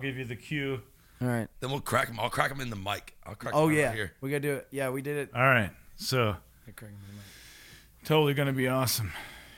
give 0.00 0.16
you 0.16 0.24
the 0.24 0.36
cue. 0.36 0.80
All 1.20 1.26
right. 1.26 1.48
Then 1.58 1.70
we'll 1.70 1.80
crack 1.80 2.06
them. 2.06 2.20
I'll 2.20 2.30
crack 2.30 2.50
them 2.50 2.60
in 2.60 2.70
the 2.70 2.76
mic. 2.76 3.16
I'll 3.26 3.34
crack 3.34 3.52
Oh 3.56 3.66
them 3.66 3.76
yeah, 3.76 3.86
right 3.86 3.94
here. 3.96 4.12
we 4.20 4.30
gotta 4.30 4.40
do 4.40 4.54
it. 4.54 4.68
Yeah, 4.70 4.90
we 4.90 5.02
did 5.02 5.16
it. 5.16 5.30
All 5.34 5.42
right. 5.42 5.70
So 5.96 6.36
totally 8.04 8.34
gonna 8.34 8.52
be 8.52 8.68
awesome. 8.68 9.12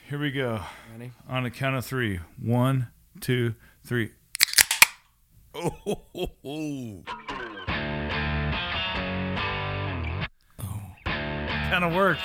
Here 0.09 0.19
we 0.19 0.31
go. 0.31 0.61
Ready? 0.93 1.13
On 1.29 1.45
a 1.45 1.51
count 1.51 1.77
of 1.77 1.85
three. 1.85 2.21
One, 2.43 2.89
two, 3.21 3.55
three. 3.85 4.13
Oh, 5.55 5.69
ho, 5.69 6.03
ho, 6.15 6.31
ho. 6.43 7.03
Kind 11.05 11.85
of 11.85 11.93
worked. 11.95 12.21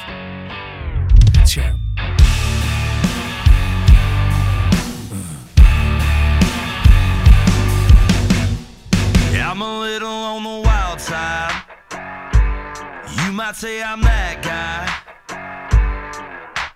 I'm 9.47 9.61
a 9.61 9.79
little 9.79 10.09
on 10.09 10.43
the 10.43 10.67
wild 10.67 10.99
side. 10.99 11.53
You 13.23 13.31
might 13.31 13.55
say 13.55 13.83
I'm 13.83 14.01
that 14.01 14.41
guy. 14.41 14.89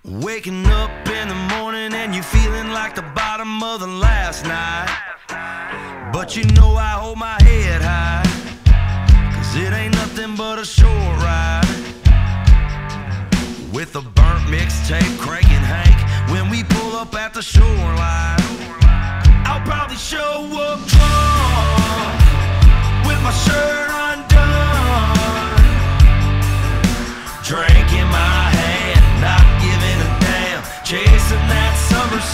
Waking 0.05 0.67
up 0.67 0.91
in 1.09 1.29
the 1.29 1.41
morning 1.57 1.91
and 1.95 2.13
you 2.13 2.21
feeling 2.21 2.70
like 2.70 2.93
the 2.93 3.02
bottom 3.02 3.63
of 3.63 3.79
the 3.79 3.88
last 3.88 4.45
night. 4.45 4.88
But 6.13 6.38
you 6.38 6.43
know 6.53 6.76
I 6.76 6.91
hold 7.02 7.17
my 7.17 7.41
head 7.41 7.81
high. 7.81 8.23
Cause 9.34 9.55
it 9.55 9.73
ain't 9.73 9.95
nothing 9.95 10.35
but 10.35 10.59
a 10.59 10.65
short 10.65 11.17
ride. 11.26 11.65
With 13.73 13.95
a 13.95 14.01
burnt 14.01 14.45
mixtape, 14.45 15.17
Craig 15.17 15.45
and 15.49 15.65
Hank. 15.65 15.98
When 16.29 16.51
we 16.51 16.63
pull 16.63 16.95
up 16.95 17.15
at 17.15 17.34
the 17.34 17.41
shoreline, 17.41 18.40
I'll 19.49 19.65
probably 19.65 19.98
show 19.98 20.48
up 20.54 20.88
drunk 20.88 21.78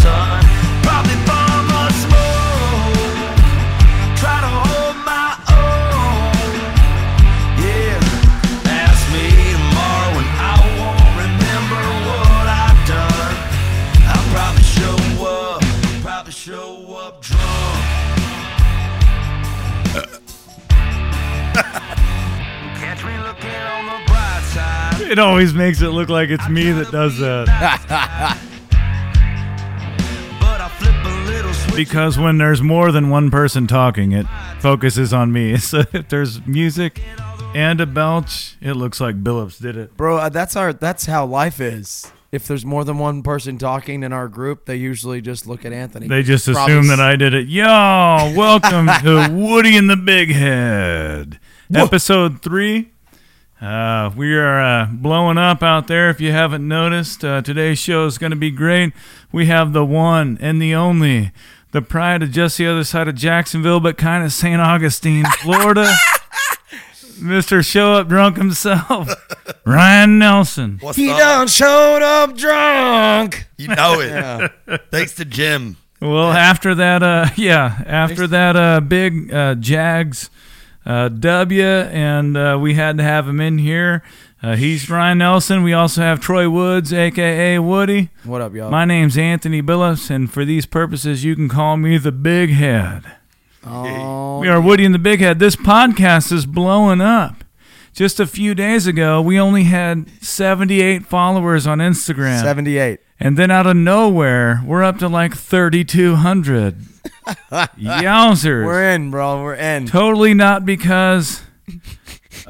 sun. 0.05 0.64
It 25.16 25.20
always 25.20 25.53
makes 25.53 25.81
it 25.81 25.89
look 25.89 26.09
like 26.09 26.30
it's 26.30 26.50
me 26.50 26.72
that 26.72 26.92
does 26.92 27.20
that. 27.20 27.45
But 30.39 30.61
I 30.61 30.67
flip 30.80 30.95
a 31.06 31.25
little 31.30 31.53
switch. 31.53 31.75
Because 31.75 32.17
when 32.17 32.39
there's 32.39 32.61
more 32.64 32.92
than 32.92 33.11
one 33.11 33.30
person 33.30 33.67
talking, 33.67 34.14
it 34.14 34.26
focuses 34.59 35.14
on 35.14 35.31
me. 35.31 35.58
So 35.66 35.83
if 35.94 36.09
there's 36.09 36.45
music 36.48 37.02
and 37.53 37.80
a 37.81 37.86
belch, 37.86 38.58
it 38.61 38.73
looks 38.73 39.00
like 39.00 39.23
Billups 39.23 39.61
did 39.61 39.78
it. 39.78 39.95
Bro, 39.95 40.17
uh, 40.17 40.30
that's 40.30 40.56
our 40.56 40.73
that's 40.73 41.06
how 41.06 41.26
life 41.28 41.61
is. 41.61 42.11
If 42.31 42.48
there's 42.48 42.66
more 42.66 42.83
than 42.83 42.98
one 42.98 43.22
person 43.22 43.59
talking 43.59 44.02
in 44.02 44.11
our 44.11 44.28
group, 44.28 44.66
they 44.66 44.76
usually 44.76 45.22
just 45.22 45.45
look 45.45 45.66
at 45.66 45.72
Anthony. 45.72 46.08
They 46.08 46.23
just 46.23 46.48
Probably 46.52 46.73
assume 46.73 46.88
that 46.88 47.00
I 47.00 47.16
did 47.16 47.36
it. 47.36 47.48
Yo, 47.48 47.64
welcome 48.36 48.88
to 49.03 49.30
Woody 49.31 49.78
and 49.78 49.88
the 49.88 49.98
Big 49.98 50.31
Head, 50.31 51.39
episode 51.73 52.42
three. 52.42 52.92
Uh, 53.61 54.11
we 54.16 54.36
are 54.36 54.59
uh, 54.61 54.86
blowing 54.92 55.38
up 55.38 55.64
out 55.64 55.88
there. 55.88 56.09
If 56.09 56.20
you 56.20 56.31
haven't 56.31 56.67
noticed, 56.67 57.23
uh, 57.23 57.42
today's 57.42 57.80
show 57.80 58.05
is 58.05 58.17
going 58.17 58.32
to 58.32 58.36
be 58.36 58.52
great. 58.52 58.93
We 59.32 59.45
have 59.48 59.71
the 59.73 59.86
one 59.86 60.38
and 60.42 60.61
the 60.61 60.76
only, 60.76 61.32
the 61.71 61.82
pride 61.82 62.21
of 62.21 62.32
just 62.32 62.58
the 62.58 62.67
other 62.67 62.83
side 62.83 63.08
of 63.08 63.16
Jacksonville, 63.16 63.80
but 63.80 63.98
kind 63.98 64.23
of 64.26 64.33
St. 64.33 64.60
Augustine, 64.60 65.26
Florida. 65.42 65.93
Mr. 67.16 67.66
Show 67.66 67.93
Up 67.93 68.10
Drunk 68.10 68.36
himself, 68.36 69.08
Ryan 69.66 70.20
Nelson. 70.20 70.80
What's 70.82 70.98
He 70.98 71.10
up? 71.11 71.17
done 71.17 71.48
showed 71.48 72.02
up 72.02 72.36
drunk. 72.36 73.48
You 73.58 73.70
know 73.70 74.02
it. 74.02 74.82
Thanks 74.92 75.14
to 75.16 75.23
Jim. 75.23 75.77
Well, 76.02 76.30
after 76.33 76.76
that, 76.76 77.02
uh, 77.04 77.27
yeah, 77.37 77.82
after 77.86 78.27
that 78.27 78.58
uh, 78.58 78.82
big 78.82 79.33
uh, 79.33 79.55
Jags 79.55 80.30
uh, 80.86 81.10
W, 81.10 81.64
and 81.64 82.38
uh, 82.38 82.58
we 82.62 82.76
had 82.76 82.98
to 82.98 83.04
have 83.04 83.28
him 83.28 83.40
in 83.40 83.58
here. 83.58 84.04
Uh, 84.44 84.56
he's 84.56 84.90
Ryan 84.90 85.18
Nelson. 85.20 85.64
We 85.64 85.73
also 85.73 86.02
have 86.02 86.20
Troy 86.20 86.48
Woods, 86.50 86.94
aka 86.94 87.58
Woody. 87.58 88.10
What 88.23 88.42
up, 88.42 88.54
y'all? 88.54 88.70
My 88.70 88.86
name's 88.86 89.18
Anthony 89.18 89.62
Billups, 89.62 90.10
and 90.12 90.32
for 90.32 90.46
these 90.46 90.66
purposes, 90.66 91.23
you 91.23 91.36
can 91.36 91.50
call 91.50 91.78
me 91.78 91.98
the 91.98 92.12
Big 92.12 92.52
Head. 92.52 93.04
oh, 93.66 94.40
We 94.40 94.48
are 94.48 94.62
Woody 94.62 94.86
and 94.86 94.94
the 94.94 95.00
Big 95.00 95.22
Head. 95.22 95.40
This 95.40 95.56
podcast 95.56 96.32
is 96.32 96.46
blowing 96.46 97.02
up. 97.02 97.44
Just 97.95 98.20
a 98.20 98.28
few 98.28 98.54
days 98.54 98.88
ago, 98.88 99.22
we 99.22 99.39
only 99.39 99.64
had 99.64 100.10
78 100.22 101.06
followers 101.06 101.66
on 101.66 101.78
Instagram. 101.78 102.42
78. 102.42 103.00
And 103.22 103.38
then 103.38 103.50
out 103.50 103.66
of 103.66 103.78
nowhere, 103.78 104.61
we're 104.66 104.83
up 104.83 105.00
to 105.00 105.08
like 105.08 105.33
3,200. 105.33 106.76
Yowzers. 107.52 108.66
We're 108.66 108.89
in, 108.92 109.11
bro. 109.11 109.42
We're 109.42 109.55
in. 109.55 109.88
totally 109.88 110.34
not 110.34 110.66
because 110.66 111.42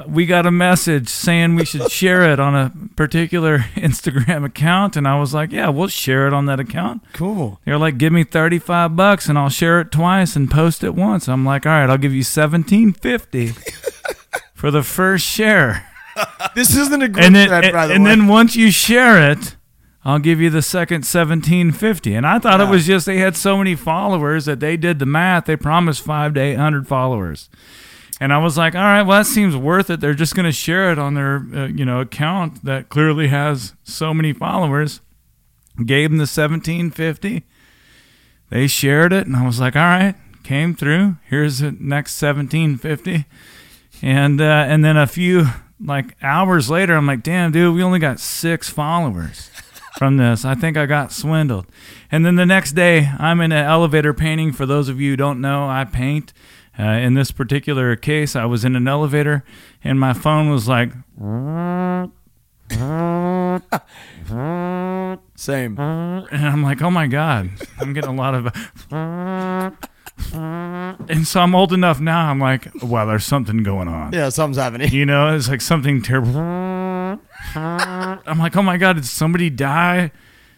we 0.07 0.25
got 0.25 0.47
a 0.47 0.51
message 0.51 1.09
saying 1.09 1.53
we 1.53 1.63
should 1.63 1.91
share 1.91 2.23
it 2.33 2.39
on 2.39 2.55
a 2.55 2.73
particular 2.95 3.59
Instagram 3.75 4.45
account. 4.45 4.95
And 4.97 5.07
I 5.07 5.19
was 5.19 5.35
like, 5.35 5.51
yeah, 5.51 5.69
we'll 5.69 5.89
share 5.89 6.25
it 6.25 6.33
on 6.33 6.47
that 6.47 6.59
account. 6.59 7.03
Cool. 7.13 7.59
They're 7.65 7.77
like, 7.77 7.99
give 7.99 8.11
me 8.11 8.23
35 8.23 8.95
bucks 8.95 9.29
and 9.29 9.37
I'll 9.37 9.49
share 9.49 9.79
it 9.79 9.91
twice 9.91 10.35
and 10.35 10.49
post 10.49 10.83
it 10.83 10.95
once. 10.95 11.29
I'm 11.29 11.45
like, 11.45 11.67
all 11.67 11.71
right, 11.71 11.87
I'll 11.87 11.99
give 11.99 12.13
you 12.13 12.23
1750 12.23 13.53
for 14.65 14.71
the 14.71 14.81
first 14.81 15.23
share 15.23 15.87
This 16.55 16.75
isn't 16.75 16.99
a 17.03 17.07
group 17.07 17.23
and 17.23 17.35
then 17.35 17.49
chat, 17.49 17.71
by 17.71 17.85
the 17.85 17.93
and 17.93 18.03
way. 18.03 18.09
then 18.09 18.27
once 18.27 18.55
you 18.55 18.71
share 18.71 19.29
it, 19.31 19.57
I'll 20.03 20.17
give 20.17 20.41
you 20.41 20.49
the 20.49 20.63
second 20.63 21.05
seventeen 21.05 21.71
fifty. 21.71 22.15
And 22.15 22.25
I 22.25 22.39
thought 22.39 22.59
it 22.61 22.67
was 22.67 22.87
just 22.87 23.05
they 23.05 23.19
had 23.19 23.35
so 23.35 23.57
many 23.57 23.75
followers 23.75 24.45
that 24.45 24.59
they 24.59 24.75
did 24.75 24.97
the 24.97 25.05
math. 25.05 25.45
They 25.45 25.55
promised 25.55 26.01
five 26.03 26.33
to 26.33 26.39
eight 26.39 26.55
hundred 26.55 26.87
followers, 26.87 27.47
and 28.19 28.33
I 28.33 28.39
was 28.39 28.57
like, 28.57 28.73
all 28.73 28.81
right, 28.81 29.03
well 29.03 29.19
that 29.19 29.25
seems 29.25 29.55
worth 29.55 29.91
it. 29.91 29.99
They're 29.99 30.15
just 30.15 30.33
going 30.33 30.47
to 30.47 30.51
share 30.51 30.91
it 30.91 30.97
on 30.97 31.13
their 31.13 31.45
uh, 31.53 31.67
you 31.67 31.85
know 31.85 31.99
account 31.99 32.65
that 32.65 32.89
clearly 32.89 33.27
has 33.27 33.73
so 33.83 34.15
many 34.15 34.33
followers. 34.33 34.99
Gave 35.85 36.09
them 36.09 36.17
the 36.17 36.25
seventeen 36.25 36.89
fifty. 36.89 37.43
They 38.49 38.65
shared 38.65 39.13
it, 39.13 39.27
and 39.27 39.35
I 39.35 39.45
was 39.45 39.59
like, 39.59 39.75
all 39.75 39.83
right, 39.83 40.15
came 40.41 40.73
through. 40.73 41.17
Here's 41.29 41.59
the 41.59 41.71
next 41.71 42.15
seventeen 42.15 42.77
fifty 42.77 43.25
and 44.01 44.39
uh, 44.41 44.65
and 44.67 44.83
then 44.83 44.97
a 44.97 45.07
few 45.07 45.47
like 45.79 46.15
hours 46.21 46.69
later, 46.69 46.95
I'm 46.95 47.07
like, 47.07 47.23
damn, 47.23 47.51
dude, 47.51 47.75
we 47.75 47.83
only 47.83 47.99
got 47.99 48.19
six 48.19 48.69
followers 48.69 49.51
from 49.97 50.17
this. 50.17 50.45
I 50.45 50.55
think 50.55 50.77
I 50.77 50.85
got 50.85 51.11
swindled. 51.11 51.65
And 52.11 52.25
then 52.25 52.35
the 52.35 52.45
next 52.45 52.73
day, 52.73 53.11
I'm 53.17 53.41
in 53.41 53.51
an 53.51 53.65
elevator 53.65 54.13
painting. 54.13 54.51
For 54.51 54.65
those 54.65 54.89
of 54.89 54.99
you 54.99 55.11
who 55.11 55.17
don't 55.17 55.41
know, 55.41 55.67
I 55.67 55.85
paint. 55.85 56.33
Uh, 56.77 56.83
in 56.83 57.13
this 57.13 57.31
particular 57.31 57.95
case, 57.95 58.35
I 58.35 58.43
was 58.45 58.65
in 58.65 58.75
an 58.75 58.85
elevator, 58.85 59.45
and 59.81 59.97
my 59.97 60.11
phone 60.11 60.49
was 60.49 60.67
like, 60.67 60.91
Same. 65.35 65.77
and 65.79 66.45
I'm 66.47 66.63
like, 66.63 66.81
oh 66.81 66.91
my 66.91 67.07
god, 67.07 67.49
I'm 67.79 67.93
getting 67.93 68.09
a 68.09 68.15
lot 68.15 68.35
of. 68.35 69.85
And 70.33 71.27
so 71.27 71.41
I'm 71.41 71.55
old 71.55 71.73
enough 71.73 71.99
now. 71.99 72.29
I'm 72.29 72.39
like, 72.39 72.67
wow, 72.81 73.05
there's 73.05 73.25
something 73.25 73.63
going 73.63 73.87
on. 73.87 74.13
Yeah, 74.13 74.29
something's 74.29 74.57
happening. 74.57 74.91
You 74.91 75.05
know, 75.05 75.35
it's 75.35 75.49
like 75.49 75.61
something 75.61 76.01
terrible. 76.01 76.35
I'm 77.55 78.39
like, 78.39 78.55
oh 78.55 78.61
my 78.63 78.77
God, 78.77 78.93
did 78.97 79.05
somebody 79.05 79.49
die? 79.49 80.11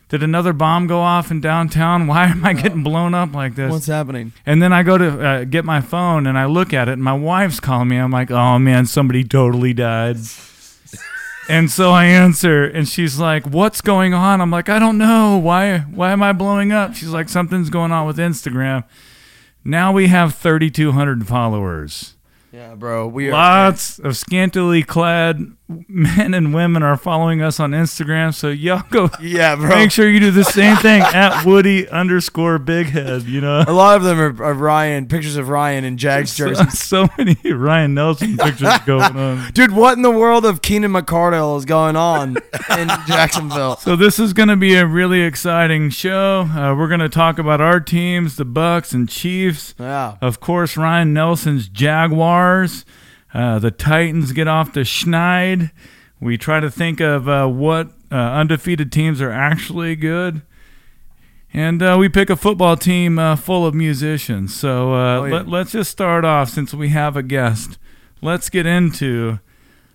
Did 0.09 0.23
another 0.23 0.53
bomb 0.53 0.87
go 0.87 1.01
off 1.01 1.31
in 1.31 1.41
downtown? 1.41 2.07
Why 2.07 2.25
am 2.27 2.45
I 2.45 2.53
getting 2.53 2.81
blown 2.81 3.13
up 3.13 3.33
like 3.33 3.55
this? 3.55 3.69
What's 3.71 3.87
happening? 3.87 4.31
and 4.45 4.61
then 4.61 4.71
I 4.71 4.81
go 4.83 4.97
to 4.97 5.25
uh, 5.27 5.43
get 5.43 5.65
my 5.65 5.81
phone 5.81 6.27
and 6.27 6.37
I 6.37 6.45
look 6.45 6.73
at 6.73 6.87
it, 6.87 6.93
and 6.93 7.03
my 7.03 7.13
wife's 7.13 7.59
calling 7.59 7.89
me. 7.89 7.97
I'm 7.97 8.11
like, 8.11 8.31
oh 8.31 8.57
man, 8.57 8.85
somebody 8.85 9.25
totally 9.25 9.73
died. 9.73 10.17
and 11.49 11.69
so 11.69 11.91
I 11.91 12.05
answer, 12.05 12.63
and 12.63 12.87
she's 12.87 13.19
like, 13.19 13.45
what's 13.47 13.81
going 13.81 14.13
on? 14.13 14.39
I'm 14.39 14.49
like, 14.49 14.69
I 14.69 14.79
don't 14.79 14.97
know. 14.97 15.37
Why? 15.37 15.79
Why 15.79 16.11
am 16.13 16.23
I 16.23 16.31
blowing 16.31 16.71
up? 16.71 16.95
She's 16.95 17.09
like, 17.09 17.27
something's 17.27 17.69
going 17.69 17.91
on 17.91 18.07
with 18.07 18.17
Instagram. 18.17 18.85
Now 19.63 19.91
we 19.91 20.07
have 20.07 20.35
3,200 20.35 21.27
followers. 21.27 22.15
Yeah, 22.51 22.75
bro. 22.75 23.07
We 23.07 23.27
are. 23.27 23.31
Lots 23.31 23.99
of 23.99 24.15
scantily 24.15 24.83
clad 24.83 25.56
men 25.69 26.33
and 26.33 26.53
women 26.53 26.81
are 26.81 26.95
following 26.95 27.41
us 27.41 27.59
on 27.59 27.71
Instagram. 27.71 28.33
So 28.33 28.49
y'all 28.49 28.83
go 28.89 29.09
Yeah, 29.21 29.55
bro. 29.55 29.69
make 29.69 29.91
sure 29.91 30.09
you 30.09 30.19
do 30.19 30.31
the 30.31 30.43
same 30.45 30.77
thing 30.77 31.01
at 31.13 31.45
Woody 31.45 31.87
underscore 31.89 32.57
Big 32.57 32.87
Head. 32.87 33.23
You 33.23 33.41
know, 33.41 33.63
A 33.67 33.73
lot 33.73 33.97
of 33.97 34.03
them 34.03 34.19
are, 34.19 34.43
are 34.43 34.53
Ryan 34.53 35.07
pictures 35.07 35.35
of 35.35 35.49
Ryan 35.49 35.83
in 35.83 35.97
Jags 35.97 36.31
so, 36.31 36.47
jerseys. 36.47 36.79
so 36.87 37.07
many 37.17 37.35
Ryan 37.51 37.93
Nelson 37.93 38.37
pictures 38.37 38.77
going 38.85 39.17
on. 39.17 39.51
Dude, 39.51 39.73
what 39.73 39.93
in 39.97 40.03
the 40.03 40.11
world 40.11 40.45
of 40.45 40.61
Keenan 40.61 40.91
McCardell 40.91 41.57
is 41.57 41.65
going 41.65 41.95
on 41.95 42.37
in 42.77 42.87
Jacksonville? 43.07 43.75
So 43.77 43.95
this 43.95 44.19
is 44.19 44.33
going 44.33 44.49
to 44.49 44.55
be 44.55 44.75
a 44.75 44.85
really 44.85 45.21
exciting 45.21 45.89
show. 45.89 46.41
Uh, 46.41 46.75
we're 46.77 46.87
going 46.87 47.01
to 47.01 47.09
talk 47.09 47.39
about 47.39 47.59
our 47.59 47.79
teams, 47.79 48.37
the 48.37 48.45
Bucks 48.45 48.93
and 48.93 49.09
Chiefs. 49.09 49.75
Yeah. 49.79 50.17
Of 50.21 50.39
course, 50.39 50.77
Ryan 50.77 51.13
Nelson's 51.13 51.67
Jaguars. 51.67 52.85
Uh, 53.33 53.59
the 53.59 53.71
Titans 53.71 54.31
get 54.31 54.47
off 54.47 54.73
the 54.73 54.81
schneid. 54.81 55.71
We 56.19 56.37
try 56.37 56.59
to 56.59 56.71
think 56.71 56.99
of 56.99 57.27
uh, 57.29 57.47
what 57.47 57.91
uh, 58.11 58.15
undefeated 58.15 58.91
teams 58.91 59.21
are 59.21 59.31
actually 59.31 59.95
good. 59.95 60.41
And 61.53 61.81
uh, 61.81 61.95
we 61.99 62.09
pick 62.09 62.29
a 62.29 62.35
football 62.35 62.75
team 62.77 63.17
uh, 63.19 63.35
full 63.35 63.65
of 63.65 63.73
musicians. 63.73 64.55
So 64.55 64.93
uh, 64.93 65.19
Oh, 65.19 65.25
yeah. 65.25 65.33
let, 65.35 65.47
let's 65.47 65.71
just 65.71 65.91
start 65.91 66.25
off 66.25 66.49
since 66.49 66.73
we 66.73 66.89
have 66.89 67.15
a 67.15 67.23
guest. 67.23 67.77
Let's 68.21 68.49
get 68.49 68.65
into 68.65 69.39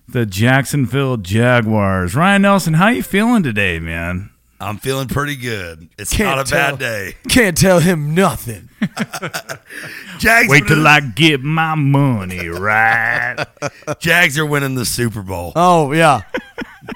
the 0.09 0.27
Jacksonville 0.27 1.17
Jaguars. 1.19 2.15
Ryan 2.15 2.43
Nelson, 2.43 2.75
how 2.75 2.89
you 2.89 3.03
feeling 3.03 3.43
today, 3.43 3.79
man? 3.79 4.31
I'm 4.63 4.77
feeling 4.79 5.09
pretty 5.09 5.37
good. 5.37 5.89
It's 5.99 6.13
Can't 6.17 6.37
not 6.37 6.47
a 6.47 6.51
tell. 6.51 6.71
bad 6.73 6.79
day. 6.79 7.15
Can't 7.29 7.57
tell 7.57 7.81
him 7.81 8.15
nothing. 8.15 8.69
Jags, 10.19 10.49
Wait 10.49 10.61
till 10.67 10.77
winning- 10.79 10.87
I 10.87 11.01
get 11.01 11.41
my 11.43 11.75
money 11.75 12.49
right. 12.49 13.45
Jags 13.99 14.39
are 14.39 14.47
winning 14.47 14.75
the 14.75 14.85
Super 14.85 15.23
Bowl. 15.23 15.53
Oh 15.57 15.93
yeah. 15.93 16.23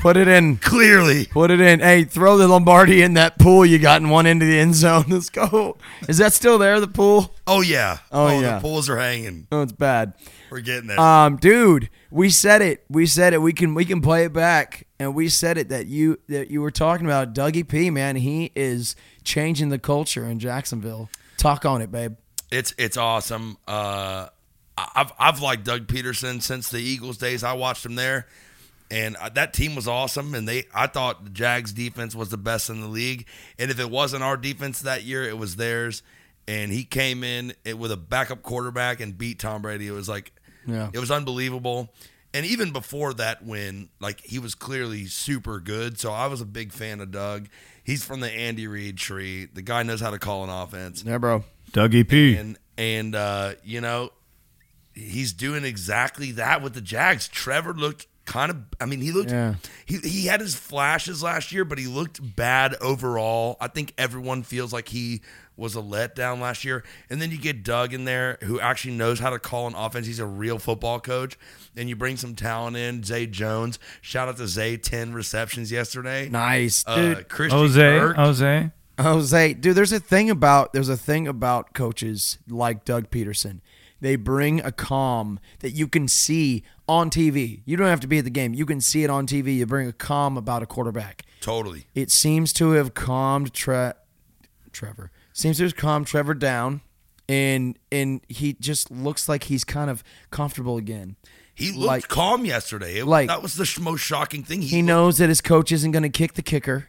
Put 0.00 0.16
it 0.16 0.28
in. 0.28 0.56
Clearly. 0.56 1.26
Put 1.26 1.50
it 1.50 1.60
in. 1.60 1.80
Hey, 1.80 2.04
throw 2.04 2.36
the 2.36 2.48
Lombardi 2.48 3.02
in 3.02 3.14
that 3.14 3.38
pool 3.38 3.64
you 3.64 3.78
got 3.78 4.00
in 4.02 4.10
one 4.10 4.26
end 4.26 4.42
of 4.42 4.48
the 4.48 4.58
end 4.58 4.74
zone. 4.74 5.04
Let's 5.08 5.30
go. 5.30 5.76
Is 6.08 6.18
that 6.18 6.32
still 6.32 6.58
there? 6.58 6.80
The 6.80 6.88
pool? 6.88 7.34
Oh 7.46 7.60
yeah. 7.60 7.98
Oh, 8.12 8.26
oh 8.28 8.40
yeah. 8.40 8.56
The 8.56 8.60
pools 8.62 8.88
are 8.88 8.98
hanging. 8.98 9.46
Oh, 9.52 9.62
it's 9.62 9.72
bad. 9.72 10.14
We're 10.50 10.60
getting 10.60 10.88
there. 10.88 11.00
Um, 11.00 11.36
dude, 11.36 11.90
we 12.10 12.30
said 12.30 12.62
it. 12.62 12.84
We 12.88 13.06
said 13.06 13.32
it. 13.32 13.42
We 13.42 13.52
can 13.52 13.74
we 13.74 13.84
can 13.84 14.00
play 14.00 14.24
it 14.24 14.32
back, 14.32 14.86
and 14.98 15.14
we 15.14 15.28
said 15.28 15.58
it 15.58 15.68
that 15.70 15.86
you 15.86 16.18
that 16.28 16.50
you 16.50 16.60
were 16.60 16.70
talking 16.70 17.06
about 17.06 17.34
Dougie 17.34 17.66
P. 17.66 17.90
Man, 17.90 18.16
he 18.16 18.52
is 18.54 18.96
changing 19.24 19.70
the 19.70 19.78
culture 19.78 20.24
in 20.24 20.38
Jacksonville. 20.38 21.10
Talk 21.36 21.64
on 21.64 21.82
it, 21.82 21.90
babe. 21.90 22.16
It's 22.50 22.74
it's 22.78 22.96
awesome. 22.96 23.58
Uh, 23.66 24.28
I've 24.78 25.12
I've 25.18 25.40
liked 25.40 25.64
Doug 25.64 25.86
Pederson 25.86 26.42
since 26.42 26.68
the 26.68 26.78
Eagles 26.78 27.16
days. 27.16 27.42
I 27.42 27.54
watched 27.54 27.84
him 27.84 27.94
there, 27.94 28.26
and 28.90 29.16
uh, 29.16 29.30
that 29.30 29.52
team 29.52 29.74
was 29.74 29.88
awesome. 29.88 30.34
And 30.34 30.46
they 30.46 30.64
I 30.74 30.86
thought 30.86 31.24
the 31.24 31.30
Jags 31.30 31.72
defense 31.72 32.14
was 32.14 32.28
the 32.28 32.36
best 32.36 32.70
in 32.70 32.80
the 32.80 32.88
league. 32.88 33.26
And 33.58 33.70
if 33.70 33.80
it 33.80 33.90
wasn't 33.90 34.22
our 34.22 34.36
defense 34.36 34.80
that 34.82 35.02
year, 35.02 35.24
it 35.24 35.38
was 35.38 35.56
theirs. 35.56 36.02
And 36.48 36.70
he 36.70 36.84
came 36.84 37.24
in 37.24 37.54
it 37.64 37.76
with 37.76 37.90
a 37.90 37.96
backup 37.96 38.42
quarterback 38.42 39.00
and 39.00 39.18
beat 39.18 39.40
Tom 39.40 39.62
Brady. 39.62 39.88
It 39.88 39.92
was 39.92 40.08
like 40.08 40.32
Yeah. 40.66 40.90
it 40.92 40.98
was 40.98 41.10
unbelievable. 41.10 41.92
And 42.34 42.44
even 42.44 42.70
before 42.72 43.14
that 43.14 43.44
win, 43.44 43.88
like 44.00 44.20
he 44.20 44.38
was 44.38 44.54
clearly 44.54 45.06
super 45.06 45.58
good. 45.60 45.98
So 45.98 46.12
I 46.12 46.26
was 46.26 46.40
a 46.40 46.44
big 46.46 46.72
fan 46.72 47.00
of 47.00 47.10
Doug. 47.10 47.48
He's 47.82 48.04
from 48.04 48.20
the 48.20 48.30
Andy 48.30 48.66
Reid 48.66 48.98
tree. 48.98 49.46
The 49.46 49.62
guy 49.62 49.82
knows 49.84 50.00
how 50.00 50.10
to 50.10 50.18
call 50.18 50.44
an 50.44 50.50
offense 50.50 51.02
Yeah, 51.06 51.18
bro. 51.18 51.44
Doug 51.72 51.92
P. 52.08 52.36
and 52.36 52.58
and 52.76 53.14
uh, 53.14 53.54
you 53.64 53.80
know 53.80 54.10
he's 54.94 55.32
doing 55.32 55.64
exactly 55.64 56.32
that 56.32 56.62
with 56.62 56.74
the 56.74 56.80
Jags. 56.80 57.28
Trevor 57.28 57.72
looked 57.74 58.06
kind 58.26 58.50
of. 58.50 58.58
I 58.80 58.84
mean, 58.86 59.00
he 59.00 59.12
looked. 59.12 59.30
Yeah. 59.30 59.54
He 59.86 59.96
he 59.98 60.26
had 60.26 60.40
his 60.40 60.54
flashes 60.54 61.22
last 61.22 61.52
year, 61.52 61.64
but 61.64 61.78
he 61.78 61.86
looked 61.86 62.36
bad 62.36 62.74
overall. 62.80 63.56
I 63.60 63.68
think 63.68 63.94
everyone 63.96 64.42
feels 64.42 64.72
like 64.72 64.88
he 64.88 65.22
was 65.56 65.74
a 65.74 65.80
letdown 65.80 66.38
last 66.40 66.64
year. 66.64 66.84
And 67.08 67.22
then 67.22 67.30
you 67.30 67.38
get 67.38 67.62
Doug 67.62 67.94
in 67.94 68.04
there, 68.04 68.36
who 68.42 68.60
actually 68.60 68.92
knows 68.94 69.18
how 69.20 69.30
to 69.30 69.38
call 69.38 69.66
an 69.66 69.74
offense. 69.74 70.06
He's 70.06 70.18
a 70.20 70.26
real 70.26 70.58
football 70.58 71.00
coach. 71.00 71.38
And 71.76 71.88
you 71.88 71.96
bring 71.96 72.18
some 72.18 72.34
talent 72.34 72.76
in. 72.76 73.02
Zay 73.04 73.26
Jones. 73.26 73.78
Shout 74.02 74.28
out 74.28 74.36
to 74.36 74.46
Zay, 74.46 74.76
ten 74.76 75.14
receptions 75.14 75.72
yesterday. 75.72 76.28
Nice, 76.28 76.84
Uh, 76.86 76.96
dude. 76.96 77.28
Christian 77.30 77.58
Jose, 77.58 77.98
Kirk. 77.98 78.16
Jose. 78.16 78.70
Jose, 78.98 79.54
dude, 79.54 79.76
there's 79.76 79.92
a 79.92 80.00
thing 80.00 80.30
about 80.30 80.72
there's 80.72 80.88
a 80.88 80.96
thing 80.96 81.28
about 81.28 81.74
coaches 81.74 82.38
like 82.48 82.84
Doug 82.84 83.10
Pederson. 83.10 83.60
They 84.00 84.16
bring 84.16 84.60
a 84.60 84.72
calm 84.72 85.40
that 85.60 85.70
you 85.70 85.88
can 85.88 86.06
see 86.08 86.62
on 86.88 87.10
TV. 87.10 87.62
You 87.64 87.76
don't 87.76 87.88
have 87.88 88.00
to 88.00 88.06
be 88.06 88.18
at 88.18 88.24
the 88.24 88.30
game. 88.30 88.52
You 88.54 88.66
can 88.66 88.80
see 88.80 89.04
it 89.04 89.10
on 89.10 89.26
TV. 89.26 89.56
You 89.56 89.66
bring 89.66 89.88
a 89.88 89.92
calm 89.92 90.36
about 90.36 90.62
a 90.62 90.66
quarterback. 90.66 91.22
Totally. 91.40 91.86
It 91.94 92.10
seems 92.10 92.52
to 92.54 92.72
have 92.72 92.94
calmed 92.94 93.52
Tre- 93.54 93.92
Trevor. 94.72 95.10
Seems 95.32 95.58
to 95.58 95.64
have 95.64 95.76
calmed 95.76 96.06
Trevor 96.06 96.34
down, 96.34 96.80
and 97.28 97.78
and 97.90 98.20
he 98.28 98.54
just 98.54 98.90
looks 98.90 99.28
like 99.28 99.44
he's 99.44 99.64
kind 99.64 99.90
of 99.90 100.02
comfortable 100.30 100.76
again. 100.76 101.16
He 101.54 101.72
looked 101.72 101.86
Like- 101.86 102.08
calm 102.08 102.44
yesterday. 102.44 102.98
It, 102.98 103.06
like- 103.06 103.28
that 103.28 103.42
was 103.42 103.54
the 103.54 103.64
sh- 103.64 103.78
most 103.78 104.00
shocking 104.02 104.44
thing. 104.44 104.60
He 104.62 104.76
looked- 104.78 104.86
knows 104.86 105.18
that 105.18 105.28
his 105.30 105.40
coach 105.40 105.72
isn't 105.72 105.90
going 105.90 106.02
to 106.02 106.10
kick 106.10 106.34
the 106.34 106.42
kicker. 106.42 106.88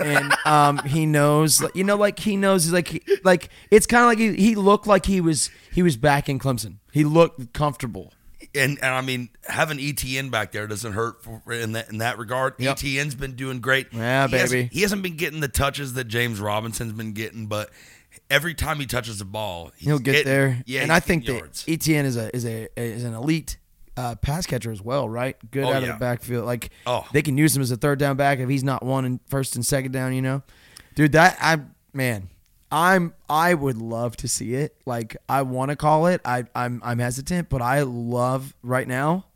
And 0.00 0.32
um, 0.46 0.78
he 0.86 1.06
knows, 1.06 1.62
you 1.74 1.84
know, 1.84 1.96
like 1.96 2.18
he 2.18 2.36
knows, 2.36 2.64
he's 2.64 2.72
like, 2.72 3.02
like 3.24 3.48
it's 3.70 3.86
kind 3.86 4.02
of 4.04 4.08
like 4.08 4.18
he, 4.18 4.34
he 4.42 4.54
looked 4.54 4.86
like 4.86 5.06
he 5.06 5.20
was 5.20 5.50
he 5.72 5.82
was 5.82 5.96
back 5.96 6.28
in 6.28 6.38
Clemson. 6.38 6.76
He 6.92 7.04
looked 7.04 7.52
comfortable. 7.52 8.12
and, 8.54 8.78
and 8.82 8.94
I 8.94 9.00
mean, 9.00 9.30
having 9.46 9.78
ETN 9.78 10.30
back 10.30 10.52
there 10.52 10.66
doesn't 10.66 10.92
hurt 10.92 11.22
for, 11.22 11.42
in 11.52 11.72
that 11.72 11.88
in 11.90 11.98
that 11.98 12.18
regard. 12.18 12.54
Yep. 12.58 12.76
ETN's 12.76 13.14
been 13.14 13.34
doing 13.36 13.60
great. 13.60 13.88
Yeah, 13.92 14.26
He 14.28 14.36
hasn't- 14.36 14.50
baby. 14.50 14.68
he 14.74 14.82
hasn't 14.82 15.02
been 15.02 15.16
getting 15.16 15.40
the 15.40 15.48
touches 15.48 15.94
that 15.94 16.04
James 16.04 16.40
Robinson's 16.40 16.92
been 16.92 17.12
getting, 17.12 17.46
but 17.46 17.70
every 18.28 18.54
time 18.54 18.78
he 18.80 18.86
touches 18.86 19.18
the 19.18 19.24
ball, 19.24 19.70
he's 19.76 19.86
He'll 19.86 19.98
get 19.98 20.12
getting- 20.12 20.26
there. 20.32 20.62
Yeah, 20.66 20.82
and 20.82 20.92
I 20.92 21.00
think 21.00 21.24
that 21.26 21.32
yards. 21.34 21.64
ETN 21.66 22.04
is 22.04 22.16
a 22.16 22.34
is 22.34 22.44
a 22.44 22.68
is 22.76 23.04
an 23.04 23.14
elite 23.14 23.56
uh, 23.96 24.14
pass 24.16 24.46
catcher 24.46 24.70
as 24.72 24.80
well, 24.82 25.08
right? 25.08 25.36
Good 25.50 25.64
Oh, 25.64 25.68
out 25.72 25.82
of 25.82 25.88
yeah. 25.88 25.92
the 25.94 25.98
backfield. 25.98 26.46
Like 26.46 26.70
Oh. 26.86 27.06
they 27.12 27.22
can 27.22 27.36
use 27.36 27.54
him 27.56 27.62
as 27.62 27.70
a 27.70 27.76
third 27.76 27.98
down 27.98 28.16
back 28.16 28.38
if 28.38 28.48
he's 28.48 28.64
not 28.64 28.84
one 28.84 29.04
in 29.04 29.20
first 29.28 29.54
and 29.56 29.64
second 29.66 29.92
down. 29.92 30.14
You 30.14 30.22
know, 30.22 30.42
dude, 30.94 31.12
that 31.12 31.36
I 31.40 31.60
man, 31.92 32.28
I'm 32.70 33.12
I 33.28 33.52
would 33.54 33.76
love 33.76 34.16
to 34.18 34.28
see 34.28 34.54
it. 34.54 34.74
Like 34.86 35.16
I 35.28 35.42
want 35.42 35.70
to 35.70 35.76
call 35.76 36.06
it. 36.06 36.20
I 36.24 36.44
I'm 36.54 36.80
I'm 36.84 36.98
hesitant, 36.98 37.48
but 37.48 37.60
I 37.62 37.82
love 37.82 38.54
right 38.62 38.88
now. 38.88 39.26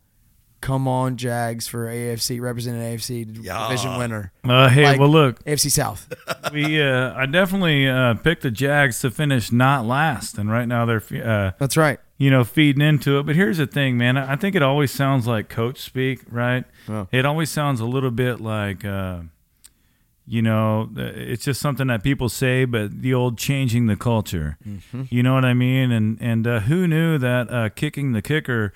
Come 0.59 0.87
on, 0.87 1.17
Jags 1.17 1.67
for 1.67 1.85
AFC 1.85 2.41
representing 2.41 2.81
AFC 2.81 3.27
Yeah. 3.43 3.67
division 3.67 3.95
winner. 3.99 4.31
Uh, 4.43 4.67
hey, 4.69 4.85
Like- 4.85 4.99
well, 4.99 5.07
look, 5.09 5.43
AFC 5.45 5.69
South. 5.69 6.11
we 6.51 6.81
uh, 6.81 7.13
I 7.15 7.27
definitely 7.27 7.87
uh, 7.87 8.15
picked 8.15 8.41
the 8.41 8.49
Jags 8.49 8.99
to 9.01 9.11
finish 9.11 9.51
not 9.51 9.85
last, 9.85 10.39
and 10.39 10.49
right 10.49 10.67
now 10.67 10.85
they're 10.85 11.03
uh, 11.23 11.51
That's 11.59 11.77
right. 11.77 11.99
You 12.17 12.31
know 12.31 12.43
feeding 12.43 12.81
into 12.81 13.19
it. 13.19 13.25
But 13.25 13.35
here's 13.35 13.57
the 13.57 13.67
thing, 13.67 13.97
man. 13.97 14.17
I 14.17 14.35
think 14.35 14.55
it 14.55 14.63
always 14.63 14.91
sounds 14.91 15.27
like 15.27 15.49
coach 15.49 15.79
speak, 15.79 16.21
right? 16.31 16.65
Oh. 16.89 17.07
It 17.11 17.25
always 17.25 17.49
sounds 17.49 17.79
a 17.79 17.85
little 17.85 18.11
bit 18.11 18.39
like. 18.41 18.83
Uh, 18.83 19.21
you 20.29 20.41
know, 20.41 20.89
it's 20.97 21.45
just 21.45 21.61
something 21.61 21.87
that 21.87 22.03
people 22.03 22.27
say, 22.27 22.65
but 22.65 23.01
the 23.01 23.13
old 23.13 23.37
changing 23.37 23.85
the 23.85 23.95
culture. 23.95 24.57
You 25.09 25.23
know 25.23 25.33
what 25.33 25.45
I 25.45 25.53
mean? 25.53 25.91
And 25.91 26.17
and 26.19 26.45
uh, 26.45 26.59
who 26.61 26.85
knew 26.85 27.17
that 27.17 27.49
uh, 27.49 27.69
kicking 27.69 28.11
the 28.11 28.21
kicker 28.21 28.73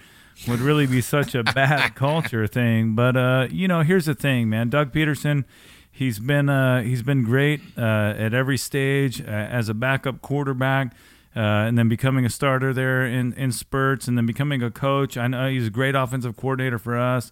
would 0.47 0.59
really 0.59 0.87
be 0.87 1.01
such 1.01 1.35
a 1.35 1.43
bad 1.43 1.93
culture 1.95 2.47
thing? 2.47 2.95
But 2.95 3.17
uh, 3.17 3.47
you 3.51 3.67
know, 3.67 3.81
here's 3.81 4.05
the 4.05 4.15
thing, 4.15 4.49
man. 4.49 4.69
Doug 4.69 4.93
Pederson, 4.93 5.43
he's 5.91 6.19
been 6.19 6.47
uh, 6.47 6.83
he's 6.83 7.03
been 7.03 7.23
great 7.23 7.59
uh, 7.77 8.13
at 8.17 8.33
every 8.33 8.57
stage 8.57 9.19
uh, 9.21 9.25
as 9.25 9.67
a 9.67 9.73
backup 9.73 10.21
quarterback. 10.21 10.95
Uh, 11.33 11.39
and 11.39 11.77
then 11.77 11.87
becoming 11.87 12.25
a 12.25 12.29
starter 12.29 12.73
there 12.73 13.05
in, 13.05 13.31
in 13.33 13.53
spurts, 13.53 14.07
and 14.07 14.17
then 14.17 14.25
becoming 14.25 14.61
a 14.61 14.69
coach. 14.69 15.15
I 15.15 15.27
know 15.27 15.49
he's 15.49 15.67
a 15.67 15.69
great 15.69 15.95
offensive 15.95 16.35
coordinator 16.35 16.77
for 16.77 16.97
us 16.97 17.31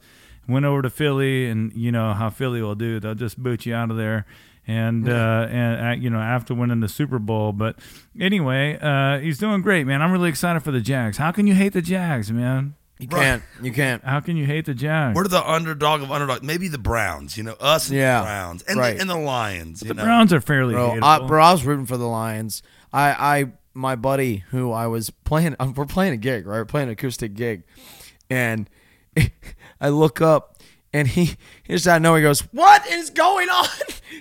went 0.50 0.66
over 0.66 0.82
to 0.82 0.90
Philly, 0.90 1.48
and 1.48 1.72
you 1.74 1.92
know 1.92 2.14
how 2.14 2.30
Philly 2.30 2.62
will 2.62 2.76
do. 2.76 3.00
They'll 3.00 3.16
just 3.16 3.42
boot 3.42 3.66
you 3.66 3.76
out 3.76 3.92
of 3.92 3.98
there. 3.98 4.26
And 4.68 5.10
uh, 5.10 5.48
and 5.50 5.88
uh, 5.88 5.92
you 5.92 6.12
know 6.12 6.20
after 6.20 6.54
winning 6.54 6.80
the 6.80 6.90
Super 6.90 7.18
Bowl, 7.18 7.54
but 7.54 7.80
anyway, 8.20 8.78
uh, 8.80 9.18
he's 9.18 9.40
doing 9.40 9.64
great, 9.64 9.88
man. 9.88 10.04
I'm 10.04 10.12
really 10.12 10.30
excited 10.30 10.60
for 10.60 10.70
the 10.70 10.82
Jags. 10.82 11.18
How 11.18 11.32
can 11.32 11.48
you 11.48 11.56
hate 11.56 11.74
the 11.74 11.82
Jags, 11.82 12.32
man? 12.32 12.76
You 13.00 13.08
can't. 13.08 13.42
You 13.64 13.72
can't. 13.72 14.04
How 14.04 14.20
can 14.20 14.38
you 14.38 14.46
hate 14.46 14.66
the 14.66 14.76
Jags? 14.76 15.16
We're 15.16 15.28
the 15.28 15.44
underdog 15.44 16.04
of 16.04 16.12
underdog. 16.12 16.44
Maybe 16.44 16.68
the 16.68 16.78
Browns, 16.78 17.36
you 17.36 17.44
know, 17.44 17.56
us 17.60 17.90
and 17.90 17.98
Yeah, 17.98 18.20
the 18.20 18.26
Browns 18.26 18.64
and, 18.64 18.78
right. 18.78 18.96
the, 18.96 19.02
and 19.02 19.10
the 19.10 19.18
Lions. 19.18 19.82
You 19.82 19.88
the 19.88 19.94
know? 19.96 20.04
Browns 20.04 20.34
are 20.34 20.42
fairly 20.42 20.76
Bro. 20.76 21.00
I, 21.02 21.26
bro, 21.26 21.42
I 21.42 21.52
was 21.52 21.66
rooting 21.66 21.86
for 21.86 21.98
the 21.98 22.08
Lions. 22.08 22.62
I, 22.92 23.40
I, 23.40 23.52
my 23.74 23.96
buddy 23.96 24.44
who 24.50 24.72
I 24.72 24.88
was 24.88 25.10
playing, 25.10 25.56
we're 25.76 25.86
playing 25.86 26.14
a 26.14 26.18
gig, 26.18 26.46
right? 26.46 26.58
We're 26.58 26.66
playing 26.66 26.88
an 26.88 26.94
acoustic 26.94 27.34
gig, 27.34 27.64
and 28.30 28.70
I 29.82 29.90
look 29.90 30.22
up, 30.22 30.58
and 30.94 31.08
he, 31.08 31.36
he 31.64 31.74
just 31.74 31.88
out 31.88 31.98
of 31.98 32.02
nowhere 32.02 32.20
he 32.20 32.24
goes, 32.24 32.42
"What 32.52 32.86
is 32.88 33.10
going 33.10 33.50
on?" 33.50 33.68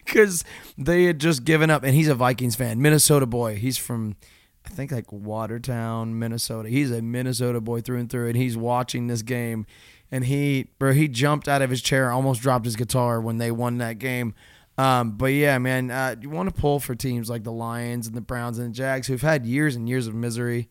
Because 0.05 0.45
they 0.79 1.05
had 1.05 1.19
just 1.19 1.45
given 1.45 1.71
up, 1.71 1.83
and 1.83 1.95
he's 1.95 2.09
a 2.09 2.15
Vikings 2.15 2.55
fan, 2.57 2.81
Minnesota 2.81 3.27
boy. 3.27 3.57
He's 3.57 3.77
from, 3.77 4.17
I 4.65 4.71
think 4.71 4.91
like 4.91 5.11
Watertown, 5.13 6.19
Minnesota. 6.19 6.69
He's 6.69 6.91
a 6.91 7.03
Minnesota 7.03 7.61
boy 7.61 7.81
through 7.81 7.99
and 7.99 8.11
through, 8.11 8.29
and 8.29 8.37
he's 8.37 8.57
watching 8.57 9.07
this 9.07 9.21
game, 9.23 9.67
and 10.11 10.25
he 10.25 10.69
bro 10.79 10.93
he 10.93 11.09
jumped 11.09 11.47
out 11.49 11.61
of 11.61 11.69
his 11.71 11.83
chair, 11.83 12.11
almost 12.11 12.41
dropped 12.41 12.65
his 12.65 12.77
guitar 12.77 13.21
when 13.21 13.39
they 13.39 13.51
won 13.51 13.79
that 13.79 13.99
game. 13.99 14.35
Um, 14.79 15.13
but 15.19 15.27
yeah, 15.33 15.59
man, 15.59 15.91
uh, 15.91 16.15
you 16.21 16.31
want 16.31 16.55
to 16.55 16.59
pull 16.61 16.79
for 16.81 16.95
teams 16.95 17.29
like 17.29 17.43
the 17.43 17.53
Lions 17.53 18.07
and 18.07 18.15
the 18.17 18.21
Browns 18.21 18.59
and 18.59 18.69
the 18.71 18.73
Jags 18.75 19.07
who've 19.09 19.21
had 19.21 19.45
years 19.45 19.75
and 19.77 19.89
years 19.89 20.07
of 20.07 20.15
misery. 20.15 20.69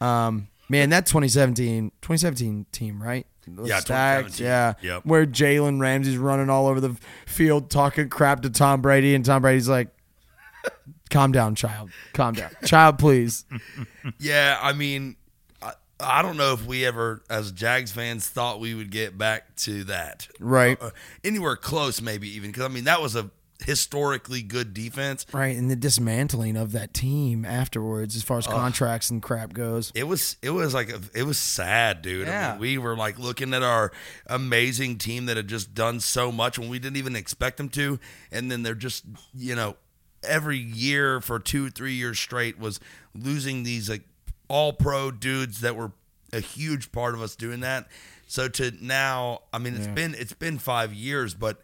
Um, 0.00 0.48
man, 0.68 0.90
that 0.90 1.06
2017, 1.06 1.90
2017 2.02 2.66
team, 2.70 3.02
right? 3.02 3.26
Those 3.48 3.68
Yeah, 3.68 3.78
Stags, 3.80 4.36
2017. 4.38 4.46
yeah. 4.46 4.94
Yep. 4.96 5.06
Where 5.06 5.24
Jalen 5.24 5.80
Ramsey's 5.80 6.18
running 6.18 6.50
all 6.50 6.66
over 6.66 6.80
the 6.80 6.96
field 7.26 7.70
talking 7.70 8.08
crap 8.10 8.42
to 8.42 8.50
Tom 8.50 8.82
Brady, 8.82 9.14
and 9.14 9.24
Tom 9.24 9.40
Brady's 9.40 9.68
like, 9.68 9.88
"Calm 11.10 11.30
down, 11.32 11.54
child. 11.54 11.90
Calm 12.12 12.34
down, 12.34 12.50
child, 12.64 12.98
please." 12.98 13.44
Yeah, 14.20 14.58
I 14.62 14.72
mean, 14.72 15.16
I, 15.62 15.72
I 15.98 16.22
don't 16.22 16.36
know 16.36 16.52
if 16.52 16.64
we 16.66 16.84
ever, 16.84 17.22
as 17.30 17.50
Jags 17.52 17.90
fans, 17.92 18.28
thought 18.28 18.60
we 18.60 18.74
would 18.74 18.90
get 18.90 19.16
back 19.18 19.54
to 19.56 19.82
that. 19.84 20.28
Right. 20.40 20.80
Uh, 20.80 20.90
anywhere 21.24 21.56
close, 21.56 22.00
maybe 22.00 22.28
even. 22.36 22.50
Because, 22.50 22.64
I 22.64 22.68
mean, 22.68 22.84
that 22.84 23.00
was 23.02 23.16
a 23.16 23.30
historically 23.64 24.42
good 24.42 24.74
defense. 24.74 25.24
Right, 25.32 25.56
and 25.56 25.70
the 25.70 25.76
dismantling 25.76 26.56
of 26.56 26.72
that 26.72 26.92
team 26.94 27.44
afterwards, 27.44 28.14
as 28.16 28.22
far 28.22 28.38
as 28.38 28.46
contracts 28.46 29.10
and 29.10 29.22
crap 29.22 29.52
goes. 29.52 29.92
It 29.94 30.04
was 30.04 30.36
it 30.42 30.50
was 30.50 30.74
like 30.74 30.90
a, 30.90 31.00
it 31.14 31.22
was 31.24 31.38
sad, 31.38 32.02
dude. 32.02 32.28
I 32.28 32.30
Yeah. 32.32 32.50
mean, 32.52 32.60
we 32.60 32.78
were 32.78 32.96
like 32.96 33.18
looking 33.18 33.54
at 33.54 33.62
our 33.62 33.92
amazing 34.26 34.98
team 34.98 35.26
that 35.26 35.36
had 35.36 35.48
just 35.48 35.74
done 35.74 36.00
so 36.00 36.30
much 36.32 36.58
when 36.58 36.68
we 36.68 36.78
didn't 36.78 36.96
even 36.96 37.16
expect 37.16 37.56
them 37.56 37.68
to, 37.70 37.98
and 38.30 38.50
then 38.50 38.62
they're 38.62 38.74
just 38.74 39.04
you 39.34 39.54
know 39.54 39.76
every 40.22 40.58
year 40.58 41.20
for 41.20 41.38
two 41.38 41.70
three 41.70 41.94
years 41.94 42.18
straight 42.18 42.58
was 42.58 42.80
losing 43.14 43.62
these 43.62 43.88
like 43.88 44.02
all 44.48 44.72
pro 44.72 45.10
dudes 45.10 45.60
that 45.60 45.76
were 45.76 45.92
a 46.32 46.40
huge 46.40 46.90
part 46.92 47.14
of 47.14 47.22
us 47.22 47.36
doing 47.36 47.60
that. 47.60 47.86
So 48.28 48.48
to 48.48 48.72
now, 48.80 49.42
I 49.52 49.58
mean, 49.58 49.74
it's 49.76 49.86
Yeah. 49.86 49.94
been 49.94 50.14
it's 50.14 50.32
been 50.32 50.58
five 50.58 50.92
years, 50.92 51.34
but 51.34 51.62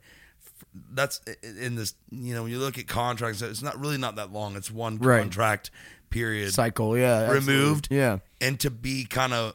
that's 0.93 1.21
in 1.43 1.75
this 1.75 1.95
you 2.11 2.35
know 2.35 2.43
when 2.45 2.53
you 2.53 2.59
look 2.59 2.79
at 2.79 2.87
contracts, 2.87 3.43
it's 3.43 3.63
not 3.63 3.79
really 3.79 3.99
not 3.99 4.17
that 4.17 4.33
long. 4.33 4.57
It's 4.57 4.71
one 4.71 4.99
Right. 4.99 5.21
contract 5.21 5.71
period 6.11 6.53
Cycle, 6.53 6.97
yeah, 6.97 7.23
absolutely. 7.23 7.55
removed. 7.55 7.89
Yeah, 7.91 8.19
And 8.41 8.61
to 8.61 8.71
be 8.71 9.05
kind 9.05 9.33
of, 9.33 9.55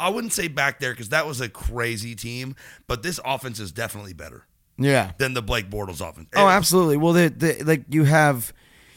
I 0.00 0.08
wouldn't 0.08 0.32
say 0.32 0.48
back 0.48 0.80
there 0.80 0.92
because 0.92 1.10
that 1.10 1.26
was 1.26 1.40
a 1.42 1.48
crazy 1.48 2.14
team, 2.14 2.56
but 2.86 3.02
this 3.02 3.20
offense 3.24 3.60
is 3.60 3.70
definitely 3.70 4.14
better 4.14 4.46
yeah. 4.78 5.12
than 5.18 5.34
the 5.34 5.42
Blake 5.42 5.68
Bortles 5.70 6.00
offense. 6.00 6.28
Oh, 6.34 6.48
absolutely. 6.48 6.96
Well, 6.96 7.12
the, 7.12 7.28
the, 7.28 7.62
like 7.64 7.84
you 7.90 8.04
have, 8.04 8.52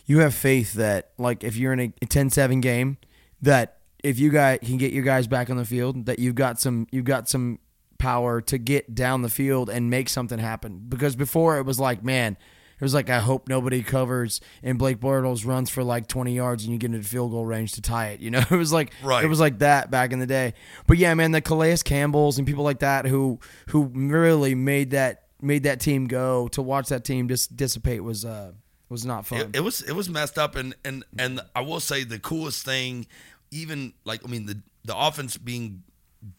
you 0.05 0.19
have 0.19 0.33
faith 0.33 0.73
that 0.73 1.11
like 1.17 1.43
if 1.43 1.57
you're 1.57 1.73
in 1.73 1.79
a 1.81 2.05
10-7 2.05 2.61
game, 2.61 2.97
that 3.41 3.79
if 4.01 4.17
you 4.17 4.29
guys 4.31 4.59
can 4.63 4.77
get 4.77 4.93
your 4.93 5.03
guys 5.03 5.27
back 5.27 5.49
on 5.49 5.57
the 5.57 5.65
field, 5.65 6.05
that 6.05 6.19
you've 6.19 6.35
got 6.35 6.59
some, 6.59 6.87
you've 6.91 7.03
got 7.05 7.27
some 7.27 7.59
power 7.97 8.41
to 8.41 8.57
get 8.57 8.93
down 8.95 9.21
the 9.21 9.29
field 9.29 9.69
and 9.69 9.89
make 9.89 10.09
something 10.09 10.39
happen. 10.39 10.85
Because 10.87 11.15
before 11.15 11.57
it 11.57 11.63
was 11.65 11.79
like, 11.79 12.03
man, 12.03 12.37
it 12.79 12.83
was 12.83 12.93
like 12.93 13.09
I 13.09 13.19
hope 13.19 13.47
nobody 13.49 13.81
covers 13.81 14.39
and 14.61 14.77
Blake 14.77 14.99
Bortles 14.99 15.45
runs 15.47 15.69
for 15.69 15.83
like 15.83 16.07
20 16.07 16.35
yards 16.35 16.63
and 16.63 16.73
you 16.73 16.77
get 16.77 16.93
into 16.93 17.07
field 17.07 17.31
goal 17.31 17.45
range 17.45 17.71
to 17.73 17.81
tie 17.81 18.09
it. 18.09 18.19
You 18.19 18.29
know, 18.31 18.39
it 18.51 18.55
was 18.55 18.71
like 18.71 18.91
Right. 19.03 19.23
it 19.23 19.27
was 19.27 19.39
like 19.39 19.59
that 19.59 19.89
back 19.89 20.11
in 20.13 20.19
the 20.19 20.27
day. 20.27 20.53
But 20.85 20.97
yeah, 20.97 21.13
man, 21.15 21.31
the 21.31 21.41
Calais 21.41 21.77
Campbells 21.83 22.37
and 22.37 22.45
people 22.45 22.63
like 22.63 22.79
that 22.79 23.05
who 23.05 23.39
who 23.69 23.85
really 23.85 24.53
made 24.53 24.91
that 24.91 25.23
made 25.41 25.63
that 25.63 25.79
team 25.79 26.05
go 26.07 26.47
to 26.49 26.61
watch 26.61 26.89
that 26.89 27.03
team 27.03 27.27
just 27.27 27.55
dissipate 27.57 28.03
was 28.03 28.25
uh 28.25 28.51
was 28.89 29.05
not 29.05 29.25
fun. 29.25 29.39
it, 29.41 29.55
it 29.57 29.59
was 29.61 29.81
it 29.81 29.93
was 29.93 30.07
messed 30.09 30.37
up 30.37 30.55
and 30.55 30.75
and 30.85 31.03
and 31.17 31.41
I 31.55 31.61
will 31.61 31.79
say 31.79 32.03
the 32.03 32.19
coolest 32.19 32.63
thing 32.63 33.07
even 33.51 33.93
like 34.05 34.21
I 34.23 34.29
mean 34.29 34.45
the 34.45 34.61
the 34.85 34.95
offense 34.97 35.35
being 35.37 35.83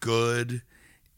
good 0.01 0.63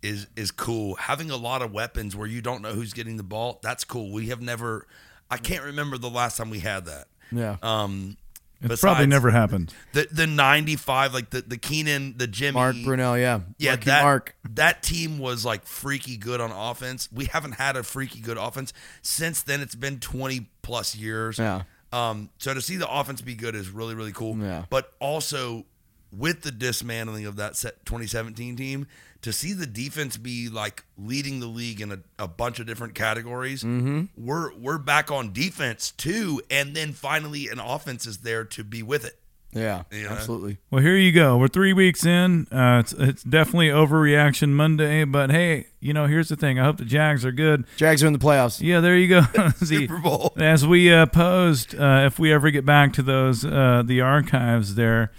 is 0.02 0.26
is 0.36 0.50
cool 0.50 0.94
having 0.96 1.30
a 1.30 1.36
lot 1.36 1.62
of 1.62 1.72
weapons 1.72 2.16
where 2.16 2.26
you 2.26 2.40
don't 2.40 2.62
know 2.62 2.72
who's 2.72 2.92
getting 2.92 3.16
the 3.16 3.22
ball 3.22 3.58
that's 3.62 3.84
cool 3.84 4.10
we 4.12 4.28
have 4.28 4.40
never 4.40 4.86
I 5.30 5.36
can't 5.36 5.64
remember 5.64 5.98
the 5.98 6.10
last 6.10 6.36
time 6.36 6.50
we 6.50 6.60
had 6.60 6.86
that 6.86 7.06
yeah. 7.30 7.56
um 7.62 8.16
It's 8.62 8.80
probably 8.80 9.06
never 9.06 9.30
happened. 9.30 9.72
the 9.92 10.08
the 10.10 10.26
95 10.26 11.14
like 11.14 11.30
the 11.30 11.42
the 11.42 11.56
Keenan 11.56 12.14
the 12.16 12.26
Jimmy 12.26 12.54
Mark 12.54 12.76
Brunell, 12.76 13.18
yeah. 13.20 13.40
Yeah, 13.58 13.72
Marky 13.72 13.84
that 13.86 14.02
Mark. 14.02 14.36
that 14.54 14.82
team 14.82 15.18
was 15.18 15.44
like 15.44 15.64
freaky 15.66 16.16
good 16.16 16.40
on 16.40 16.50
offense. 16.50 17.08
We 17.12 17.26
haven't 17.26 17.52
had 17.52 17.76
a 17.76 17.82
freaky 17.82 18.20
good 18.20 18.36
offense 18.36 18.72
since 19.02 19.42
then. 19.42 19.60
It's 19.60 19.74
been 19.74 19.98
twenty 20.00 20.50
plus 20.62 20.94
years. 20.96 21.38
Yeah. 21.38 21.62
Um. 21.92 22.28
So 22.38 22.52
to 22.52 22.60
see 22.60 22.76
the 22.76 22.90
offense 22.90 23.20
be 23.22 23.34
good 23.34 23.54
is 23.54 23.70
really 23.70 23.94
really 23.94 24.12
cool. 24.12 24.36
Yeah. 24.36 24.64
But 24.68 24.92
also 25.00 25.64
with 26.12 26.42
the 26.42 26.50
dismantling 26.50 27.26
of 27.26 27.36
that 27.36 27.54
2017 27.54 28.56
team, 28.56 28.86
to 29.22 29.32
see 29.32 29.52
the 29.52 29.66
defense 29.66 30.16
be 30.16 30.48
like 30.48 30.84
leading 30.96 31.40
the 31.40 31.46
league 31.46 31.80
in 31.80 31.92
a, 31.92 31.98
a 32.18 32.28
bunch 32.28 32.58
of 32.58 32.66
different 32.66 32.94
categories, 32.94 33.62
mm-hmm. 33.62 34.04
we're 34.16 34.54
we're 34.56 34.78
back 34.78 35.10
on 35.10 35.32
defense 35.32 35.90
too, 35.92 36.40
and 36.50 36.74
then 36.74 36.92
finally 36.92 37.48
an 37.48 37.60
offense 37.60 38.06
is 38.06 38.18
there 38.18 38.44
to 38.44 38.64
be 38.64 38.82
with 38.82 39.04
it. 39.04 39.20
Yeah. 39.52 39.82
Yeah. 39.90 40.12
Absolutely. 40.12 40.58
Well, 40.70 40.80
here 40.80 40.96
you 40.96 41.10
go. 41.12 41.36
We're 41.36 41.48
three 41.48 41.72
weeks 41.72 42.06
in. 42.06 42.46
Uh, 42.52 42.80
it's 42.80 42.92
it's 42.92 43.22
definitely 43.22 43.68
overreaction 43.68 44.50
Monday, 44.50 45.04
but 45.04 45.30
hey, 45.30 45.66
you 45.80 45.92
know, 45.92 46.06
here's 46.06 46.28
the 46.28 46.36
thing. 46.36 46.58
I 46.58 46.64
hope 46.64 46.78
the 46.78 46.84
Jags 46.84 47.24
are 47.24 47.32
good. 47.32 47.64
Jags 47.76 48.02
are 48.04 48.06
in 48.06 48.12
the 48.12 48.18
playoffs. 48.18 48.60
Yeah, 48.62 48.80
there 48.80 48.96
you 48.96 49.08
go. 49.08 49.22
See, 49.56 49.86
Super 49.86 49.98
Bowl. 49.98 50.32
as 50.36 50.66
we 50.66 50.92
uh, 50.92 51.06
posed, 51.06 51.74
uh, 51.74 52.04
if 52.06 52.18
we 52.18 52.32
ever 52.32 52.50
get 52.50 52.64
back 52.64 52.92
to 52.94 53.02
those 53.02 53.44
uh, 53.44 53.82
the 53.84 54.00
archives, 54.00 54.76
there 54.76 55.10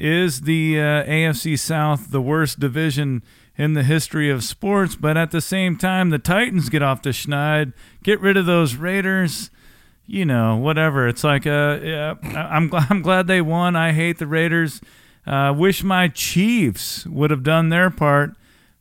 is 0.00 0.42
the 0.42 0.78
uh, 0.80 1.04
AFC 1.04 1.58
South 1.58 2.10
the 2.10 2.22
worst 2.22 2.58
division 2.58 3.22
in 3.56 3.74
the 3.74 3.82
history 3.82 4.30
of 4.30 4.42
sports. 4.42 4.96
But 4.96 5.18
at 5.18 5.30
the 5.30 5.42
same 5.42 5.76
time, 5.76 6.08
the 6.08 6.18
Titans 6.18 6.70
get 6.70 6.82
off 6.82 7.02
the 7.02 7.10
schneid, 7.10 7.74
get 8.02 8.18
rid 8.20 8.36
of 8.36 8.46
those 8.46 8.74
Raiders. 8.74 9.50
You 10.06 10.24
know, 10.24 10.56
whatever. 10.56 11.06
It's 11.06 11.22
like, 11.22 11.46
uh, 11.46 11.78
yeah, 11.82 12.14
I'm 12.22 12.66
glad 12.68 12.86
I'm 12.90 13.02
glad 13.02 13.26
they 13.28 13.40
won. 13.40 13.76
I 13.76 13.92
hate 13.92 14.18
the 14.18 14.26
Raiders. 14.26 14.80
Uh, 15.24 15.54
wish 15.56 15.84
my 15.84 16.08
Chiefs 16.08 17.06
would 17.06 17.30
have 17.30 17.44
done 17.44 17.68
their 17.68 17.90
part 17.90 18.34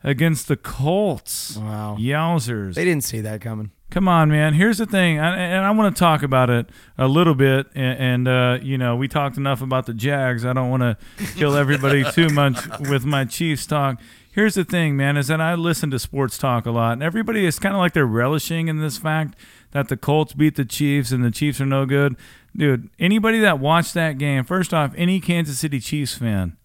against 0.03 0.47
the 0.47 0.55
Colts. 0.57 1.57
Wow. 1.57 1.97
Yowzers. 1.99 2.75
They 2.75 2.85
didn't 2.85 3.03
see 3.03 3.21
that 3.21 3.41
coming. 3.41 3.71
Come 3.89 4.07
on, 4.07 4.29
man. 4.29 4.53
Here's 4.53 4.77
the 4.77 4.85
thing, 4.85 5.17
and 5.17 5.39
and 5.39 5.65
I 5.65 5.71
want 5.71 5.95
to 5.95 5.99
talk 5.99 6.21
about 6.21 6.51
it 6.51 6.69
a 6.97 7.07
little 7.07 7.33
bit. 7.33 7.67
And, 7.73 8.27
and 8.27 8.27
uh, 8.27 8.59
you 8.61 8.77
know, 8.77 8.95
we 8.95 9.07
talked 9.07 9.35
enough 9.35 9.63
about 9.63 9.87
the 9.87 9.95
Jags. 9.95 10.45
I 10.45 10.53
don't 10.53 10.69
want 10.69 10.83
to 10.83 10.97
kill 11.35 11.55
everybody 11.55 12.03
too 12.11 12.29
much 12.29 12.59
with 12.79 13.03
my 13.03 13.25
Chiefs 13.25 13.65
talk. 13.65 13.99
Here's 14.31 14.53
the 14.53 14.63
thing, 14.63 14.95
man, 14.95 15.17
is 15.17 15.27
that 15.27 15.41
I 15.41 15.55
listen 15.55 15.89
to 15.89 15.97
sports 15.97 16.37
talk 16.37 16.67
a 16.67 16.71
lot, 16.71 16.93
and 16.93 17.03
everybody 17.03 17.45
is 17.45 17.57
kind 17.57 17.73
of 17.73 17.79
like 17.79 17.93
they're 17.93 18.05
relishing 18.05 18.67
in 18.67 18.79
this 18.79 18.99
fact 18.99 19.35
that 19.71 19.87
the 19.87 19.97
Colts 19.97 20.33
beat 20.33 20.55
the 20.55 20.65
Chiefs 20.65 21.11
and 21.11 21.25
the 21.25 21.31
Chiefs 21.31 21.59
are 21.59 21.65
no 21.65 21.87
good. 21.87 22.15
Dude, 22.55 22.89
anybody 22.99 23.39
that 23.39 23.59
watched 23.59 23.95
that 23.95 24.19
game, 24.19 24.43
first 24.43 24.71
off, 24.71 24.93
any 24.95 25.19
Kansas 25.19 25.59
City 25.59 25.79
Chiefs 25.79 26.15
fan 26.15 26.57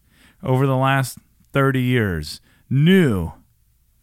over 0.42 0.66
the 0.66 0.76
last 0.76 1.18
30 1.52 1.80
years 1.80 2.40
knew 2.68 3.32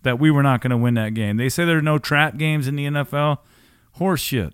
that 0.03 0.19
we 0.19 0.31
were 0.31 0.43
not 0.43 0.61
going 0.61 0.71
to 0.71 0.77
win 0.77 0.93
that 0.95 1.13
game. 1.13 1.37
They 1.37 1.49
say 1.49 1.65
there 1.65 1.77
are 1.77 1.81
no 1.81 1.97
trap 1.97 2.37
games 2.37 2.67
in 2.67 2.75
the 2.75 2.85
NFL. 2.85 3.39
Horseshit. 3.97 4.53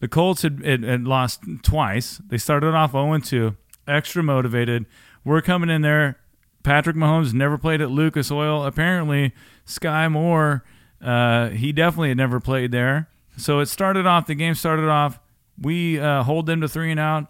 The 0.00 0.08
Colts 0.08 0.42
had, 0.42 0.64
had, 0.64 0.82
had 0.82 1.04
lost 1.04 1.42
twice. 1.62 2.20
They 2.26 2.38
started 2.38 2.74
off 2.74 2.92
0 2.92 3.18
2, 3.18 3.56
extra 3.86 4.22
motivated. 4.22 4.86
We're 5.24 5.42
coming 5.42 5.70
in 5.70 5.82
there. 5.82 6.18
Patrick 6.62 6.96
Mahomes 6.96 7.32
never 7.32 7.58
played 7.58 7.80
at 7.80 7.90
Lucas 7.90 8.30
Oil. 8.30 8.64
Apparently, 8.64 9.32
Skyy 9.66 10.10
Moore, 10.10 10.64
uh, 11.02 11.50
he 11.50 11.72
definitely 11.72 12.08
had 12.08 12.18
never 12.18 12.40
played 12.40 12.72
there. 12.72 13.08
So 13.36 13.60
it 13.60 13.66
started 13.66 14.06
off, 14.06 14.26
the 14.26 14.34
game 14.34 14.54
started 14.54 14.88
off. 14.88 15.18
We 15.58 15.98
uh, 15.98 16.22
hold 16.22 16.46
them 16.46 16.60
to 16.62 16.68
three 16.68 16.90
and 16.90 17.00
out. 17.00 17.26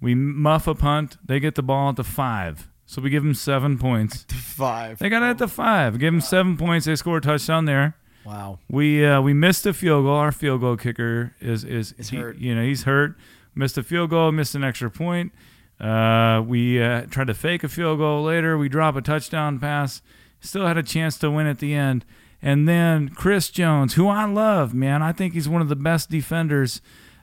We 0.00 0.14
muff 0.14 0.66
a 0.66 0.74
punt. 0.74 1.16
They 1.24 1.40
get 1.40 1.54
the 1.54 1.62
ball 1.62 1.90
at 1.90 1.96
the 1.96 2.04
five. 2.04 2.68
So 2.86 3.00
we 3.00 3.10
give 3.10 3.22
them 3.22 3.34
seven 3.34 3.78
points. 3.78 4.24
Five. 4.32 4.98
They 4.98 5.08
got 5.08 5.22
it 5.22 5.26
at 5.26 5.38
the 5.38 5.48
five. 5.48 5.98
Give 5.98 6.12
them 6.12 6.20
seven 6.20 6.56
points. 6.56 6.86
They 6.86 6.96
score 6.96 7.16
a 7.16 7.20
touchdown 7.20 7.64
there. 7.64 7.96
Wow. 8.24 8.58
We 8.68 9.04
uh, 9.04 9.20
we 9.20 9.32
missed 9.34 9.64
a 9.66 9.72
field 9.72 10.04
goal. 10.04 10.16
Our 10.16 10.32
field 10.32 10.60
goal 10.60 10.76
kicker 10.76 11.34
is 11.40 11.64
is 11.64 11.92
Is 11.98 12.10
he- 12.10 12.16
hurt. 12.18 12.38
You 12.38 12.54
know 12.54 12.62
he's 12.62 12.84
hurt. 12.84 13.16
Missed 13.54 13.78
a 13.78 13.82
field 13.82 14.10
goal. 14.10 14.32
Missed 14.32 14.54
an 14.54 14.64
extra 14.64 14.90
point. 14.90 15.32
Uh, 15.80 16.42
we 16.46 16.80
uh, 16.82 17.02
tried 17.02 17.26
to 17.28 17.34
fake 17.34 17.64
a 17.64 17.68
field 17.68 17.98
goal 17.98 18.22
later. 18.24 18.56
We 18.58 18.68
drop 18.68 18.96
a 18.96 19.02
touchdown 19.02 19.58
pass. 19.58 20.02
Still 20.40 20.66
had 20.66 20.76
a 20.78 20.82
chance 20.82 21.18
to 21.18 21.30
win 21.30 21.46
at 21.46 21.58
the 21.58 21.74
end. 21.74 22.04
And 22.42 22.68
then 22.68 23.08
Chris 23.08 23.48
Jones, 23.48 23.94
who 23.94 24.08
I 24.08 24.24
love, 24.26 24.74
man, 24.74 25.02
I 25.02 25.12
think 25.12 25.32
he's 25.34 25.48
one 25.48 25.62
of 25.62 25.68
the 25.70 25.76
best 25.76 26.10
defenders, 26.10 26.82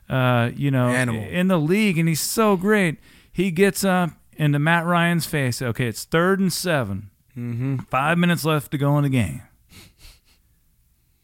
uh, 0.10 0.50
you 0.56 0.72
know, 0.72 0.90
Animal. 0.90 1.22
in 1.24 1.48
the 1.48 1.60
league, 1.60 1.98
and 2.00 2.10
he's 2.10 2.20
so 2.22 2.58
great. 2.58 2.98
He 3.32 3.52
gets 3.52 3.84
up 3.84 4.12
into 4.38 4.60
Matt 4.60 4.86
Ryan's 4.86 5.26
face. 5.26 5.62
Okay, 5.62 5.88
it's 5.88 6.04
third 6.04 6.40
and 6.40 6.52
7 6.52 7.10
Mm-hmm. 7.38 7.78
Five 7.90 8.18
minutes 8.18 8.44
left 8.44 8.72
to 8.72 8.78
go 8.78 8.98
in 8.98 9.04
the 9.04 9.10
game. 9.10 9.42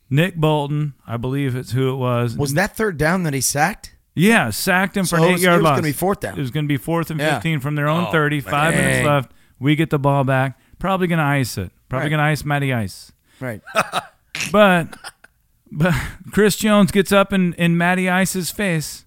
Nick 0.10 0.36
Bolton, 0.38 0.94
I 1.06 1.18
believe 1.18 1.54
it's 1.56 1.72
who 1.74 1.92
it 1.92 1.98
was. 1.98 2.38
Was 2.38 2.54
that 2.54 2.78
third 2.78 2.98
down 2.98 3.24
that 3.24 3.34
he 3.34 3.42
sacked? 3.42 3.94
Yeah, 4.16 4.50
sacked 4.52 4.96
him 4.96 5.06
for 5.06 5.18
an 5.18 5.24
eight 5.26 5.32
was- 5.34 5.44
yard 5.44 5.60
it 5.60 5.64
was 5.64 5.72
gonna 5.72 5.82
be 5.82 5.92
fourth 5.92 6.22
down. 6.22 6.38
It 6.38 6.42
was 6.42 6.50
going 6.52 6.64
to 6.64 6.68
be 6.68 6.78
fourth 6.78 7.12
and 7.12 7.20
Yeah. 7.20 7.36
15 7.36 7.60
from 7.60 7.76
their 7.76 7.88
own 7.90 8.06
Oh, 8.08 8.12
30. 8.12 8.40
Five 8.40 8.74
man. 8.74 8.84
minutes 8.86 9.06
left. 9.06 9.32
We 9.60 9.76
get 9.76 9.90
the 9.90 10.00
ball 10.00 10.24
back. 10.24 10.58
Probably 10.80 11.08
going 11.08 11.20
to 11.20 11.26
ice 11.26 11.58
it. 11.58 11.72
Probably 11.90 12.06
Right. 12.06 12.10
going 12.10 12.20
to 12.20 12.24
ice 12.24 12.46
Matty 12.46 12.74
Ice. 12.74 13.12
Right. 13.40 13.62
But 14.52 14.96
but 15.72 15.94
Chris 16.32 16.56
Jones 16.56 16.92
gets 16.92 17.12
up 17.12 17.34
in, 17.34 17.54
in 17.56 17.76
Matty 17.76 18.08
Ice's 18.08 18.52
face 18.52 19.04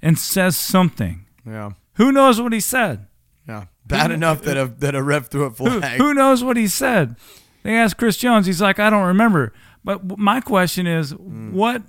and 0.00 0.16
says 0.16 0.56
something. 0.56 1.26
Yeah. 1.44 1.72
Who 1.94 2.12
knows 2.12 2.40
what 2.40 2.52
he 2.52 2.60
said? 2.60 3.07
Yeah. 3.48 3.64
Bad 3.86 4.10
enough 4.10 4.42
that 4.42 4.56
a 4.58 4.66
that 4.66 4.94
a 4.94 5.02
ref 5.02 5.28
threw 5.30 5.44
a 5.44 5.50
Who, 5.50 5.80
flag. 5.80 5.98
who 5.98 6.12
knows 6.12 6.44
what 6.44 6.56
he 6.58 6.66
said? 6.68 7.16
They 7.62 7.74
asked 7.74 7.96
Chris 7.96 8.16
Jones. 8.18 8.46
He's 8.46 8.60
like, 8.60 8.78
I 8.78 8.90
don't 8.90 9.06
remember. 9.06 9.52
But 9.82 10.18
my 10.18 10.40
question 10.40 10.86
is, 10.86 11.14
what 11.14 11.82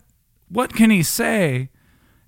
what 0.47 0.73
can 0.73 0.89
he 0.89 1.03
say 1.03 1.69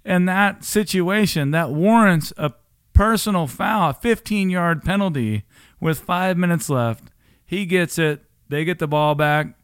in 0.03 0.25
that 0.25 0.63
situation 0.65 1.51
that 1.51 1.71
warrants 1.71 2.33
a 2.37 2.51
personal 2.93 3.47
foul, 3.47 3.91
a 3.91 3.93
15 3.93 4.49
yard 4.49 4.83
penalty 4.83 5.43
with 5.79 6.01
five 6.01 6.37
minutes 6.37 6.69
left? 6.69 7.05
He 7.45 7.65
gets 7.65 7.97
it. 7.97 8.23
They 8.49 8.65
get 8.65 8.79
the 8.79 8.87
ball 8.87 9.15
back, 9.15 9.55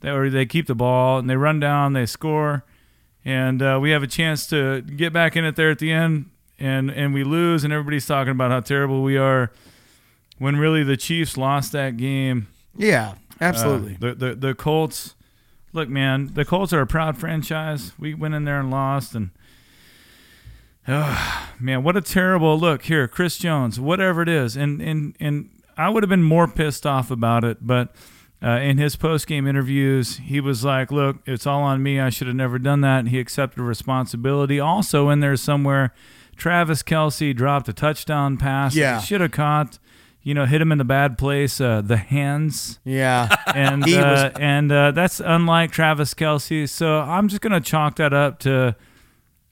they, 0.00 0.10
or 0.10 0.28
they 0.28 0.44
keep 0.44 0.66
the 0.66 0.74
ball 0.74 1.18
and 1.18 1.30
they 1.30 1.36
run 1.36 1.60
down. 1.60 1.94
They 1.94 2.04
score, 2.04 2.64
and 3.24 3.62
uh, 3.62 3.78
we 3.80 3.90
have 3.90 4.02
a 4.02 4.06
chance 4.06 4.46
to 4.48 4.82
get 4.82 5.14
back 5.14 5.34
in 5.34 5.46
it 5.46 5.56
there 5.56 5.70
at 5.70 5.78
the 5.78 5.90
end. 5.92 6.26
And 6.58 6.90
and 6.90 7.14
we 7.14 7.22
lose, 7.22 7.62
and 7.62 7.72
everybody's 7.72 8.06
talking 8.06 8.32
about 8.32 8.50
how 8.50 8.60
terrible 8.60 9.02
we 9.02 9.16
are 9.16 9.52
when 10.38 10.56
really 10.56 10.82
the 10.82 10.96
Chiefs 10.96 11.36
lost 11.36 11.72
that 11.72 11.96
game. 11.96 12.48
Yeah. 12.76 13.14
Uh, 13.40 13.44
Absolutely. 13.44 13.96
the, 14.00 14.14
the 14.14 14.34
the 14.34 14.54
Colts. 14.54 15.14
Look, 15.72 15.88
man, 15.88 16.30
the 16.32 16.44
Colts 16.44 16.72
are 16.72 16.80
a 16.80 16.86
proud 16.86 17.18
franchise. 17.18 17.92
We 17.98 18.14
went 18.14 18.34
in 18.34 18.44
there 18.44 18.58
and 18.58 18.70
lost, 18.70 19.14
and 19.14 19.30
uh, 20.86 21.46
man, 21.60 21.82
what 21.82 21.96
a 21.96 22.00
terrible 22.00 22.58
look 22.58 22.82
here, 22.82 23.06
Chris 23.06 23.38
Jones. 23.38 23.78
Whatever 23.78 24.22
it 24.22 24.28
is, 24.28 24.56
and 24.56 24.80
and 24.80 25.14
and 25.20 25.50
I 25.76 25.90
would 25.90 26.02
have 26.02 26.10
been 26.10 26.22
more 26.22 26.48
pissed 26.48 26.86
off 26.86 27.10
about 27.10 27.44
it, 27.44 27.58
but. 27.60 27.94
Uh, 28.40 28.50
in 28.50 28.78
his 28.78 28.94
post 28.94 29.26
game 29.26 29.48
interviews, 29.48 30.18
he 30.18 30.38
was 30.40 30.62
like, 30.62 30.92
"Look, 30.92 31.16
it's 31.26 31.44
all 31.44 31.60
on 31.64 31.82
me. 31.82 31.98
I 31.98 32.08
should 32.08 32.28
have 32.28 32.36
never 32.36 32.56
done 32.60 32.82
that." 32.82 33.00
And 33.00 33.08
he 33.08 33.18
accepted 33.18 33.60
responsibility. 33.60 34.60
Also, 34.60 35.08
in 35.08 35.18
there 35.18 35.34
somewhere, 35.34 35.92
Travis 36.38 36.82
Kelce 36.82 37.34
dropped 37.36 37.68
a 37.68 37.72
touchdown 37.72 38.36
pass. 38.38 38.74
Yeah. 38.74 39.00
should 39.00 39.20
have 39.20 39.32
caught. 39.32 39.78
You 40.22 40.34
know, 40.34 40.44
hit 40.46 40.60
him 40.60 40.72
in 40.72 40.78
the 40.78 40.84
bad 40.84 41.16
place. 41.16 41.60
Uh, 41.60 41.80
the 41.80 41.96
hands 41.96 42.80
yeah. 42.84 43.34
and 43.54 43.82
uh, 43.88 44.30
and 44.38 44.70
uh, 44.70 44.90
that's 44.90 45.20
unlike 45.20 45.70
Travis 45.70 46.12
Kelce. 46.14 46.68
So 46.68 46.98
I'm 47.00 47.28
just 47.28 47.40
gonna 47.40 47.60
chalk 47.60 47.96
that 47.96 48.12
up 48.12 48.38
to, 48.40 48.76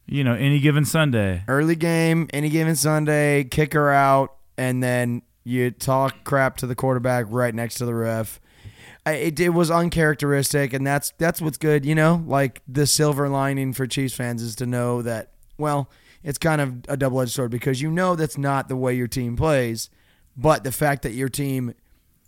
you 0.07 0.23
know, 0.23 0.35
any 0.35 0.61
given 0.61 0.85
Sunday. 0.85 1.45
Early 1.49 1.77
game, 1.77 2.29
any 2.33 2.51
given 2.51 2.77
Sunday, 2.77 3.45
kicker 3.45 3.91
out, 3.91 4.35
and 4.59 4.83
then 4.83 5.23
you 5.45 5.71
talk 5.71 6.25
crap 6.25 6.59
to 6.59 6.67
the 6.67 6.75
quarterback 6.75 7.27
right 7.31 7.55
next 7.55 7.77
to 7.77 7.87
the 7.87 7.95
ref. 7.95 8.39
I- 9.07 9.13
It, 9.13 9.41
it 9.41 9.51
was 9.51 9.71
uncharacteristic, 9.71 10.75
and 10.75 10.87
that's 10.87 11.13
that's 11.17 11.41
what's 11.41 11.57
good, 11.59 11.87
you 11.87 11.95
know. 11.95 12.23
Like 12.27 12.61
the 12.69 12.87
silver 12.87 13.29
lining 13.31 13.73
for 13.73 13.87
Chiefs 13.87 14.15
fans 14.15 14.43
is 14.43 14.55
to 14.57 14.67
know 14.67 15.01
that, 15.03 15.31
well, 15.57 15.89
it's 16.27 16.37
kind 16.37 16.61
of 16.61 16.75
a 16.89 16.97
double 16.99 17.23
edged 17.23 17.31
sword 17.33 17.51
because 17.51 17.81
you 17.81 17.91
know 17.91 18.15
that's 18.17 18.37
not 18.37 18.69
the 18.69 18.77
way 18.77 18.95
your 18.95 19.07
team 19.09 19.35
plays, 19.37 19.89
but 20.37 20.63
the 20.65 20.73
fact 20.73 21.01
that 21.05 21.13
your 21.13 21.31
team 21.31 21.73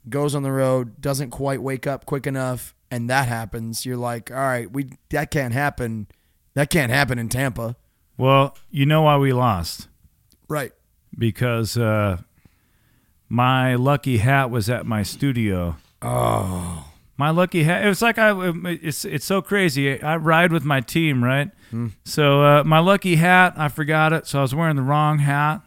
goes 0.09 0.35
on 0.35 0.43
the 0.43 0.53
road, 0.53 1.03
doesn't 1.03 1.29
quite 1.31 1.61
wake 1.61 1.87
up 1.87 2.07
quick 2.07 2.27
enough, 2.27 2.75
and 2.91 3.11
that 3.11 3.29
happens, 3.29 3.85
you're 3.85 3.99
like, 3.99 4.31
all 4.31 4.37
right, 4.39 4.73
we 4.73 4.89
that 5.11 5.31
can't 5.31 5.53
happen. 5.53 6.07
That 6.55 6.71
can't 6.71 6.91
happen 6.91 7.19
in 7.19 7.29
Tampa, 7.29 7.77
Well, 8.17 8.57
you 8.71 8.87
know 8.87 9.03
why 9.03 9.19
we 9.19 9.33
lost 9.35 9.89
right? 10.49 10.73
because 11.17 11.77
uh, 11.77 12.19
my 13.29 13.75
lucky 13.75 14.19
hat 14.19 14.51
was 14.51 14.71
at 14.71 14.87
my 14.87 15.03
studio. 15.03 15.77
Oh, 16.01 16.87
My 17.17 17.31
lucky 17.31 17.65
hat. 17.65 17.85
It 17.85 17.89
was 17.89 18.01
like 18.01 18.19
I. 18.19 18.33
It's 18.65 19.05
it's 19.05 19.25
so 19.27 19.43
crazy. 19.43 20.01
I 20.03 20.17
ride 20.17 20.53
with 20.53 20.65
my 20.65 20.81
team, 20.81 21.23
right? 21.23 21.51
So 22.05 22.43
uh, 22.43 22.65
my 22.65 22.79
lucky 22.79 23.17
hat, 23.17 23.55
I 23.57 23.69
forgot 23.69 24.13
it, 24.13 24.27
so 24.27 24.39
I 24.39 24.43
was 24.43 24.55
wearing 24.55 24.77
the 24.77 24.83
wrong 24.83 25.19
hat. 25.19 25.63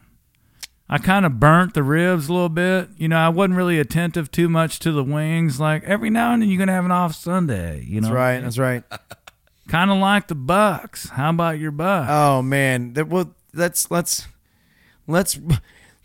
I 0.89 0.98
kind 0.98 1.25
of 1.25 1.39
burnt 1.39 1.74
the 1.74 1.84
ribs 1.84 2.27
a 2.27 2.34
little 2.34 2.50
bit. 2.50 2.89
You 2.98 3.08
know, 3.08 3.17
I 3.17 3.29
wasn't 3.29 3.55
really 3.55 3.79
attentive 3.79 4.29
too 4.29 4.50
much 4.50 4.79
to 4.79 4.91
the 4.91 5.03
wings. 5.03 5.58
Like 5.60 5.84
every 5.86 6.10
now 6.10 6.34
and 6.34 6.41
then, 6.41 6.50
you're 6.50 6.60
gonna 6.60 6.74
have 6.74 6.84
an 6.84 6.91
off 6.91 7.15
Sunday. 7.15 7.85
You 7.87 8.01
know, 8.01 8.07
that's 8.07 8.14
right. 8.14 8.40
That's 8.42 8.57
right. 8.57 8.83
Kind 9.70 9.90
of 9.90 10.00
like 10.00 10.27
the 10.27 10.35
Bucks. 10.35 11.09
How 11.09 11.29
about 11.29 11.59
your 11.59 11.72
Bucks? 11.72 12.09
Oh 12.11 12.42
man, 12.42 12.92
that 12.94 13.07
well, 13.07 13.33
let's 13.53 13.90
let's 13.90 14.27
let's 15.07 15.40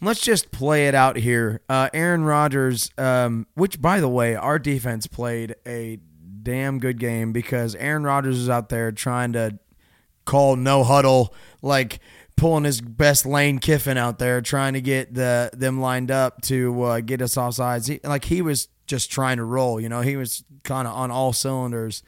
let's 0.00 0.20
just 0.20 0.52
play 0.52 0.86
it 0.86 0.94
out 0.94 1.16
here. 1.16 1.62
Uh, 1.68 1.88
Aaron 1.92 2.22
Rodgers, 2.22 2.92
um, 2.96 3.48
which 3.54 3.82
by 3.82 3.98
the 3.98 4.08
way, 4.08 4.36
our 4.36 4.60
defense 4.60 5.08
played 5.08 5.56
a 5.66 5.98
damn 6.44 6.78
good 6.78 7.00
game 7.00 7.32
because 7.32 7.74
Aaron 7.74 8.04
Rodgers 8.04 8.38
is 8.38 8.48
out 8.48 8.68
there 8.68 8.92
trying 8.92 9.32
to 9.32 9.58
call 10.26 10.56
no 10.56 10.84
huddle, 10.84 11.34
like 11.62 12.00
pulling 12.36 12.64
his 12.64 12.82
best 12.82 13.24
Lane 13.24 13.58
Kiffin 13.58 13.96
out 13.96 14.18
there, 14.18 14.42
trying 14.42 14.74
to 14.74 14.82
get 14.82 15.14
the 15.14 15.50
them 15.54 15.80
lined 15.80 16.10
up 16.10 16.42
to 16.42 16.82
uh, 16.82 17.00
get 17.00 17.22
us 17.22 17.38
off 17.38 17.54
sides. 17.54 17.86
He, 17.86 18.00
like 18.04 18.26
he 18.26 18.42
was 18.42 18.68
just 18.86 19.10
trying 19.10 19.38
to 19.38 19.44
roll, 19.44 19.80
you 19.80 19.88
know, 19.88 20.02
he 20.02 20.16
was 20.16 20.44
kind 20.62 20.86
of 20.86 20.94
on 20.94 21.10
all 21.10 21.32
cylinders, 21.32 22.02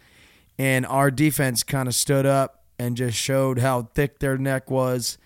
and 0.58 0.84
our 0.84 1.10
defense 1.10 1.62
kind 1.62 1.88
of 1.88 1.94
stood 1.94 2.26
up 2.26 2.64
and 2.78 2.96
just 2.96 3.16
showed 3.16 3.58
how 3.58 3.84
thick 3.94 4.18
their 4.18 4.36
neck 4.36 4.70
was, 4.70 5.16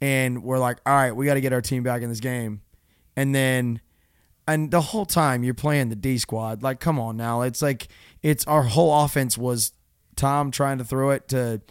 and 0.00 0.42
we're 0.42 0.58
like, 0.58 0.78
all 0.86 0.94
right, 0.94 1.12
we 1.12 1.26
got 1.26 1.34
to 1.34 1.42
get 1.42 1.52
our 1.52 1.60
team 1.60 1.82
back 1.82 2.00
in 2.00 2.08
this 2.08 2.20
game, 2.20 2.62
and 3.14 3.34
then. 3.34 3.80
And 4.48 4.70
the 4.70 4.80
whole 4.80 5.06
time 5.06 5.42
you're 5.42 5.54
playing 5.54 5.88
the 5.88 5.96
D 5.96 6.18
squad, 6.18 6.62
like, 6.62 6.78
come 6.78 7.00
on 7.00 7.16
now. 7.16 7.42
It's 7.42 7.60
like 7.60 7.88
it's 8.22 8.46
our 8.46 8.62
whole 8.62 9.02
offense 9.02 9.36
was 9.36 9.72
Tom 10.14 10.52
trying 10.52 10.78
to 10.78 10.84
throw 10.84 11.10
it 11.10 11.26
to 11.30 11.62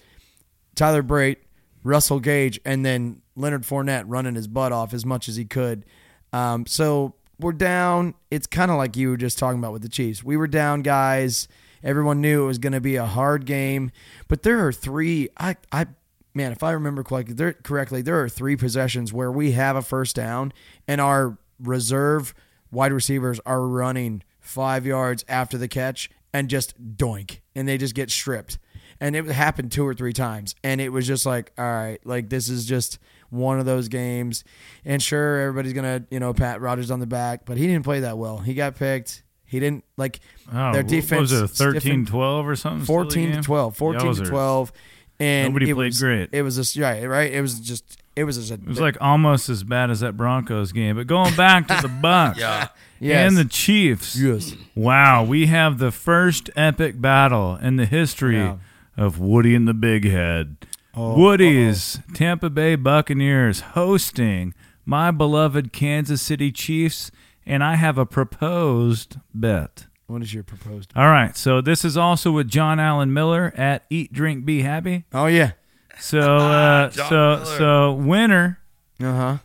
Tyler 0.75 1.03
Brait, 1.03 1.37
Russell 1.83 2.19
Gage, 2.19 2.59
and 2.65 2.85
then 2.85 3.21
Leonard 3.35 3.63
Fournette 3.63 4.05
running 4.07 4.35
his 4.35 4.47
butt 4.47 4.71
off 4.71 4.93
as 4.93 5.05
much 5.05 5.27
as 5.27 5.35
he 5.35 5.45
could. 5.45 5.85
Um, 6.33 6.65
so 6.65 7.15
we're 7.39 7.53
down. 7.53 8.13
It's 8.31 8.47
kind 8.47 8.71
of 8.71 8.77
like 8.77 8.95
you 8.97 9.09
were 9.09 9.17
just 9.17 9.37
talking 9.37 9.59
about 9.59 9.73
with 9.73 9.81
the 9.81 9.89
Chiefs. 9.89 10.23
We 10.23 10.37
were 10.37 10.47
down, 10.47 10.81
guys. 10.81 11.47
Everyone 11.83 12.21
knew 12.21 12.43
it 12.43 12.47
was 12.47 12.57
going 12.57 12.73
to 12.73 12.81
be 12.81 12.95
a 12.95 13.05
hard 13.05 13.45
game, 13.45 13.91
but 14.27 14.43
there 14.43 14.65
are 14.65 14.73
three. 14.73 15.29
I, 15.37 15.55
I, 15.71 15.85
man, 16.33 16.51
if 16.51 16.63
I 16.63 16.71
remember 16.71 17.03
correctly, 17.03 17.35
there, 17.35 17.53
correctly, 17.53 18.01
there 18.01 18.21
are 18.23 18.29
three 18.29 18.55
possessions 18.55 19.13
where 19.13 19.31
we 19.31 19.51
have 19.51 19.75
a 19.75 19.83
first 19.83 20.15
down, 20.15 20.51
and 20.87 20.99
our 20.99 21.37
reserve 21.59 22.33
wide 22.71 22.91
receivers 22.91 23.39
are 23.45 23.61
running 23.61 24.23
five 24.39 24.85
yards 24.85 25.23
after 25.27 25.59
the 25.59 25.67
catch 25.67 26.09
and 26.33 26.49
just 26.49 26.97
doink, 26.97 27.41
and 27.53 27.67
they 27.67 27.77
just 27.77 27.93
get 27.93 28.09
stripped 28.09 28.57
and 28.99 29.15
it 29.15 29.25
happened 29.25 29.71
two 29.71 29.85
or 29.85 29.93
three 29.93 30.13
times 30.13 30.55
and 30.63 30.79
it 30.81 30.89
was 30.89 31.05
just 31.07 31.25
like 31.25 31.51
all 31.57 31.65
right 31.65 31.99
like 32.05 32.29
this 32.29 32.49
is 32.49 32.65
just 32.65 32.97
one 33.29 33.59
of 33.59 33.65
those 33.65 33.87
games 33.87 34.43
and 34.85 35.01
sure 35.01 35.39
everybody's 35.41 35.73
gonna 35.73 36.03
you 36.09 36.19
know 36.19 36.33
pat 36.33 36.61
Rodgers 36.61 36.91
on 36.91 36.99
the 36.99 37.07
back 37.07 37.45
but 37.45 37.57
he 37.57 37.67
didn't 37.67 37.83
play 37.83 38.01
that 38.01 38.17
well 38.17 38.37
he 38.37 38.53
got 38.53 38.75
picked 38.75 39.23
he 39.45 39.59
didn't 39.59 39.83
like 39.97 40.19
Oh, 40.51 40.71
their 40.71 40.81
what 40.83 40.87
defense 40.87 41.19
was 41.21 41.31
it 41.33 41.43
a 41.43 41.47
13 41.47 42.05
12 42.05 42.47
or 42.47 42.55
something? 42.55 42.85
14 42.85 43.31
to 43.33 43.41
12 43.41 43.75
14 43.77 44.15
to 44.15 44.25
12 44.25 44.71
and 45.19 45.49
Nobody 45.53 45.69
it 45.71 45.75
played 45.75 45.85
was, 45.87 45.99
great. 45.99 46.29
it 46.33 46.41
was 46.41 46.55
just 46.55 46.77
right 46.77 47.05
right 47.07 47.31
it 47.33 47.41
was 47.41 47.59
just 47.59 47.97
it 48.15 48.23
was 48.23 48.37
just 48.37 48.51
a, 48.51 48.53
It 48.53 48.65
was 48.65 48.79
like 48.79 48.95
almost 49.01 49.49
as 49.49 49.63
bad 49.65 49.89
as 49.91 49.99
that 49.99 50.15
Broncos 50.15 50.71
game. 50.71 50.95
But 50.95 51.05
going 51.07 51.35
back 51.35 51.67
to 51.67 51.79
the 51.81 51.89
Bucks 52.01 52.39
Yeah. 52.39 52.69
yes. 53.01 53.27
and 53.27 53.37
the 53.37 53.43
Chiefs. 53.43 54.15
yes 54.17 54.53
Wow, 54.73 55.25
we 55.25 55.47
have 55.47 55.79
the 55.79 55.91
first 55.91 56.49
epic 56.55 57.01
battle 57.01 57.57
in 57.57 57.75
the 57.75 57.85
history 57.85 58.37
Yeah. 58.37 58.57
Of 58.97 59.19
Woody 59.19 59.55
and 59.55 59.67
the 59.67 59.73
Big 59.73 60.05
Head. 60.05 60.57
Oh, 60.95 61.17
Woody's 61.17 61.99
Tampa 62.13 62.49
Bay 62.49 62.75
Buccaneers 62.75 63.59
hosting 63.59 64.53
my 64.85 65.11
beloved 65.11 65.73
Kansas 65.73 66.21
City 66.21 66.51
Chiefs, 66.51 67.11
and 67.45 67.63
I 67.63 67.75
have 67.75 67.97
a 67.97 68.05
proposed 68.05 69.17
bet. 69.33 69.87
what 70.07 70.21
is 70.21 70.33
your 70.33 70.43
proposed 70.43 70.93
Bet? 70.93 71.03
All 71.03 71.09
right, 71.09 71.35
so 71.35 71.59
this 71.59 71.83
is 71.83 71.97
also 71.97 72.31
with 72.31 72.47
John 72.47 72.79
Allen 72.79 73.11
Miller 73.13 73.53
at 73.57 73.83
Eat 73.89 74.13
Drink 74.13 74.45
Be 74.45 74.61
Happy. 74.61 75.03
oh 75.13 75.25
yeah 75.25 75.51
So, 75.99 76.37
uh, 76.37 76.89
so, 76.91 77.03
Miller. 77.09 77.45
so 77.45 77.93
winner, 77.93 78.59
uh-huh 79.01 79.37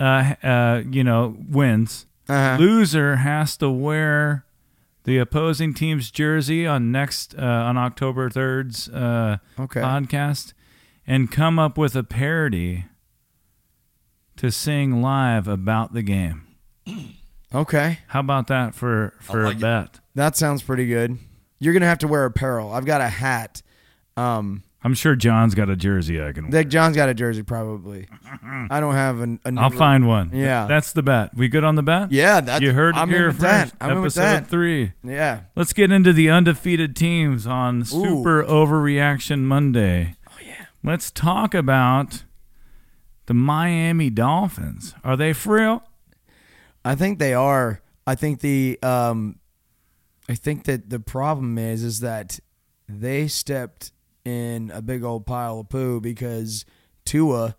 uh, 0.00 0.34
uh, 0.42 0.82
you 0.90 1.04
know, 1.04 1.36
wins. 1.48 2.06
uh-huh 2.28 2.56
Loser 2.58 3.16
has 3.16 3.56
to 3.58 3.70
wear 3.70 4.44
the 5.06 5.18
opposing 5.18 5.72
team's 5.72 6.10
jersey 6.10 6.66
on 6.66 6.92
next 6.92 7.34
uh, 7.38 7.42
on 7.42 7.76
October 7.78 8.28
3rd's 8.28 8.88
uh, 8.90 9.38
okay 9.58 9.80
podcast 9.80 10.52
and 11.06 11.30
come 11.30 11.58
up 11.58 11.78
with 11.78 11.96
a 11.96 12.02
parody 12.04 12.84
to 14.36 14.50
sing 14.52 15.00
live 15.00 15.48
about 15.48 15.94
the 15.94 16.02
game. 16.02 16.42
okay 17.54 18.00
How 18.08 18.20
about 18.20 18.48
that 18.48 18.74
for 18.74 19.14
for 19.20 19.44
like 19.44 19.54
a 19.54 19.58
it. 19.58 19.60
bet? 19.60 20.00
that 20.16 20.36
sounds 20.36 20.62
pretty 20.62 20.86
good 20.86 21.16
you're 21.60 21.72
gonna 21.72 21.86
have 21.86 21.98
to 21.98 22.08
wear 22.08 22.24
apparel 22.24 22.72
i've 22.72 22.84
got 22.84 23.00
a 23.00 23.08
hat 23.08 23.62
um 24.16 24.62
I'm 24.86 24.94
sure 24.94 25.16
John's 25.16 25.56
got 25.56 25.68
a 25.68 25.74
jersey 25.74 26.22
I 26.22 26.30
can. 26.30 26.48
Dick 26.48 26.68
John's 26.68 26.94
got 26.94 27.08
a 27.08 27.14
jersey, 27.14 27.42
probably. 27.42 28.06
I 28.70 28.78
don't 28.78 28.94
have 28.94 29.18
an. 29.18 29.40
a 29.44 29.52
I'll 29.56 29.68
find 29.68 30.06
one. 30.06 30.30
Yeah. 30.32 30.66
that's 30.68 30.92
the 30.92 31.02
bet. 31.02 31.34
We 31.34 31.48
good 31.48 31.64
on 31.64 31.74
the 31.74 31.82
bet? 31.82 32.12
Yeah, 32.12 32.40
that's. 32.40 32.62
you 32.62 32.72
heard 32.72 32.94
I'm 32.94 33.08
here 33.08 33.32
first. 33.32 33.74
Episode 33.80 34.46
three. 34.46 34.92
Yeah. 35.02 35.40
Let's 35.56 35.72
get 35.72 35.90
into 35.90 36.12
the 36.12 36.30
undefeated 36.30 36.94
teams 36.94 37.48
on 37.48 37.84
Super 37.84 38.44
Overreaction 38.44 39.40
Monday. 39.40 40.14
Oh 40.28 40.38
yeah. 40.40 40.66
Let's 40.84 41.10
talk 41.10 41.52
about 41.52 42.22
the 43.26 43.34
Miami 43.34 44.08
Dolphins. 44.08 44.94
Are 45.02 45.16
they 45.16 45.32
for 45.32 45.56
real? 45.56 45.82
I 46.84 46.94
think 46.94 47.18
they 47.18 47.34
are. 47.34 47.82
I 48.06 48.14
think 48.14 48.38
the 48.38 48.78
um, 48.84 49.40
I 50.28 50.36
think 50.36 50.62
that 50.66 50.90
the 50.90 51.00
problem 51.00 51.58
is 51.58 51.82
is 51.82 51.98
that 51.98 52.38
they 52.88 53.26
stepped 53.26 53.90
in 54.26 54.70
a 54.72 54.82
big 54.82 55.02
old 55.04 55.24
pile 55.26 55.60
of 55.60 55.68
poo 55.68 56.00
because 56.00 56.64
Tua 57.04 57.56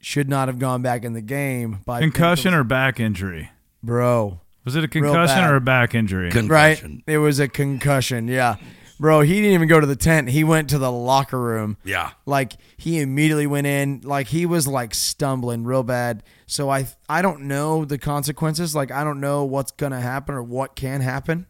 should 0.00 0.28
not 0.28 0.48
have 0.48 0.58
gone 0.58 0.82
back 0.82 1.04
in 1.04 1.12
the 1.12 1.20
game 1.20 1.80
by 1.84 2.00
Concussion 2.00 2.54
or 2.54 2.64
back 2.64 2.98
injury? 3.00 3.50
bro. 3.82 4.40
Was 4.64 4.76
it 4.76 4.84
a 4.84 4.88
concussion 4.88 5.44
or 5.44 5.56
a 5.56 5.60
back 5.62 5.94
injury? 5.94 6.28
Right, 6.30 6.76
Concussion. 6.78 7.02
it 7.06 7.16
was 7.18 7.38
a 7.40 7.48
concussion. 7.48 8.28
Yeah, 8.28 8.56
bro. 9.00 9.22
He 9.22 9.34
didn't 9.36 9.52
even 9.54 9.66
go 9.68 9.80
to 9.80 9.86
the 9.86 9.96
tent. 9.96 10.28
He 10.28 10.44
went 10.44 10.68
to 10.70 10.78
the 10.78 10.92
locker 10.92 11.40
room. 11.40 11.78
Yeah. 11.84 12.10
like 12.26 12.52
he 12.76 13.00
immediately 13.00 13.46
went 13.46 13.66
in 13.66 14.02
like 14.04 14.26
he 14.26 14.44
was 14.44 14.68
like 14.68 14.94
stumbling 14.94 15.64
real 15.64 15.82
bad 15.82 16.22
so 16.46 16.68
i 16.70 16.86
i 17.08 17.22
don't 17.22 17.42
know 17.42 17.84
the 17.84 17.96
consequences 17.98 18.74
like 18.74 18.90
i 18.92 19.02
don't 19.04 19.20
know 19.20 19.44
what's 19.44 19.72
gonna 19.72 20.00
happen 20.00 20.34
or 20.34 20.42
what 20.42 20.76
can 20.76 21.00
happen 21.00 21.46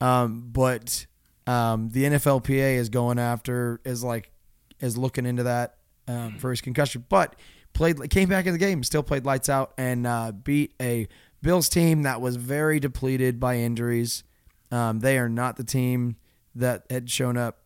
um 0.00 0.48
but 0.52 1.06
um 1.46 1.90
the 1.90 2.04
nflpa 2.04 2.74
is 2.76 2.88
going 2.88 3.18
after 3.18 3.80
is 3.84 4.02
like 4.02 4.30
is 4.80 4.96
looking 4.96 5.26
into 5.26 5.42
that 5.42 5.76
um, 6.08 6.38
for 6.38 6.50
his 6.50 6.60
concussion 6.60 7.04
but 7.08 7.36
played 7.72 8.10
came 8.10 8.28
back 8.28 8.46
in 8.46 8.52
the 8.52 8.58
game 8.58 8.82
still 8.82 9.02
played 9.02 9.24
lights 9.24 9.48
out 9.48 9.72
and 9.78 10.06
uh, 10.06 10.32
beat 10.32 10.74
a 10.80 11.08
bills 11.42 11.68
team 11.68 12.02
that 12.02 12.20
was 12.20 12.36
very 12.36 12.78
depleted 12.80 13.38
by 13.40 13.56
injuries 13.56 14.24
um, 14.70 15.00
they 15.00 15.18
are 15.18 15.28
not 15.28 15.56
the 15.56 15.64
team 15.64 16.16
that 16.54 16.84
had 16.90 17.10
shown 17.10 17.36
up 17.36 17.58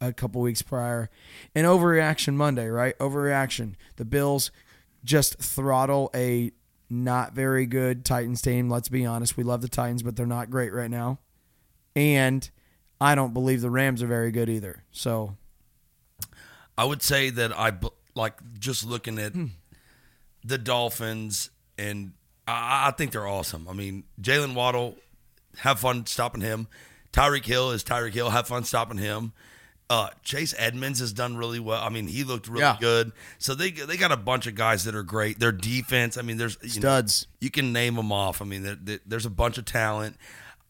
a 0.00 0.12
couple 0.12 0.40
weeks 0.40 0.62
prior. 0.62 1.10
And 1.54 1.66
overreaction 1.66 2.34
Monday, 2.34 2.68
right? 2.68 2.98
Overreaction. 2.98 3.74
The 3.96 4.04
Bills 4.04 4.50
just 5.04 5.38
throttle 5.38 6.10
a 6.14 6.52
not 6.88 7.34
very 7.34 7.66
good 7.66 8.04
Titans 8.04 8.42
team. 8.42 8.68
Let's 8.68 8.88
be 8.88 9.06
honest. 9.06 9.36
We 9.36 9.44
love 9.44 9.62
the 9.62 9.68
Titans, 9.68 10.02
but 10.02 10.16
they're 10.16 10.26
not 10.26 10.50
great 10.50 10.72
right 10.72 10.90
now. 10.90 11.18
And 11.94 12.50
I 13.00 13.14
don't 13.14 13.32
believe 13.32 13.60
the 13.60 13.70
Rams 13.70 14.02
are 14.02 14.06
very 14.06 14.30
good 14.30 14.48
either. 14.48 14.82
So 14.92 15.36
I 16.76 16.84
would 16.84 17.02
say 17.02 17.30
that 17.30 17.52
I 17.58 17.72
like 18.14 18.34
just 18.58 18.84
looking 18.84 19.18
at 19.18 19.32
Hmm. 19.32 19.46
the 20.44 20.58
Dolphins, 20.58 21.50
and 21.78 22.12
I, 22.46 22.88
I 22.88 22.90
think 22.92 23.12
they're 23.12 23.26
awesome. 23.28 23.66
I 23.68 23.72
mean, 23.72 24.04
Jaylen 24.20 24.54
Waddle, 24.54 24.96
have 25.58 25.80
fun 25.80 26.06
stopping 26.06 26.40
him. 26.42 26.68
Tyreek 27.12 27.44
Hill 27.44 27.72
is 27.72 27.82
Tyreek 27.82 28.12
Hill. 28.14 28.30
Have 28.30 28.46
fun 28.46 28.64
stopping 28.64 28.98
him. 28.98 29.32
Uh, 29.88 30.08
Chase 30.22 30.54
Edmonds 30.56 31.00
has 31.00 31.12
done 31.12 31.36
really 31.36 31.58
well. 31.58 31.82
I 31.82 31.88
mean, 31.88 32.06
he 32.06 32.22
looked 32.22 32.46
really 32.46 32.60
Yeah. 32.60 32.76
good. 32.78 33.10
So 33.38 33.54
they 33.56 33.72
they 33.72 33.96
got 33.96 34.12
a 34.12 34.16
bunch 34.16 34.46
of 34.46 34.54
guys 34.54 34.84
that 34.84 34.94
are 34.94 35.02
great. 35.02 35.40
Their 35.40 35.50
defense. 35.52 36.16
I 36.16 36.22
mean, 36.22 36.36
there's 36.36 36.56
you 36.62 36.80
know, 36.80 36.88
studs. 37.00 37.26
you 37.40 37.50
can 37.50 37.72
name 37.72 37.96
them 37.96 38.12
off. 38.12 38.40
I 38.40 38.44
mean, 38.44 38.62
there, 38.62 38.76
there- 38.80 39.00
there's 39.04 39.26
a 39.26 39.30
bunch 39.30 39.58
of 39.58 39.64
talent. 39.64 40.16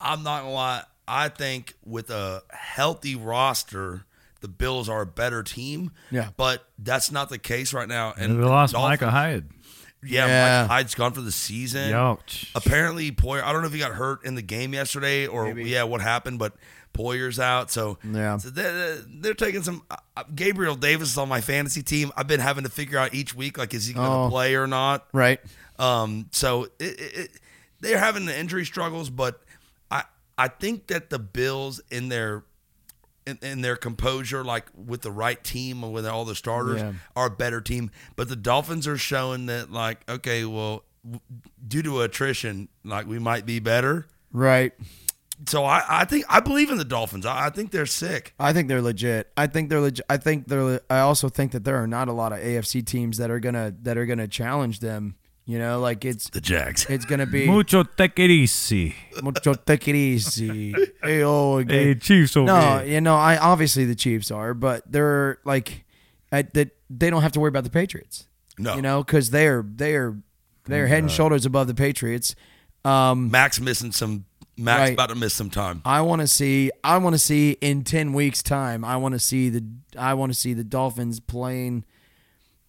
I'm 0.01 0.23
not 0.23 0.43
gonna 0.43 0.55
lie. 0.55 0.85
I 1.11 1.29
think 1.29 1.75
with 1.85 2.11
a 2.11 2.42
healthy 2.51 3.16
roster, 3.16 4.05
the 4.40 4.49
Bills 4.49 4.88
are 4.88 5.03
a 5.03 5.07
better 5.07 5.42
team. 5.42 5.90
Yeah. 6.11 6.29
but 6.37 6.64
that's 6.79 7.11
not 7.11 7.29
the 7.29 7.38
case 7.38 7.73
right 7.75 7.88
now. 7.88 8.12
And 8.16 8.33
And 8.33 8.42
they 8.42 8.46
lost 8.46 8.73
Dolphins- 8.75 9.01
Micah 9.01 9.11
Hyde. 9.11 9.44
Yeah, 10.03 10.27
Yeah. 10.27 10.62
Micah 10.62 10.73
Hyde's 10.73 10.94
gone 10.94 11.12
for 11.12 11.20
the 11.20 11.33
season. 11.33 11.92
Ouch. 11.92 12.51
Apparently, 12.55 13.12
Poyer. 13.12 13.42
I 13.42 13.53
don't 13.53 13.61
know 13.61 13.66
if 13.66 13.75
he 13.75 13.79
got 13.81 13.92
hurt 13.92 14.25
in 14.25 14.35
the 14.35 14.42
game 14.42 14.73
yesterday 14.73 15.27
or 15.27 15.44
Maybe. 15.53 15.68
yeah, 15.68 15.83
what 15.83 16.01
happened, 16.01 16.38
but 16.38 16.55
Poyer's 16.94 17.38
out. 17.38 17.70
So 17.70 17.99
Yeah. 18.03 18.38
so 18.38 18.49
they're, 18.51 18.96
they're 19.07 19.35
taking 19.35 19.62
some. 19.62 19.83
Uh, 19.90 20.23
Gabriel 20.35 20.75
Davis 20.75 21.11
is 21.12 21.18
on 21.18 21.29
my 21.29 21.40
fantasy 21.42 21.83
team. 21.83 22.12
I've 22.16 22.27
been 22.27 22.40
having 22.40 22.64
to 22.64 22.70
figure 22.70 22.99
out 22.99 23.12
each 23.14 23.35
week 23.35 23.59
like 23.59 23.75
is 23.75 23.87
he 23.87 23.92
going 23.94 24.09
to 24.09 24.16
Oh. 24.16 24.29
play 24.31 24.55
or 24.55 24.66
not. 24.66 25.07
Right. 25.12 25.38
Um, 25.79 26.29
so 26.33 26.64
it, 26.79 26.99
it, 26.99 27.16
it, 27.18 27.31
they're 27.81 27.99
having 27.99 28.25
the 28.25 28.37
injury 28.38 28.64
struggles, 28.64 29.11
but 29.11 29.42
I 30.40 30.48
think 30.48 30.87
that 30.88 31.11
the 31.11 31.18
Bills 31.18 31.81
in 31.90 32.09
their 32.09 32.44
in, 33.26 33.38
in 33.42 33.61
their 33.61 33.76
composure, 33.76 34.42
like 34.42 34.64
with 34.74 35.03
the 35.03 35.11
right 35.12 35.42
team 35.44 35.85
and 35.85 35.92
with 35.92 36.07
all 36.07 36.24
the 36.24 36.35
starters, 36.35 36.81
Yeah. 36.81 36.92
are 37.14 37.26
a 37.26 37.31
better 37.31 37.61
team. 37.61 37.90
But 38.16 38.29
the 38.29 38.37
Dolphins 38.37 38.87
are 38.88 38.96
showing 38.96 39.46
that, 39.46 39.70
like, 39.70 40.09
okay, 40.09 40.44
well, 40.46 40.85
w- 41.05 41.20
due 41.68 41.83
to 41.83 42.00
attrition, 42.00 42.68
like 42.83 43.07
we 43.07 43.18
might 43.18 43.44
be 43.44 43.59
better. 43.61 44.09
Right. 44.33 44.72
So 45.48 45.64
I, 45.64 45.83
I 45.88 46.05
think 46.07 46.24
I 46.29 46.40
believe 46.40 46.70
in 46.70 46.79
the 46.79 46.85
Dolphins. 46.85 47.24
I, 47.26 47.46
I 47.46 47.50
think 47.50 47.70
they're 47.70 47.87
sick. 47.87 48.35
I 48.38 48.53
think 48.53 48.68
they're 48.68 48.83
legit. 48.83 49.31
I 49.37 49.46
think 49.46 49.68
they're 49.70 49.81
legit. 49.81 50.05
I 50.09 50.16
think 50.18 50.48
they're. 50.48 50.81
I 50.90 51.00
also 51.00 51.29
think 51.29 51.53
that 51.53 51.64
there 51.64 51.76
are 51.76 51.87
not 51.87 52.09
a 52.09 52.12
lot 52.12 52.33
of 52.33 52.38
AFC 52.40 52.85
teams 52.85 53.16
that 53.18 53.31
are 53.31 53.40
gonna 53.40 53.74
that 53.83 53.96
are 53.98 54.07
gonna 54.07 54.29
challenge 54.29 54.81
them. 54.81 55.14
You 55.51 55.59
know, 55.59 55.81
like 55.81 56.05
it's 56.05 56.31
The 56.31 56.41
Jags. 56.41 56.87
it's 56.89 57.05
gonna 57.05 57.27
be 57.27 57.47
Mucho 57.49 57.83
take 57.83 58.19
it 58.21 58.31
easy. 58.31 58.95
mucho 59.21 59.55
take 59.55 59.89
it 59.89 59.97
easy. 59.97 60.73
Hey, 61.03 61.25
oh, 61.25 61.59
Hey. 61.59 61.95
Chiefs 61.97 62.37
over 62.37 62.47
No, 62.47 62.79
here. 62.79 62.95
you 62.95 63.01
know, 63.01 63.17
I 63.17 63.37
obviously 63.37 63.85
the 63.85 63.97
Chiefs 63.97 64.31
are, 64.31 64.55
but 64.55 64.85
they're 64.91 65.39
like, 65.45 65.85
I, 66.31 66.43
that 66.55 66.71
they 66.89 67.11
don't 67.11 67.23
have 67.23 67.33
to 67.33 67.41
worry 67.41 67.49
about 67.49 67.65
the 67.65 67.71
Patriots. 67.71 68.29
No. 68.59 68.77
you 68.77 68.83
know, 68.83 69.03
because 69.03 69.31
they're 69.31 69.65
they're 69.67 70.17
they're 70.67 70.87
head 70.87 71.03
and 71.03 71.11
shoulders 71.11 71.45
above 71.47 71.67
the 71.67 71.75
Patriots. 71.75 72.37
Um, 72.85 73.31
Max 73.31 73.59
missing 73.61 73.91
some. 73.93 74.27
Max 74.57 74.81
Right. 74.81 74.93
about 74.93 75.09
to 75.09 75.15
miss 75.17 75.33
some 75.35 75.49
time. 75.51 75.81
I 75.87 76.03
want 76.03 76.21
to 76.21 76.27
see. 76.29 76.71
I 76.85 76.99
want 76.99 77.15
to 77.15 77.19
see 77.19 77.57
in 77.63 77.83
ten 77.83 78.13
weeks' 78.13 78.43
time. 78.43 78.85
I 78.85 78.97
want 78.99 79.15
to 79.15 79.19
see 79.19 79.49
the. 79.49 79.65
I 79.99 80.13
want 80.15 80.33
to 80.33 80.39
see 80.39 80.53
the 80.55 80.65
Dolphins 80.65 81.19
playing. 81.19 81.85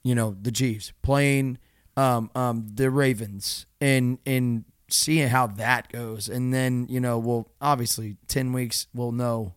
You 0.03 0.15
know 0.15 0.35
the 0.41 0.51
Chiefs 0.51 0.93
playing, 1.03 1.57
um, 1.97 2.29
um, 2.35 2.67
the 2.73 2.89
Ravens, 2.89 3.65
and 3.79 4.17
and 4.25 4.65
seeing 4.89 5.29
how 5.29 5.47
that 5.47 5.91
goes, 5.91 6.29
and 6.29 6.53
then 6.53 6.87
you 6.89 6.99
know 6.99 7.17
we'll 7.19 7.49
obviously 7.61 8.17
ten 8.27 8.53
weeks 8.53 8.87
we'll 8.93 9.11
know 9.11 9.53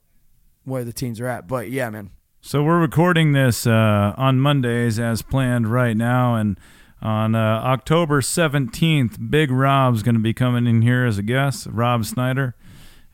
where 0.64 0.84
the 0.84 0.92
teams 0.92 1.20
are 1.20 1.26
at. 1.26 1.46
But 1.46 1.70
yeah, 1.70 1.90
man, 1.90 2.10
So 2.40 2.62
we're 2.62 2.80
recording 2.80 3.32
this 3.32 3.66
uh, 3.66 4.14
on 4.16 4.40
Mondays 4.40 4.98
as 4.98 5.22
planned 5.22 5.70
right 5.70 5.96
now, 5.96 6.34
and 6.36 6.58
on 7.02 7.34
uh, 7.34 7.38
October 7.64 8.20
seventeenth, 8.22 9.18
Big 9.30 9.50
Rob's 9.50 10.02
going 10.02 10.14
to 10.14 10.20
be 10.20 10.34
coming 10.34 10.66
in 10.66 10.82
here 10.82 11.04
as 11.04 11.18
a 11.18 11.22
guest, 11.22 11.66
Rob 11.70 12.04
Snyder, 12.04 12.54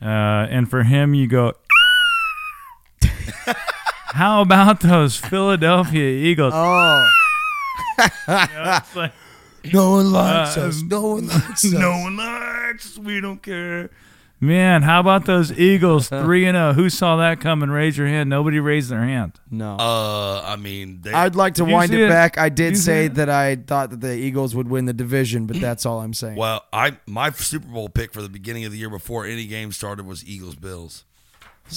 uh, 0.01 0.07
and 0.51 0.71
for 0.71 0.83
him, 0.85 1.15
you 1.15 1.27
go. 1.27 1.53
How 4.13 4.43
about 4.43 4.81
those 4.81 5.17
Philadelphia 5.17 6.11
Eagles? 6.11 6.53
oh, 6.55 7.09
It's 7.99 8.97
like, 8.97 9.13
no 9.73 9.91
one 9.93 10.13
likes 10.13 10.57
Uh, 10.57 10.63
us. 10.69 10.83
No 10.83 11.07
one 11.15 11.27
likes 11.29 11.65
us. 11.65 11.73
no 11.73 11.91
one 11.99 12.17
likes. 12.17 12.87
us, 12.87 12.99
We 12.99 13.21
don't 13.21 13.43
care. 13.43 13.91
Man, 14.43 14.81
how 14.81 15.01
about 15.01 15.27
those 15.27 15.53
Eagles 15.53 16.09
three 16.09 16.47
and 16.47 16.57
zero? 16.57 16.73
Who 16.73 16.89
saw 16.89 17.17
that 17.17 17.41
coming? 17.41 17.69
Raise 17.69 17.99
your 17.99 18.07
hand. 18.07 18.31
Nobody 18.31 18.59
raised 18.59 18.89
their 18.89 19.03
hand. 19.05 19.33
no. 19.51 19.77
Uh, 19.79 20.41
I 20.47 20.57
mean, 20.57 21.01
they, 21.03 21.13
I'd 21.13 21.35
like 21.37 21.57
to 21.57 21.65
wind 21.67 21.93
it 21.93 22.01
it? 22.01 22.09
back. 22.09 22.39
I 22.39 22.49
Did 22.49 22.73
did 22.73 22.79
say 22.79 23.09
that 23.09 23.29
I 23.29 23.57
thought 23.57 23.91
that 23.91 24.01
the 24.01 24.15
Eagles 24.15 24.55
would 24.55 24.69
win 24.69 24.87
the 24.87 24.95
division, 24.95 25.45
but 25.47 25.61
that's 25.61 25.85
all 25.85 26.01
I'm 26.01 26.15
saying. 26.15 26.37
Well, 26.37 26.65
I 26.73 26.97
my 27.07 27.29
Super 27.33 27.69
Bowl 27.69 27.91
pick 27.91 28.15
for 28.15 28.23
the 28.23 28.31
beginning 28.31 28.65
of 28.65 28.73
the 28.73 28.79
year 28.79 28.89
before 28.89 29.27
any 29.27 29.47
game 29.47 29.73
started 29.73 30.07
was 30.07 30.25
Eagles 30.25 30.55
Bills. 30.57 31.05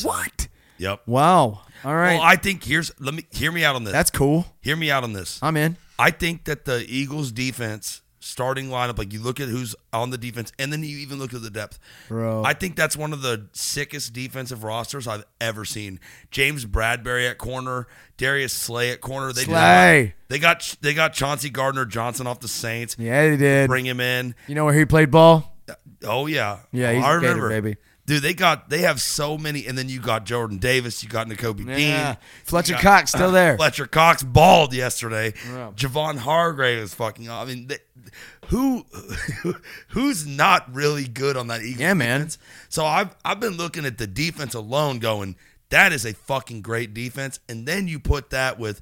What? 0.01 0.47
Yep. 0.77 1.01
Wow. 1.05 1.61
All 1.83 1.95
right. 1.95 2.13
Well, 2.13 2.21
I 2.23 2.37
think 2.37 2.63
here's 2.63 2.97
let 2.97 3.13
me 3.13 3.25
hear 3.31 3.51
me 3.51 3.65
out 3.65 3.75
on 3.75 3.83
this. 3.83 3.91
That's 3.91 4.09
cool. 4.09 4.45
hear 4.61 4.77
me 4.77 4.89
out 4.89 5.03
on 5.03 5.11
this. 5.11 5.37
I'm 5.43 5.57
in. 5.57 5.75
I 5.99 6.11
think 6.11 6.45
that 6.45 6.65
the 6.65 6.85
Eagles 6.87 7.31
defense 7.31 8.01
starting 8.23 8.69
lineup, 8.69 8.97
like 8.97 9.11
you 9.11 9.21
look 9.21 9.39
at 9.39 9.49
who's 9.49 9.75
on 9.91 10.09
the 10.09 10.17
defense, 10.17 10.51
and 10.57 10.71
then 10.71 10.81
you 10.81 10.97
even 10.99 11.19
look 11.19 11.33
at 11.33 11.41
the 11.41 11.49
depth. 11.49 11.77
Bro. 12.07 12.43
I 12.43 12.53
think 12.53 12.75
that's 12.75 12.95
one 12.95 13.13
of 13.13 13.21
the 13.21 13.47
sickest 13.51 14.13
defensive 14.13 14.63
rosters 14.63 15.07
I've 15.07 15.25
ever 15.41 15.65
seen. 15.65 15.99
James 16.31 16.65
Bradberry 16.65 17.29
at 17.29 17.37
corner, 17.37 17.87
Darius 18.17 18.53
Slay 18.53 18.91
at 18.91 19.01
corner. 19.01 19.33
They 19.33 19.43
Slay. 19.43 20.15
They 20.29 20.39
got 20.39 20.75
they 20.81 20.93
got 20.93 21.13
Chauncey 21.13 21.49
Gardner 21.49 21.85
Johnson 21.85 22.25
off 22.25 22.39
the 22.39 22.47
Saints. 22.47 22.95
Yeah, 22.97 23.29
they 23.29 23.37
did. 23.37 23.67
Bring 23.67 23.85
him 23.85 23.99
in. 23.99 24.35
You 24.47 24.55
know 24.55 24.65
where 24.65 24.73
he 24.73 24.85
played 24.85 25.11
ball? 25.11 25.55
Oh 26.03 26.25
yeah, 26.25 26.59
Yeah, 26.71 26.89
I 26.89 26.91
a 26.91 26.95
Gator, 27.01 27.15
remember, 27.15 27.49
baby. 27.49 27.77
Dude, 28.05 28.21
they 28.21 28.33
got 28.33 28.69
they 28.69 28.79
have 28.79 28.99
so 28.99 29.37
many, 29.37 29.65
and 29.65 29.77
then 29.77 29.87
you 29.87 30.01
got 30.01 30.25
Jordan 30.25 30.57
Davis, 30.57 31.01
you 31.03 31.07
got 31.09 31.27
Nakobe 31.27 31.65
Yeah. 31.65 31.75
Dean, 32.13 32.17
Fletcher 32.43 32.73
got- 32.73 32.81
Cox 32.81 33.11
still 33.11 33.31
there. 33.31 33.55
Fletcher 33.57 33.85
Cox 33.87 34.23
balled 34.23 34.73
yesterday. 34.73 35.33
Yeah. 35.47 35.71
Javon 35.75 36.17
Hargrave 36.17 36.79
is 36.79 36.93
fucking. 36.93 37.29
I 37.29 37.45
mean, 37.45 37.67
they, 37.67 37.77
who 38.47 38.85
who's 39.89 40.27
not 40.27 40.73
really 40.73 41.07
good 41.07 41.37
on 41.37 41.47
that 41.47 41.61
Eagles 41.61 41.79
Yeah, 41.79 41.93
man. 41.93 42.19
defense? 42.19 42.37
So 42.67 42.85
I've 42.85 43.15
I've 43.23 43.39
been 43.39 43.53
looking 43.55 43.85
at 43.85 43.97
the 43.97 44.07
defense 44.07 44.53
alone, 44.53 44.99
going, 44.99 45.37
That 45.69 45.93
is 45.93 46.05
a 46.05 46.13
fucking 46.13 46.61
great 46.61 46.93
defense. 46.93 47.39
And 47.47 47.65
then 47.65 47.87
you 47.87 47.99
put 47.99 48.31
that 48.31 48.59
with 48.59 48.81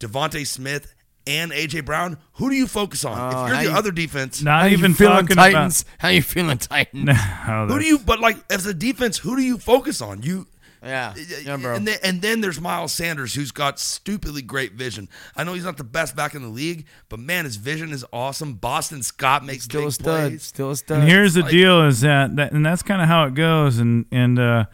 DeVonta 0.00 0.44
Smith 0.44 0.92
and 1.26 1.52
AJ 1.52 1.84
Brown. 1.84 2.18
Who 2.34 2.50
do 2.50 2.56
you 2.56 2.66
focus 2.66 3.04
on? 3.04 3.18
Oh, 3.18 3.44
if 3.44 3.48
you're 3.48 3.56
the 3.58 3.64
you- 3.64 3.70
other 3.76 3.90
defense, 3.90 4.42
Not 4.42 4.60
How 4.62 4.66
you 4.66 4.76
even 4.76 4.94
feeling, 4.94 5.22
talking 5.26 5.36
Titans? 5.36 5.84
How 5.98 6.08
you 6.08 6.22
feeling, 6.22 6.58
Titans? 6.58 7.04
No, 7.04 7.12
who 7.68 7.78
do 7.78 7.84
you? 7.86 7.98
But 7.98 8.20
like 8.20 8.36
as 8.50 8.66
a 8.66 8.74
defense, 8.74 9.18
who 9.18 9.36
do 9.36 9.42
you 9.42 9.58
focus 9.58 10.00
on? 10.00 10.22
You. 10.22 10.46
Yeah, 10.82 11.14
yeah, 11.42 11.56
bro. 11.56 11.74
And 11.74 11.88
then, 11.88 11.98
and 12.04 12.22
then 12.22 12.42
there's 12.42 12.60
Miles 12.60 12.92
Sanders, 12.92 13.34
who's 13.34 13.50
got 13.50 13.80
stupidly 13.80 14.40
great 14.42 14.74
vision. 14.74 15.08
I 15.34 15.42
know 15.42 15.54
he's 15.54 15.64
not 15.64 15.78
the 15.78 15.84
best 15.84 16.14
back 16.14 16.34
in 16.34 16.42
the 16.42 16.48
league, 16.48 16.86
but 17.08 17.18
man, 17.18 17.44
his 17.44 17.56
vision 17.56 17.90
is 17.90 18.04
awesome. 18.12 18.52
Boston 18.54 19.02
Scott 19.02 19.44
makes 19.44 19.64
Still 19.64 19.80
big 19.80 19.88
a 19.88 19.92
stud. 19.92 20.04
plays. 20.30 20.42
Still 20.44 20.70
a 20.70 20.76
stud. 20.76 21.00
And 21.00 21.08
here's 21.08 21.34
the 21.34 21.40
like- 21.42 21.50
deal: 21.50 21.82
is 21.86 22.02
that, 22.02 22.36
that 22.36 22.52
and 22.52 22.64
that's 22.64 22.82
kind 22.82 23.02
of 23.02 23.08
how 23.08 23.24
it 23.24 23.34
goes. 23.34 23.78
And 23.78 24.04
and 24.12 24.38
uh, 24.38 24.66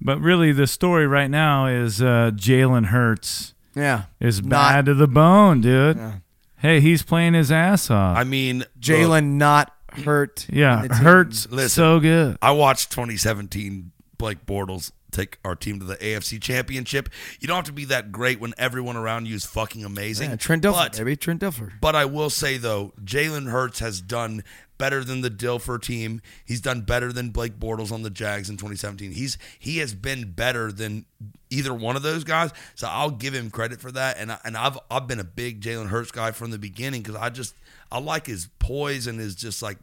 but 0.00 0.20
really, 0.20 0.52
the 0.52 0.68
story 0.68 1.08
right 1.08 1.30
now 1.30 1.66
is 1.66 2.00
uh, 2.00 2.30
Jalen 2.36 2.86
Hurts 2.86 3.54
yeah, 3.78 4.02
It's 4.20 4.42
Not- 4.42 4.50
bad 4.50 4.86
to 4.86 4.94
the 4.94 5.08
bone, 5.08 5.60
dude. 5.60 5.96
Yeah. 5.96 6.12
Hey, 6.56 6.80
he's 6.80 7.02
playing 7.02 7.34
his 7.34 7.52
ass 7.52 7.88
off. 7.90 8.16
I 8.16 8.24
mean, 8.24 8.58
look, 8.60 8.68
Jalen 8.80 9.32
not 9.34 9.72
hurt. 10.04 10.46
yeah, 10.50 10.82
in 10.82 10.88
the 10.88 10.94
team. 10.94 11.04
Hurts 11.04 11.48
Listen. 11.50 11.68
so 11.68 12.00
good. 12.00 12.36
I 12.42 12.50
watched 12.50 12.90
2017 12.90 13.92
Blake 14.18 14.44
Bortles 14.46 14.92
take 15.10 15.38
our 15.44 15.54
team 15.56 15.78
to 15.78 15.86
the 15.86 15.96
AFC 15.96 16.40
Championship. 16.40 17.08
You 17.40 17.48
don't 17.48 17.56
have 17.56 17.64
to 17.66 17.72
be 17.72 17.86
that 17.86 18.12
great 18.12 18.40
when 18.40 18.52
everyone 18.58 18.96
around 18.96 19.26
you 19.26 19.34
is 19.34 19.46
fucking 19.46 19.84
amazing. 19.84 20.30
Yeah, 20.30 20.36
Trent 20.36 20.62
Dilfer, 20.64 20.72
But, 20.74 20.96
baby, 20.98 21.16
Trent 21.16 21.40
Dilfer. 21.40 21.72
but 21.80 21.94
I 21.96 22.04
will 22.04 22.28
say 22.30 22.58
though, 22.58 22.92
Jalen 23.02 23.48
Hurts 23.50 23.78
has 23.78 24.00
done 24.02 24.42
better 24.76 25.02
than 25.02 25.22
the 25.22 25.30
Dilfer 25.30 25.80
team. 25.82 26.20
He's 26.44 26.60
done 26.60 26.82
better 26.82 27.12
than 27.12 27.30
Blake 27.30 27.58
Bortles 27.58 27.90
on 27.90 28.02
the 28.02 28.10
Jags 28.10 28.50
in 28.50 28.56
2017. 28.56 29.12
He's 29.12 29.38
he 29.58 29.78
has 29.78 29.94
been 29.94 30.32
better 30.32 30.70
than 30.70 31.06
either 31.50 31.72
one 31.72 31.96
of 31.96 32.02
those 32.02 32.22
guys. 32.22 32.52
So 32.74 32.86
I'll 32.88 33.10
give 33.10 33.34
him 33.34 33.50
credit 33.50 33.80
for 33.80 33.90
that. 33.92 34.18
And 34.18 34.30
I, 34.32 34.38
and 34.44 34.56
I've 34.56 34.78
I've 34.90 35.06
been 35.06 35.20
a 35.20 35.24
big 35.24 35.60
Jalen 35.62 35.88
Hurts 35.88 36.10
guy 36.10 36.30
from 36.32 36.50
the 36.50 36.58
beginning 36.58 37.02
because 37.02 37.16
I 37.16 37.30
just 37.30 37.54
I 37.90 37.98
like 37.98 38.26
his 38.26 38.48
poise 38.58 39.06
and 39.06 39.18
his 39.18 39.34
just 39.34 39.62
like 39.62 39.78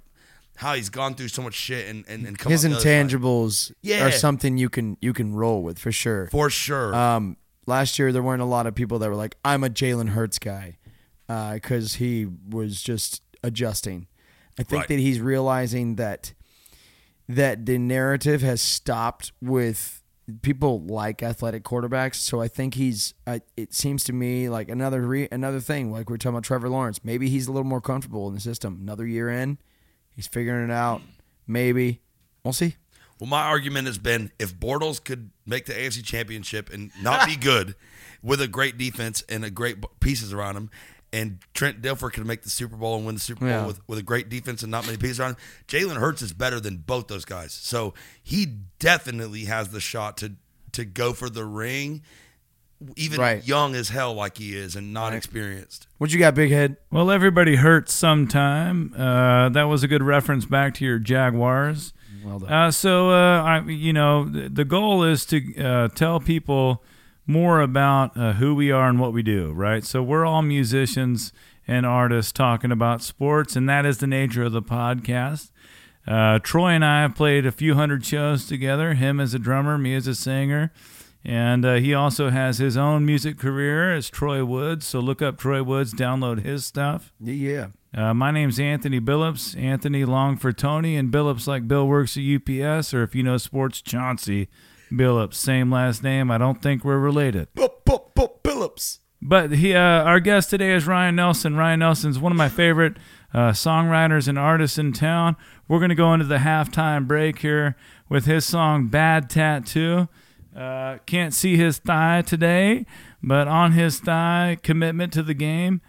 how 0.55 0.73
he's 0.75 0.89
gone 0.89 1.15
through 1.15 1.27
so 1.29 1.41
much 1.41 1.53
shit 1.53 1.87
and 1.87 2.05
and, 2.07 2.25
and 2.25 2.37
come 2.37 2.51
His 2.51 2.65
out 2.65 2.69
the 2.69 2.75
other 2.75 2.83
side. 2.83 3.07
intangibles 3.09 3.71
Yeah. 3.81 4.05
are 4.07 4.11
something 4.11 4.57
you 4.57 4.69
can 4.69 4.97
you 5.01 5.13
can 5.13 5.33
roll 5.33 5.63
with 5.63 5.77
for 5.79 5.91
sure. 5.91 6.27
for 6.31 6.49
sure. 6.49 6.93
Um, 6.95 7.37
last 7.65 7.97
year 7.99 8.11
there 8.11 8.23
weren't 8.23 8.41
a 8.41 8.45
lot 8.45 8.67
of 8.67 8.75
people 8.75 8.99
that 8.99 9.09
were 9.09 9.15
like, 9.15 9.35
"I'm 9.43 9.63
a 9.63 9.69
Jalen 9.69 10.09
Hurts 10.09 10.39
guy," 10.39 10.77
because 11.27 11.95
he 11.95 12.27
was 12.49 12.81
just 12.81 13.21
adjusting. 13.43 14.07
I 14.57 14.63
think 14.63 14.81
Right. 14.81 14.87
that 14.89 14.99
he's 14.99 15.19
realizing 15.19 15.95
that 15.95 16.33
that 17.27 17.65
the 17.65 17.77
narrative 17.77 18.41
has 18.41 18.61
stopped 18.61 19.31
with 19.41 20.01
people 20.41 20.81
like 20.81 21.21
athletic 21.21 21.63
quarterbacks. 21.63 22.15
So 22.15 22.41
I 22.41 22.47
think 22.47 22.75
he's. 22.75 23.13
I 23.27 23.41
it 23.57 23.73
seems 23.73 24.03
to 24.05 24.13
me 24.13 24.47
like 24.49 24.69
another 24.69 25.01
re, 25.01 25.27
another 25.31 25.59
thing. 25.59 25.91
Like 25.91 26.09
we 26.09 26.15
are 26.15 26.17
talking 26.17 26.35
about 26.35 26.43
Trevor 26.43 26.69
Lawrence. 26.69 27.03
Maybe 27.03 27.29
he's 27.29 27.47
a 27.47 27.51
little 27.51 27.67
more 27.67 27.81
comfortable 27.81 28.27
in 28.27 28.33
the 28.33 28.39
system. 28.39 28.77
Another 28.81 29.05
year 29.07 29.29
in, 29.29 29.57
he's 30.15 30.27
figuring 30.27 30.65
it 30.69 30.71
out. 30.73 31.01
Maybe 31.47 32.01
we'll 32.43 32.53
see. 32.53 32.75
Well, 33.19 33.29
my 33.29 33.43
argument 33.43 33.87
has 33.87 33.97
been 33.97 34.31
if 34.39 34.53
Bortles 34.55 35.01
could 35.03 35.29
make 35.45 35.65
the 35.65 35.73
AFC 35.73 36.03
Championship 36.03 36.71
and 36.73 36.91
not 37.01 37.25
be 37.27 37.35
good 37.37 37.75
with 38.23 38.41
a 38.41 38.47
great 38.47 38.77
defense 38.77 39.23
and 39.29 39.45
a 39.45 39.49
great 39.49 39.77
pieces 40.01 40.33
around 40.33 40.57
him, 40.57 40.69
and 41.13 41.37
Trent 41.53 41.81
Dilfer 41.81 42.11
could 42.11 42.25
make 42.25 42.41
the 42.41 42.49
Super 42.49 42.75
Bowl 42.75 42.97
and 42.97 43.05
win 43.05 43.15
the 43.15 43.21
Super 43.21 43.41
Bowl 43.41 43.49
Yeah. 43.49 43.65
with, 43.65 43.79
with 43.87 43.99
a 43.99 44.03
great 44.03 44.27
defense 44.27 44.63
and 44.63 44.71
not 44.71 44.85
many 44.85 44.97
pieces 44.97 45.19
around 45.19 45.31
him, 45.31 45.37
Jalen 45.67 45.95
Hurts 45.97 46.21
is 46.21 46.33
better 46.33 46.59
than 46.59 46.77
both 46.77 47.07
those 47.07 47.23
guys. 47.23 47.53
So 47.53 47.93
he 48.21 48.45
definitely 48.79 49.45
has 49.45 49.69
the 49.69 49.79
shot 49.79 50.17
to 50.17 50.33
to 50.73 50.83
go 50.83 51.13
for 51.13 51.29
the 51.29 51.45
ring, 51.45 52.01
even 52.95 53.19
Right. 53.19 53.45
young 53.47 53.75
as 53.75 53.89
hell 53.89 54.13
like 54.13 54.37
he 54.37 54.55
is 54.55 54.75
and 54.75 54.93
not 54.93 55.13
experienced. 55.13 55.87
What 55.97 56.11
you 56.11 56.19
got, 56.19 56.35
big 56.35 56.51
head? 56.51 56.77
Well, 56.91 57.09
everybody 57.11 57.55
hurts 57.55 57.93
sometime. 57.93 58.93
Uh, 58.97 59.49
that 59.49 59.63
was 59.63 59.83
a 59.83 59.87
good 59.87 60.03
reference 60.03 60.45
back 60.45 60.73
to 60.75 60.85
your 60.85 60.99
Jaguars. 60.99 61.93
Well 62.23 62.39
done. 62.39 62.51
Uh, 62.51 62.71
so, 62.71 63.11
uh, 63.11 63.41
I, 63.43 63.59
you 63.67 63.93
know, 63.93 64.25
the, 64.25 64.49
the 64.49 64.65
goal 64.65 65.03
is 65.03 65.25
to 65.27 65.55
uh, 65.63 65.87
tell 65.89 66.19
people 66.19 66.83
more 67.27 67.61
about 67.61 68.15
uh, 68.17 68.33
who 68.33 68.55
we 68.55 68.71
are 68.71 68.89
and 68.89 68.99
what 68.99 69.13
we 69.13 69.21
do, 69.23 69.51
right? 69.51 69.83
So, 69.83 70.01
we're 70.01 70.25
all 70.25 70.41
musicians 70.41 71.31
and 71.67 71.85
artists 71.85 72.31
talking 72.31 72.71
about 72.71 73.01
sports, 73.01 73.55
and 73.55 73.67
that 73.69 73.85
is 73.85 73.97
the 73.99 74.07
nature 74.07 74.43
of 74.43 74.51
the 74.53 74.61
podcast. 74.61 75.51
Uh, 76.07 76.37
Troy 76.39 76.69
and 76.69 76.85
I 76.85 77.01
have 77.01 77.15
played 77.15 77.45
a 77.47 77.51
few 77.51 77.73
hundred 77.73 78.05
shows 78.05 78.45
together, 78.45 78.93
him 78.93 79.19
as 79.19 79.33
a 79.33 79.39
drummer, 79.39 79.77
me 79.77 79.95
as 79.95 80.05
a 80.05 80.13
singer. 80.13 80.71
And 81.25 81.65
uh, 81.65 81.75
he 81.75 81.93
also 81.93 82.29
has 82.29 82.59
his 82.59 82.77
own 82.77 83.03
music 83.03 83.39
career 83.39 83.91
as 83.91 84.11
Troy 84.11 84.45
Woods. 84.45 84.85
So 84.85 84.99
look 84.99 85.23
up 85.23 85.39
Troy 85.39 85.63
Woods, 85.63 85.91
download 85.91 86.43
his 86.43 86.67
stuff. 86.67 87.11
Yeah. 87.19 87.67
Uh, 87.95 88.13
my 88.13 88.29
name's 88.29 88.59
Anthony 88.59 88.99
Billups. 88.99 89.59
Anthony 89.59 90.05
long 90.05 90.37
for 90.37 90.53
Tony, 90.53 90.95
and 90.95 91.11
Billups 91.11 91.47
like 91.47 91.67
Bill 91.67 91.87
works 91.87 92.15
at 92.15 92.23
UPS, 92.23 92.93
or 92.93 93.01
if 93.01 93.15
you 93.15 93.23
know 93.23 93.37
sports, 93.37 93.81
Chauncey 93.81 94.49
Billups. 94.91 95.33
Same 95.33 95.71
last 95.71 96.03
name. 96.03 96.29
I 96.29 96.37
don't 96.37 96.61
think 96.61 96.85
we're 96.85 96.99
related. 96.99 97.47
Billups. 98.43 98.99
But 99.21 99.53
he, 99.53 99.73
uh, 99.73 99.79
our 99.79 100.19
guest 100.19 100.51
today 100.51 100.73
is 100.73 100.85
Ryan 100.85 101.15
Nelson. 101.15 101.55
Ryan 101.55 101.79
Nelson's 101.79 102.19
one 102.19 102.31
of 102.31 102.37
my 102.37 102.49
favorite 102.49 102.97
uh, 103.33 103.51
songwriters 103.51 104.27
and 104.27 104.37
artists 104.37 104.77
in 104.77 104.93
town. 104.93 105.35
We're 105.67 105.79
going 105.79 105.89
to 105.89 105.95
go 105.95 106.13
into 106.13 106.25
the 106.25 106.37
halftime 106.37 107.07
break 107.07 107.39
here 107.39 107.75
with 108.07 108.25
his 108.25 108.45
song 108.45 108.87
Bad 108.87 109.27
Tattoo. 109.29 110.07
Uh, 110.55 110.99
can't 111.05 111.33
see 111.33 111.57
his 111.57 111.79
thigh 111.79 112.21
today, 112.21 112.85
but 113.21 113.47
on 113.47 113.73
his 113.73 113.99
thigh, 113.99 114.57
commitment 114.63 115.11
to 115.13 115.21
the 115.21 115.33
game. 115.33 115.81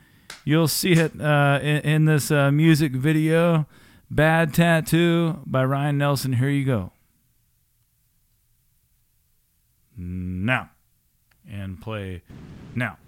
You'll 0.44 0.68
see 0.68 0.92
it 0.92 1.20
uh, 1.20 1.61
in, 1.62 1.76
in 1.79 2.05
this 2.07 2.31
uh, 2.31 2.50
music 2.50 2.92
video, 2.92 3.66
Bad 4.11 4.52
Tattoo 4.52 5.40
by 5.46 5.64
Ryan 5.64 5.98
Nelson. 5.98 6.35
Here 6.35 6.48
you 6.48 6.64
go. 6.64 6.92
Now. 9.96 10.70
And 11.48 11.81
play 11.81 12.22
now. 12.74 12.98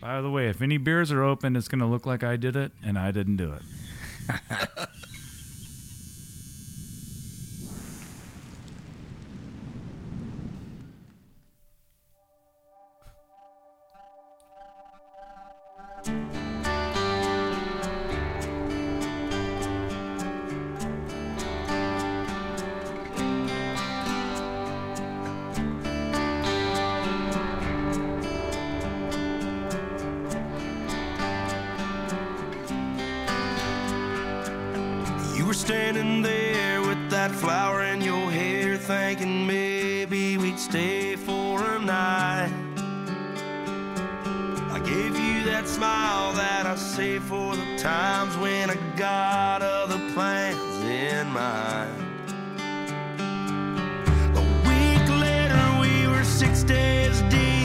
By 0.00 0.22
the 0.22 0.30
way, 0.30 0.48
if 0.48 0.62
any 0.62 0.78
beers 0.78 1.12
are 1.12 1.22
open, 1.22 1.56
it's 1.56 1.68
going 1.68 1.80
to 1.80 1.86
look 1.86 2.06
like 2.06 2.22
I 2.24 2.36
did 2.36 2.56
it, 2.56 2.72
and 2.82 2.98
I 2.98 3.10
didn't 3.10 3.36
do 3.36 3.52
it. 3.52 4.88
that 45.56 45.66
smile 45.66 46.34
that 46.34 46.66
I 46.66 46.76
saved 46.76 47.24
for 47.24 47.56
the 47.56 47.78
times 47.78 48.36
when 48.36 48.68
I 48.68 48.76
got 48.94 49.62
other 49.62 49.96
plans 50.12 50.84
in 50.84 51.26
mind. 51.28 51.96
A 54.36 54.44
week 54.68 55.06
later, 55.18 55.64
we 55.80 56.08
were 56.08 56.24
six 56.24 56.62
days 56.62 57.22
deep, 57.30 57.55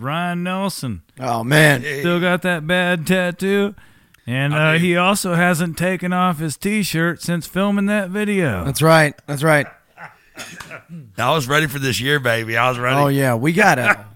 Ryan 0.00 0.42
Nelson. 0.42 1.02
Oh 1.18 1.44
man, 1.44 1.82
Still 1.82 2.20
got 2.20 2.42
that 2.42 2.66
bad 2.66 3.06
tattoo. 3.06 3.74
And 4.26 4.54
uh, 4.54 4.72
he 4.74 4.96
also 4.96 5.34
hasn't 5.34 5.76
taken 5.76 6.12
off 6.12 6.38
his 6.38 6.56
T-shirt 6.56 7.20
since 7.20 7.46
filming 7.46 7.86
that 7.86 8.10
video. 8.10 8.64
that's 8.64 8.82
right. 8.82 9.14
That's 9.26 9.42
right. 9.42 9.66
I 11.18 11.30
was 11.32 11.48
ready 11.48 11.66
for 11.66 11.78
this 11.78 12.00
year, 12.00 12.20
baby. 12.20 12.56
I 12.56 12.68
was 12.68 12.78
ready. 12.78 12.96
Oh 12.96 13.08
yeah, 13.08 13.34
we 13.34 13.52
gotta. 13.52 14.06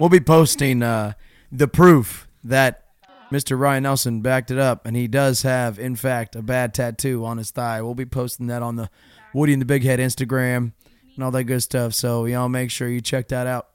we'll 0.00 0.08
be 0.10 0.20
posting 0.20 0.82
uh, 0.82 1.12
the 1.52 1.68
proof 1.68 2.26
that 2.42 2.84
Mr. 3.30 3.58
Ryan 3.58 3.84
Nelson 3.84 4.20
backed 4.20 4.50
it 4.50 4.58
up, 4.58 4.86
and 4.86 4.96
he 4.96 5.06
does 5.06 5.42
have, 5.42 5.78
in 5.78 5.96
fact, 5.96 6.36
a 6.36 6.42
bad 6.42 6.74
tattoo 6.74 7.24
on 7.24 7.38
his 7.38 7.50
thigh. 7.50 7.82
We'll 7.82 7.94
be 7.94 8.06
posting 8.06 8.48
that 8.48 8.62
on 8.62 8.76
the 8.76 8.90
Woody 9.32 9.52
and 9.52 9.62
the 9.62 9.66
Big 9.66 9.82
Head 9.82 9.98
Instagram 9.98 10.72
and 11.14 11.24
all 11.24 11.30
that 11.30 11.44
good 11.44 11.62
stuff. 11.62 11.94
So 11.94 12.24
y'all 12.26 12.48
make 12.48 12.70
sure 12.70 12.88
you 12.88 13.00
check 13.00 13.28
that 13.28 13.46
out. 13.46 13.68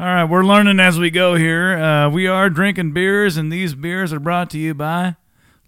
All 0.00 0.06
right, 0.06 0.22
we're 0.22 0.44
learning 0.44 0.78
as 0.78 0.96
we 0.96 1.10
go 1.10 1.34
here. 1.34 1.76
Uh, 1.76 2.08
we 2.08 2.28
are 2.28 2.48
drinking 2.48 2.92
beers, 2.92 3.36
and 3.36 3.50
these 3.50 3.74
beers 3.74 4.12
are 4.12 4.20
brought 4.20 4.48
to 4.50 4.58
you 4.58 4.72
by 4.72 5.16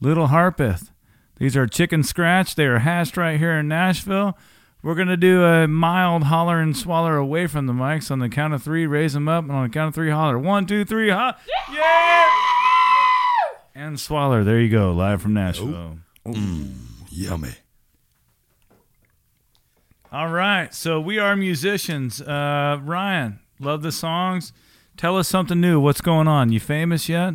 Little 0.01 0.29
Harpeth. 0.29 0.93
These 1.39 1.57
are 1.57 1.67
chicken 1.67 2.05
scratch. 2.05 2.55
They 2.55 2.67
are 2.67 2.79
hashed 2.79 3.17
right 3.17 3.41
here 3.41 3.59
in 3.59 3.67
Nashville. 3.67 4.39
We're 4.85 4.95
going 4.95 5.09
to 5.09 5.17
do 5.17 5.43
a 5.43 5.67
mild 5.67 6.23
holler 6.25 6.61
and 6.61 6.77
swaller 6.77 7.17
away 7.17 7.49
from 7.49 7.67
the 7.67 7.73
mics. 7.73 8.09
On 8.09 8.21
the 8.21 8.29
count 8.29 8.55
of 8.55 8.63
three, 8.63 8.87
raise 8.87 9.15
them 9.15 9.29
up. 9.29 9.43
And 9.43 9.53
on 9.53 9.65
the 9.65 9.69
count 9.69 9.89
of 9.89 9.97
three, 9.97 10.11
holler. 10.11 10.39
One, 10.39 10.65
two, 10.65 10.85
three, 10.85 11.11
ha! 11.11 11.37
Yeah! 11.73 12.31
And 13.75 13.99
swaller. 13.99 14.45
There 14.45 14.61
you 14.61 14.69
go, 14.69 14.93
live 14.93 15.23
from 15.23 15.35
Nashville. 15.35 15.99
Yummy. 17.11 17.55
All 20.13 20.29
right, 20.29 20.73
so 20.73 21.01
we 21.01 21.19
are 21.19 21.35
musicians. 21.35 22.23
Uh, 22.23 22.79
Ryan, 22.81 23.40
love 23.61 23.83
the 23.83 23.93
songs. 23.93 24.53
Tell 24.97 25.17
us 25.17 25.29
something 25.29 25.61
new. 25.61 25.79
What's 25.81 26.01
going 26.01 26.27
on? 26.29 26.51
You 26.53 26.61
famous 26.61 27.09
yet? 27.09 27.35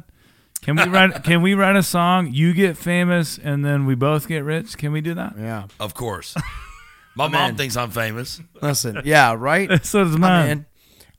Can 0.61 0.75
we 0.75 0.83
write? 0.87 1.23
Can 1.23 1.41
we 1.41 1.53
write 1.53 1.75
a 1.75 1.83
song? 1.83 2.29
You 2.33 2.53
get 2.53 2.75
famous, 2.77 3.37
and 3.37 3.63
then 3.63 3.85
we 3.85 3.95
both 3.95 4.27
get 4.27 4.43
rich. 4.43 4.77
Can 4.77 4.91
we 4.91 5.01
do 5.01 5.13
that? 5.13 5.35
Yeah. 5.37 5.67
Of 5.79 5.93
course. 5.93 6.35
My 7.15 7.25
mom 7.27 7.31
Man. 7.31 7.55
thinks 7.55 7.77
I'm 7.77 7.91
famous. 7.91 8.41
Listen. 8.61 9.01
Yeah. 9.05 9.35
Right. 9.37 9.69
So 9.85 10.03
does 10.03 10.15
I'm 10.15 10.21
mine. 10.21 10.49
in. 10.49 10.65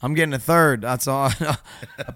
I'm 0.02 0.14
getting 0.14 0.34
a 0.34 0.38
third. 0.38 0.82
That's 0.82 1.06
all. 1.08 1.30
I 1.40 1.56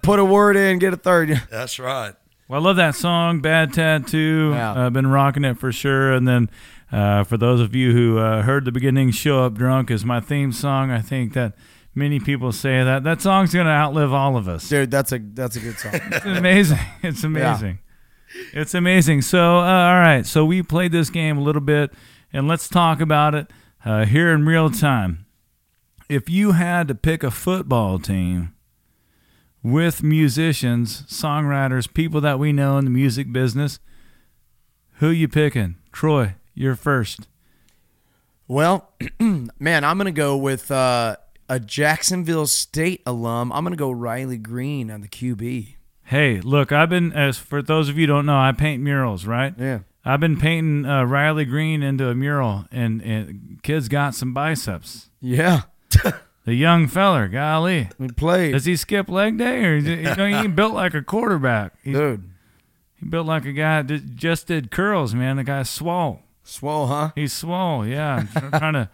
put 0.03 0.19
a 0.19 0.25
word 0.25 0.55
in, 0.55 0.77
get 0.79 0.93
a 0.93 0.97
third. 0.97 1.41
That's 1.49 1.79
right. 1.79 2.13
Well, 2.47 2.61
I 2.61 2.63
love 2.63 2.75
that 2.75 2.95
song, 2.95 3.39
"Bad 3.39 3.73
Tattoo." 3.73 4.53
I've 4.55 4.93
been 4.93 5.07
rocking 5.07 5.45
it 5.45 5.57
for 5.57 5.71
sure. 5.71 6.11
And 6.11 6.27
then, 6.27 6.49
uh, 6.91 7.23
for 7.23 7.37
those 7.37 7.59
of 7.61 7.73
you 7.73 7.91
who 7.93 8.17
uh, 8.19 8.41
heard 8.43 8.65
the 8.65 8.71
beginning, 8.71 9.11
"Show 9.11 9.43
Up 9.43 9.53
Drunk" 9.55 9.89
is 9.89 10.03
my 10.05 10.19
theme 10.19 10.51
song. 10.51 10.91
I 10.91 10.99
think 11.01 11.33
that 11.33 11.53
many 11.93 12.19
people 12.19 12.51
say 12.51 12.83
that 12.83 13.03
that 13.03 13.21
song's 13.21 13.53
going 13.53 13.65
to 13.65 13.71
outlive 13.71 14.13
all 14.13 14.37
of 14.37 14.47
us. 14.47 14.67
Dude, 14.69 14.91
that's 14.91 15.11
a 15.11 15.19
that's 15.19 15.55
a 15.55 15.59
good 15.59 15.77
song. 15.77 15.93
It's 16.11 16.25
amazing. 16.25 16.79
It's 17.03 17.23
amazing. 17.23 17.79
It's 18.53 18.73
amazing. 18.73 19.23
So, 19.23 19.57
uh, 19.59 19.63
all 19.63 19.99
right. 19.99 20.25
So 20.25 20.45
we 20.45 20.63
played 20.63 20.91
this 20.91 21.09
game 21.09 21.37
a 21.37 21.41
little 21.41 21.61
bit, 21.61 21.91
and 22.31 22.47
let's 22.47 22.69
talk 22.69 23.01
about 23.01 23.35
it 23.35 23.51
uh, 23.83 24.05
here 24.05 24.31
in 24.31 24.45
real 24.45 24.69
time. 24.69 25.25
If 26.07 26.29
you 26.29 26.53
had 26.53 26.87
to 26.87 26.95
pick 26.95 27.23
a 27.23 27.31
football 27.31 27.99
team 27.99 28.53
with 29.63 30.01
musicians, 30.01 31.03
songwriters, 31.03 31.91
people 31.93 32.21
that 32.21 32.39
we 32.39 32.51
know 32.51 32.77
in 32.77 32.85
the 32.85 32.91
music 32.91 33.31
business, 33.31 33.79
who 34.95 35.09
you 35.09 35.27
picking? 35.27 35.75
Troy, 35.91 36.35
you're 36.53 36.75
first. 36.75 37.27
Well, 38.47 38.93
man, 39.19 39.83
I'm 39.83 39.97
gonna 39.97 40.11
go 40.11 40.37
with 40.37 40.69
uh, 40.71 41.15
a 41.51 41.59
Jacksonville 41.59 42.47
State 42.47 43.01
alum. 43.05 43.51
I'm 43.51 43.65
gonna 43.65 43.75
go 43.75 43.91
Riley 43.91 44.37
Green 44.37 44.89
on 44.89 45.01
the 45.01 45.09
QB. 45.09 45.75
Hey, 46.05 46.39
look, 46.39 46.71
I've 46.71 46.89
been 46.89 47.11
as 47.11 47.37
for 47.37 47.61
those 47.61 47.89
of 47.89 47.97
you 47.97 48.03
who 48.03 48.13
don't 48.13 48.25
know, 48.25 48.37
I 48.39 48.53
paint 48.53 48.81
murals, 48.81 49.25
right? 49.25 49.53
Yeah. 49.57 49.79
I've 50.05 50.21
been 50.21 50.39
painting 50.39 50.85
uh, 50.85 51.03
Riley 51.03 51.43
Green 51.43 51.83
into 51.83 52.07
a 52.07 52.15
mural, 52.15 52.65
and, 52.71 53.01
and 53.01 53.59
kid's 53.63 53.89
got 53.89 54.15
some 54.15 54.33
biceps. 54.33 55.09
Yeah. 55.19 55.63
The 56.43 56.55
young 56.55 56.87
feller, 56.87 57.27
golly, 57.27 57.87
he 57.99 58.07
played. 58.07 58.53
does 58.53 58.65
he 58.65 58.75
skip 58.75 59.09
leg 59.09 59.37
day, 59.37 59.63
or 59.63 59.75
is 59.75 59.85
it, 59.87 59.99
you 59.99 60.15
know, 60.15 60.41
he 60.41 60.47
built 60.47 60.73
like 60.73 60.95
a 60.95 61.03
quarterback? 61.03 61.75
He's, 61.83 61.95
Dude. 61.95 62.23
he 62.95 63.05
built 63.05 63.27
like 63.27 63.45
a 63.45 63.51
guy 63.53 63.83
that 63.83 64.15
just 64.15 64.47
did 64.47 64.71
curls, 64.71 65.13
man. 65.13 65.37
The 65.37 65.43
guy's 65.43 65.69
swole. 65.69 66.23
Swole, 66.43 66.87
huh? 66.87 67.11
He's 67.13 67.31
swole. 67.31 67.85
Yeah, 67.85 68.25
I'm 68.35 68.49
trying 68.49 68.73
to, 68.73 68.89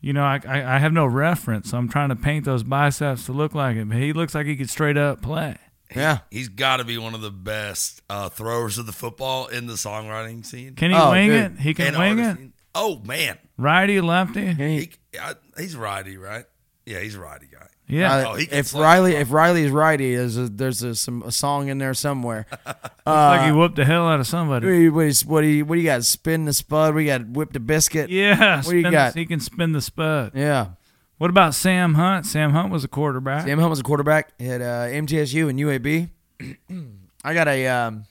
you 0.00 0.12
know, 0.12 0.22
I, 0.24 0.40
I 0.46 0.76
I 0.76 0.78
have 0.78 0.92
no 0.92 1.06
reference, 1.06 1.70
so 1.70 1.78
I'm 1.78 1.88
trying 1.88 2.08
to 2.10 2.16
paint 2.16 2.44
those 2.44 2.62
biceps 2.62 3.26
to 3.26 3.32
look 3.32 3.54
like 3.54 3.76
it. 3.76 3.88
But 3.88 3.98
he 3.98 4.12
looks 4.12 4.34
like 4.34 4.46
he 4.46 4.56
could 4.56 4.70
straight 4.70 4.96
up 4.96 5.22
play. 5.22 5.56
Yeah. 5.94 6.18
He's 6.30 6.48
got 6.48 6.76
to 6.78 6.84
be 6.84 6.98
one 6.98 7.14
of 7.14 7.22
the 7.22 7.30
best 7.30 8.02
uh, 8.10 8.28
throwers 8.28 8.76
of 8.76 8.84
the 8.86 8.92
football 8.92 9.46
in 9.46 9.66
the 9.66 9.72
songwriting 9.74 10.44
scene. 10.44 10.74
Can 10.74 10.90
he 10.90 10.96
Oh, 10.96 11.12
wing 11.12 11.30
dude. 11.30 11.52
it? 11.52 11.58
He 11.60 11.72
can 11.72 11.86
And 11.88 11.96
wing 11.98 12.20
artist 12.26 12.42
it. 12.44 12.50
Oh 12.74 13.00
man, 13.04 13.38
Righty, 13.56 14.00
lefty. 14.00 14.52
He- 14.52 14.78
he, 14.80 14.90
I, 15.18 15.34
he's 15.56 15.74
righty, 15.74 16.16
right? 16.18 16.44
Yeah, 16.84 17.00
he's 17.00 17.14
a 17.16 17.20
righty 17.20 17.46
guy. 17.50 17.66
Yeah. 17.88 18.14
uh, 18.14 18.24
Oh, 18.28 18.34
he 18.34 18.46
can 18.46 18.58
if 18.58 18.66
slap 18.68 18.82
Riley, 18.82 19.14
if 19.16 19.32
Riley's 19.32 19.70
righty, 19.70 20.14
there's 20.14 20.36
a 20.36 20.48
there's 20.48 20.82
a, 20.82 20.94
some 20.94 21.22
a 21.22 21.32
song 21.32 21.68
in 21.68 21.78
there 21.78 21.94
somewhere. 21.94 22.46
like 23.06 23.46
he 23.46 23.52
whooped 23.52 23.76
the 23.76 23.84
hell 23.84 24.06
out 24.06 24.20
of 24.20 24.26
somebody. 24.26 24.66
What 24.66 24.72
do 24.72 24.78
you, 24.78 24.92
what 24.92 25.02
do 25.02 25.06
you, 25.08 25.26
what 25.26 25.40
do 25.40 25.46
you, 25.46 25.64
what 25.64 25.74
do 25.76 25.80
you 25.80 25.86
got? 25.86 26.04
Spin 26.04 26.44
the 26.44 26.52
spud. 26.52 26.94
We 26.94 27.06
got 27.06 27.26
whip 27.26 27.52
the 27.52 27.60
biscuit. 27.60 28.10
Yeah. 28.10 28.56
What 28.58 28.66
do 28.70 28.76
you 28.76 28.82
spin- 28.82 28.92
got? 28.92 29.14
He 29.14 29.26
can 29.26 29.40
spin 29.40 29.72
the 29.72 29.80
spud. 29.80 30.32
Yeah. 30.34 30.68
What 31.16 31.30
about 31.30 31.54
Sam 31.54 31.94
Hunt? 31.94 32.26
Sam 32.26 32.52
Hunt 32.52 32.70
was 32.70 32.84
a 32.84 32.88
quarterback. 32.88 33.44
Sam 33.46 33.58
Hunt 33.58 33.70
was 33.70 33.80
a 33.80 33.82
quarterback 33.82 34.32
at 34.38 34.60
uh, 34.60 34.86
MTSU 34.86 35.48
and 35.48 35.58
UAB. 35.58 36.10
I 37.24 37.34
got 37.34 37.48
a 37.48 37.66
um, 37.66 38.04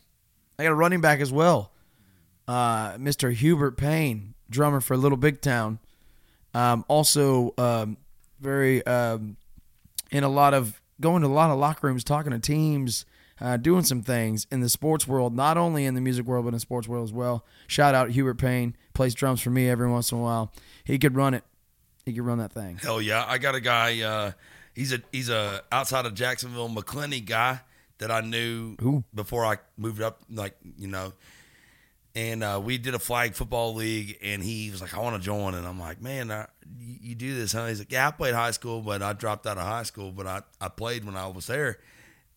I 0.60 0.64
got 0.64 0.72
a 0.72 0.76
running 0.76 1.00
back 1.02 1.22
as 1.22 1.32
well. 1.32 1.72
Uh, 2.48 2.94
Mr. 2.94 3.32
Hubert 3.34 3.78
Payne, 3.78 4.34
drummer 4.50 4.82
for 4.82 4.98
Little 4.98 5.18
Big 5.18 5.40
Town. 5.42 5.80
Um, 6.54 6.84
also 6.88 7.54
um, 7.58 7.98
very 8.40 8.86
um, 8.86 9.38
in 10.12 10.24
a 10.24 10.30
lot 10.30 10.54
of 10.54 10.82
going 11.00 11.22
to 11.22 11.28
a 11.28 11.30
lot 11.30 11.50
of 11.52 11.58
locker 11.58 11.88
rooms, 11.88 12.04
talking 12.04 12.32
to 12.32 12.40
teams, 12.40 13.06
uh, 13.40 13.58
doing 13.58 13.84
some 13.84 14.02
things 14.02 14.48
in 14.52 14.62
the 14.62 14.70
sports 14.70 15.08
world, 15.08 15.36
not 15.36 15.58
only 15.58 15.86
in 15.86 15.94
the 15.94 16.02
music 16.02 16.26
world 16.26 16.46
but 16.46 16.50
in 16.50 16.54
the 16.56 16.60
sports 16.60 16.88
world 16.88 17.04
as 17.04 17.14
well. 17.14 17.46
Shout 17.68 17.94
out 17.94 18.10
Hubert 18.12 18.36
Payne, 18.40 18.76
plays 18.94 19.14
drums 19.14 19.42
for 19.42 19.50
me 19.50 19.70
every 19.70 19.90
once 19.90 20.12
in 20.12 20.18
a 20.18 20.22
while. 20.22 20.52
He 20.84 20.98
could 20.98 21.16
run 21.16 21.34
it. 21.34 21.44
He 22.06 22.14
could 22.14 22.26
run 22.26 22.38
that 22.38 22.54
thing. 22.54 22.78
Hell 22.82 23.02
yeah, 23.02 23.26
I 23.28 23.38
got 23.38 23.54
a 23.56 23.60
guy. 23.60 24.02
Uh, 24.02 24.32
he's 24.74 24.94
a 24.94 25.02
he's 25.12 25.30
a 25.30 25.62
outside 25.72 26.06
of 26.06 26.14
Jacksonville 26.14 26.70
Macclenny 26.70 27.20
guy 27.20 27.60
that 27.98 28.12
I 28.12 28.22
knew 28.22 28.76
Who? 28.80 29.04
before 29.14 29.46
I 29.46 29.58
moved 29.78 30.02
up. 30.02 30.22
Like 30.30 30.56
you 30.78 30.88
know, 30.88 31.14
and 32.18 32.44
uh, 32.44 32.60
we 32.64 32.80
did 32.80 32.96
a 32.96 33.00
flag 33.00 33.36
football 33.36 33.76
league, 33.76 34.18
and 34.24 34.42
he 34.44 34.72
was 34.72 34.82
like, 34.82 34.98
"I 34.98 35.00
want 35.00 35.16
to 35.18 35.22
join," 35.22 35.54
and 35.54 35.68
I'm 35.68 35.80
like, 35.80 36.02
"Man, 36.02 36.32
I, 36.32 36.48
you, 36.80 37.14
do 37.14 37.36
this, 37.38 37.52
huh?" 37.54 37.68
He's 37.68 37.78
like, 37.78 37.92
"Yeah, 37.92 38.08
I 38.08 38.12
played 38.12 38.34
high 38.34 38.50
school, 38.52 38.82
but 38.82 39.04
I 39.04 39.14
dropped 39.14 39.46
out 39.46 39.58
of 39.58 39.64
high 39.64 39.84
school, 39.84 40.12
but 40.12 40.26
I 40.26 40.42
I 40.60 40.70
played 40.70 41.06
when 41.06 41.16
I 41.16 41.28
was 41.28 41.46
there." 41.46 41.78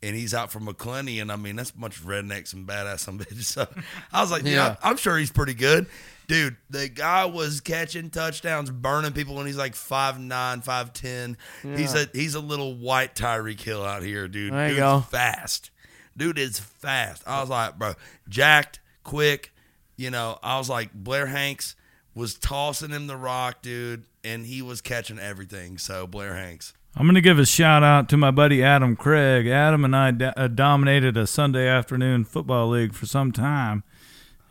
And 0.03 0.17
he's 0.17 0.33
out 0.33 0.51
from 0.51 0.67
Macclenny, 0.67 1.21
and 1.21 1.33
I 1.33 1.37
mean 1.37 1.57
that's 1.57 1.71
a 1.71 1.77
bunch 1.79 1.99
of 1.99 2.05
rednecks 2.05 2.53
and 2.53 2.67
badass 2.67 3.01
some 3.01 3.19
bitches. 3.21 3.45
So 3.45 3.67
I 4.13 4.21
was 4.23 4.31
like, 4.31 4.45
yeah, 4.45 4.51
Yeah. 4.51 4.77
I'm 4.83 4.97
sure 4.97 5.17
he's 5.19 5.31
pretty 5.31 5.53
good. 5.55 5.87
Dude, 6.27 6.57
the 6.71 6.89
guy 6.89 7.25
was 7.27 7.61
catching 7.61 8.09
touchdowns, 8.09 8.71
burning 8.71 9.13
people 9.13 9.39
and 9.39 9.47
he's 9.47 9.59
like 9.59 9.75
five 9.75 10.19
nine, 10.19 10.61
five 10.63 10.93
ten. 10.95 11.37
He's 11.63 11.95
a 11.95 12.07
he's 12.15 12.35
a 12.35 12.41
little 12.41 12.75
white 12.77 13.15
Tyreek 13.15 13.61
Hill 13.61 13.85
out 13.85 14.03
here, 14.03 14.27
dude. 14.29 14.53
There 14.55 14.63
you 14.69 14.69
Dude's 14.71 14.79
go. 14.81 15.01
fast. 15.01 15.71
Dude 16.17 16.39
is 16.39 16.59
fast. 16.59 17.23
I 17.27 17.41
was 17.41 17.51
like, 17.51 17.79
bro, 17.79 17.93
jacked, 18.29 18.81
quick. 19.05 19.53
You 20.01 20.11
know, 20.11 20.39
I 20.43 20.57
was 20.57 20.71
like, 20.71 20.95
Blair 20.95 21.27
Hanks 21.27 21.77
was 22.15 22.33
tossing 22.35 22.89
him 22.89 23.07
the 23.07 23.19
rock, 23.19 23.61
dude, 23.61 24.05
and 24.25 24.47
he 24.47 24.63
was 24.63 24.81
catching 24.81 25.19
everything. 25.19 25.77
So 25.77 26.07
Blair 26.07 26.37
Hanks. 26.37 26.73
I'm 26.97 27.05
going 27.05 27.17
to 27.17 27.21
give 27.21 27.39
a 27.39 27.45
shout 27.45 27.83
out 27.83 28.09
to 28.09 28.17
my 28.17 28.31
buddy 28.31 28.63
Adam 28.65 28.97
Craig. 28.97 29.47
Adam 29.47 29.85
and 29.85 29.95
I 29.95 30.09
uh, 30.09 30.49
dominated 30.49 31.19
a 31.19 31.27
Sunday 31.27 31.69
afternoon 31.69 32.25
football 32.25 32.71
league 32.71 32.95
for 32.95 33.05
some 33.05 33.31
time. 33.31 33.83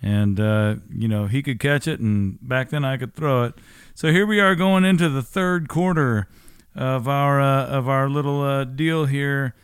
And, 0.04 0.40
uh, 0.40 0.76
you 0.94 1.08
know, 1.08 1.26
he 1.26 1.42
could 1.42 1.60
catch 1.60 1.88
it, 1.88 2.00
and 2.00 2.38
back 2.48 2.70
then 2.70 2.86
I 2.86 2.98
could 2.98 3.16
throw 3.16 3.46
it. 3.46 3.56
So 3.96 4.12
here 4.12 4.28
we 4.28 4.40
are 4.40 4.54
going 4.54 4.86
into 4.86 5.10
the 5.10 5.24
third 5.24 5.68
quarter 5.68 6.28
of 6.76 7.08
our 7.08 7.42
uh, 7.42 7.66
of 7.66 7.90
our 7.90 8.08
little 8.08 8.44
uh, 8.44 8.66
deal 8.66 9.08
here. 9.08 9.56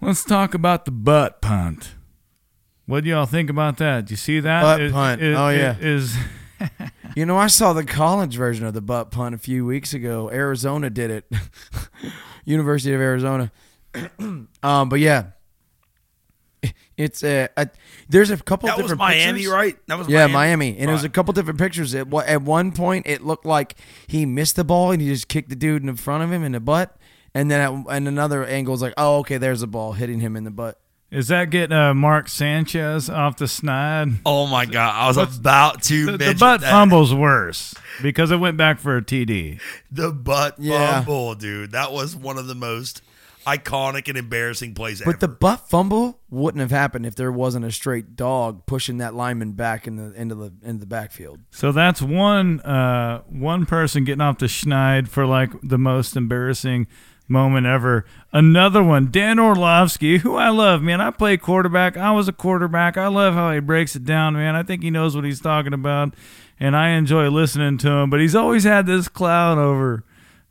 Let's 0.00 0.24
talk 0.24 0.52
about 0.52 0.84
the 0.84 0.90
butt 0.90 1.40
punt. 1.40 1.94
What 2.90 3.04
do 3.04 3.10
y'all 3.10 3.26
think 3.26 3.50
about 3.50 3.76
that? 3.78 4.06
Do 4.06 4.12
you 4.12 4.16
see 4.16 4.40
that? 4.40 4.62
Butt 4.62 4.80
Is- 4.80 4.92
punt. 4.92 5.22
is- 5.22 5.36
Oh, 5.38 5.48
yeah. 5.50 5.76
Is 5.80 6.16
You 7.16 7.24
know, 7.26 7.36
I 7.36 7.46
saw 7.46 7.72
the 7.72 7.84
college 7.84 8.36
version 8.36 8.66
of 8.66 8.74
the 8.74 8.80
butt 8.80 9.10
punt 9.10 9.34
a 9.34 9.38
few 9.38 9.64
weeks 9.64 9.94
ago. 9.94 10.30
Arizona 10.30 10.90
did 10.90 11.10
it. 11.10 11.24
University 12.44 12.92
of 12.94 13.00
Arizona. 13.00 13.50
um, 14.18 14.88
but 14.88 15.00
yeah, 15.00 15.26
it's 16.96 17.24
a, 17.24 17.48
a 17.56 17.68
there's 18.08 18.30
a 18.30 18.36
couple 18.36 18.66
That 18.68 18.76
was 18.76 18.84
different 18.84 18.98
Miami, 19.00 19.38
pictures. 19.40 19.52
right? 19.52 19.76
That 19.88 19.98
was 19.98 20.08
Yeah, 20.08 20.26
Miami. 20.26 20.32
Miami, 20.72 20.78
and 20.78 20.90
it 20.90 20.92
was 20.92 21.04
a 21.04 21.08
couple 21.08 21.32
different 21.32 21.58
pictures. 21.58 21.94
At, 21.94 22.12
at 22.12 22.42
one 22.42 22.72
point, 22.72 23.06
it 23.06 23.22
looked 23.22 23.46
like 23.46 23.76
he 24.06 24.26
missed 24.26 24.56
the 24.56 24.64
ball 24.64 24.90
and 24.92 25.00
he 25.00 25.08
just 25.08 25.28
kicked 25.28 25.48
the 25.48 25.56
dude 25.56 25.82
in 25.82 25.96
front 25.96 26.22
of 26.24 26.30
him 26.32 26.44
in 26.44 26.52
the 26.52 26.60
butt. 26.60 26.96
And 27.34 27.50
then 27.50 27.60
at 27.60 27.94
and 27.96 28.06
another 28.08 28.44
angle 28.44 28.74
is 28.74 28.82
like, 28.82 28.94
oh, 28.96 29.18
okay, 29.20 29.38
there's 29.38 29.60
the 29.60 29.66
ball 29.66 29.92
hitting 29.94 30.20
him 30.20 30.36
in 30.36 30.44
the 30.44 30.50
butt. 30.50 30.78
Is 31.10 31.28
that 31.28 31.50
getting 31.50 31.76
uh, 31.76 31.92
Mark 31.94 32.28
Sanchez 32.28 33.10
off 33.10 33.36
the 33.36 33.48
snide? 33.48 34.08
Oh 34.24 34.46
my 34.46 34.64
god! 34.66 34.94
I 34.94 35.06
was 35.08 35.16
about 35.38 35.82
to 35.84 36.06
The, 36.12 36.18
the 36.18 36.34
butt 36.38 36.60
that. 36.60 36.70
fumble's 36.70 37.14
worse 37.14 37.74
because 38.02 38.30
it 38.30 38.36
went 38.36 38.56
back 38.56 38.78
for 38.78 38.96
a 38.96 39.02
TD. 39.02 39.60
The 39.90 40.12
butt 40.12 40.56
Yeah. 40.58 40.98
fumble, 41.02 41.34
dude. 41.34 41.72
That 41.72 41.92
was 41.92 42.14
one 42.16 42.38
of 42.38 42.46
the 42.46 42.54
most 42.54 43.02
iconic 43.46 44.06
and 44.06 44.18
embarrassing 44.18 44.74
plays 44.74 45.00
ever. 45.00 45.12
But 45.12 45.20
the 45.20 45.26
butt 45.28 45.68
fumble 45.68 46.20
wouldn't 46.28 46.60
have 46.60 46.70
happened 46.70 47.06
if 47.06 47.16
there 47.16 47.32
wasn't 47.32 47.64
a 47.64 47.72
straight 47.72 48.14
dog 48.14 48.66
pushing 48.66 48.98
that 48.98 49.14
lineman 49.14 49.52
back 49.52 49.86
in 49.86 49.96
the 49.96 50.12
into 50.12 50.34
the 50.34 50.52
into 50.62 50.80
the 50.80 50.86
backfield. 50.86 51.40
So 51.50 51.72
that's 51.72 52.02
one 52.02 52.60
uh, 52.60 53.22
one 53.28 53.66
person 53.66 54.04
getting 54.04 54.20
off 54.20 54.38
the 54.38 54.46
schneid 54.46 55.08
for 55.08 55.26
like 55.26 55.50
the 55.62 55.78
most 55.78 56.16
embarrassing 56.16 56.86
moment 57.30 57.66
ever. 57.66 58.04
Another 58.32 58.82
one, 58.82 59.10
Dan 59.10 59.38
Orlovsky, 59.38 60.18
who 60.18 60.34
I 60.36 60.48
love, 60.50 60.82
man. 60.82 61.00
I 61.00 61.10
play 61.10 61.36
quarterback. 61.36 61.96
I 61.96 62.10
was 62.12 62.28
a 62.28 62.32
quarterback. 62.32 62.96
I 62.96 63.06
love 63.06 63.34
how 63.34 63.52
he 63.52 63.60
breaks 63.60 63.96
it 63.96 64.04
down, 64.04 64.34
man. 64.34 64.54
I 64.56 64.62
think 64.62 64.82
he 64.82 64.90
knows 64.90 65.14
what 65.16 65.24
he's 65.24 65.40
talking 65.40 65.72
about, 65.72 66.14
and 66.58 66.76
I 66.76 66.90
enjoy 66.90 67.28
listening 67.30 67.78
to 67.78 67.90
him. 67.90 68.10
But 68.10 68.20
he's 68.20 68.34
always 68.34 68.64
had 68.64 68.86
this 68.86 69.08
cloud 69.08 69.58
over, 69.58 70.04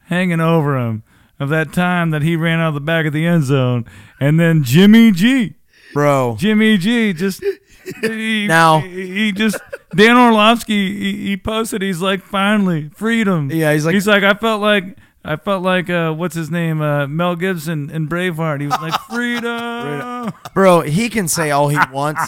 hanging 0.06 0.40
over 0.42 0.78
him, 0.78 1.04
of 1.40 1.50
that 1.50 1.72
time 1.74 2.10
that 2.12 2.22
he 2.22 2.36
ran 2.36 2.60
out 2.60 2.70
of 2.70 2.74
the 2.74 2.80
back 2.82 3.06
of 3.06 3.14
the 3.14 3.26
end 3.26 3.44
zone, 3.44 3.86
and 4.20 4.40
then 4.40 4.64
Jimmy 4.64 5.12
G. 5.12 5.56
Bro, 5.94 6.36
Jimmy 6.38 6.78
G 6.78 7.14
just 7.14 7.44
he, 8.02 8.46
Now- 8.48 8.80
he, 8.80 9.08
he 9.26 9.32
just 9.32 9.58
Dan 9.96 10.18
Orlovsky 10.18 11.00
he, 11.00 11.28
he 11.30 11.36
posted 11.38 11.82
he's 11.82 12.00
like 12.00 12.22
finally 12.22 12.90
freedom 12.90 13.50
Yeah, 13.50 13.74
he's 13.74 13.88
like- 13.88 13.96
he's 13.96 14.06
like 14.06 14.22
I 14.22 14.36
felt 14.36 14.62
like 14.62 14.98
I 15.24 15.36
felt 15.36 15.64
like 15.64 15.90
uh 15.90 16.14
what's 16.14 16.36
his 16.36 16.50
name 16.50 16.82
uh 16.82 17.06
Mel 17.08 17.36
Gibson 17.36 17.90
in 17.90 18.08
Braveheart 18.08 18.62
he 18.62 18.68
was 18.68 18.80
like 18.82 19.00
freedom 19.10 20.32
bro, 20.54 20.82
he 20.82 21.10
can 21.10 21.28
say 21.28 21.52
all 21.52 21.70
he 21.70 21.80
wants. 21.92 22.22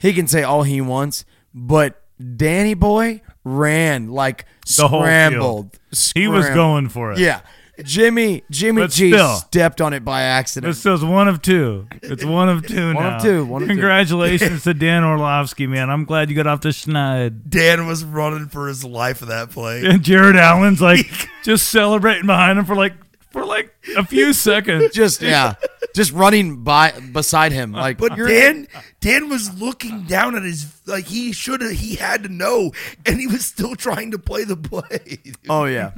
He 0.00 0.12
can 0.12 0.26
say 0.28 0.42
all 0.42 0.62
he 0.64 0.80
wants, 0.80 1.24
but 1.54 2.02
Danny 2.36 2.74
Boy 2.74 3.22
ran 3.44 4.08
like 4.08 4.46
The 4.76 4.88
whole 4.88 5.02
scrambled. 5.02 5.78
he 6.14 6.28
was 6.28 6.48
going 6.50 6.88
for 6.88 7.12
it 7.12 7.18
Yeah. 7.18 7.40
Jimmy 7.82 8.44
Jimmy 8.50 8.82
But 8.82 8.90
G 8.92 9.10
still. 9.10 9.34
stepped 9.36 9.80
on 9.80 9.92
it 9.92 10.04
by 10.04 10.22
accident. 10.22 10.70
It's 10.70 10.82
just 10.82 11.02
one 11.02 11.26
of 11.28 11.42
two. 11.42 11.88
It's 12.02 12.24
one 12.24 12.48
of 12.48 12.66
two 12.66 12.94
One 12.94 13.02
now. 13.02 13.16
of 13.16 13.22
two, 13.22 13.44
one 13.44 13.62
of 13.62 13.68
two. 13.68 13.74
Congratulations 13.74 14.62
to 14.64 14.74
Dan 14.74 15.02
Orlovsky, 15.02 15.66
man. 15.66 15.90
I'm 15.90 16.04
glad 16.04 16.30
you 16.30 16.36
got 16.36 16.46
off 16.46 16.60
the 16.60 16.68
schneid. 16.68 17.48
Dan 17.48 17.86
was 17.86 18.04
running 18.04 18.46
for 18.48 18.68
his 18.68 18.84
life 18.84 19.22
of 19.22 19.28
that 19.28 19.50
play. 19.50 19.84
And 19.84 20.02
Jared 20.02 20.36
Allen's 20.36 20.80
like 20.80 21.28
just 21.42 21.68
celebrating 21.68 22.26
behind 22.26 22.58
him 22.58 22.64
for 22.64 22.76
like 22.76 22.94
for 23.30 23.44
like 23.44 23.74
a 23.96 24.04
few 24.04 24.32
seconds. 24.32 24.92
just 24.94 25.20
yeah. 25.20 25.54
Just 25.94 26.12
running 26.12 26.64
by 26.64 26.90
beside 27.12 27.52
him. 27.52 27.72
Like 27.72 27.98
But 27.98 28.16
Dan, 28.16 28.66
Dan 29.00 29.28
was 29.28 29.58
looking 29.60 30.02
down 30.04 30.34
at 30.34 30.42
his 30.42 30.82
like 30.86 31.04
he 31.06 31.32
should 31.32 31.60
have. 31.60 31.70
He 31.70 31.94
had 31.94 32.24
to 32.24 32.28
know, 32.28 32.72
and 33.06 33.20
he 33.20 33.26
was 33.28 33.46
still 33.46 33.76
trying 33.76 34.10
to 34.10 34.18
play 34.18 34.42
the 34.44 34.56
play. 34.56 35.20
Oh 35.48 35.64
yeah, 35.66 35.92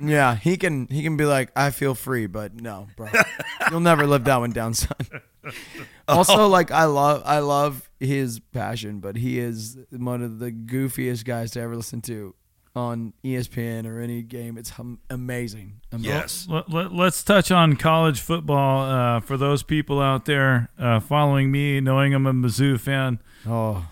yeah. 0.00 0.36
He 0.36 0.56
can 0.56 0.86
he 0.86 1.02
can 1.02 1.16
be 1.18 1.26
like, 1.26 1.50
I 1.54 1.70
feel 1.70 1.94
free, 1.94 2.26
but 2.26 2.54
no, 2.60 2.88
bro, 2.96 3.08
you'll 3.70 3.80
never 3.80 4.06
live 4.06 4.24
that 4.24 4.38
one 4.38 4.50
down, 4.50 4.74
son. 4.74 4.96
Also, 6.08 6.46
like 6.48 6.70
I 6.70 6.84
love 6.84 7.22
I 7.24 7.40
love 7.40 7.88
his 8.00 8.38
passion, 8.40 9.00
but 9.00 9.16
he 9.16 9.38
is 9.38 9.76
one 9.90 10.22
of 10.22 10.38
the 10.38 10.50
goofiest 10.52 11.24
guys 11.24 11.52
to 11.52 11.60
ever 11.60 11.76
listen 11.76 12.00
to 12.02 12.34
on 12.74 13.12
ESPN 13.24 13.86
or 13.86 14.00
any 14.00 14.22
game. 14.22 14.56
It's 14.56 14.70
hum- 14.70 14.98
amazing. 15.10 15.80
Am- 15.92 16.00
Yes. 16.00 16.46
Let, 16.48 16.70
let, 16.70 16.92
us 16.92 17.22
touch 17.22 17.50
on 17.50 17.76
college 17.76 18.20
football 18.20 18.82
uh, 18.90 19.20
for 19.20 19.36
those 19.36 19.62
people 19.62 20.00
out 20.00 20.24
there 20.24 20.68
uh, 20.78 21.00
following 21.00 21.50
me, 21.50 21.80
knowing 21.80 22.14
I'm 22.14 22.26
a 22.26 22.32
Mizzou 22.32 22.80
fan. 22.80 23.18
Oh, 23.46 23.86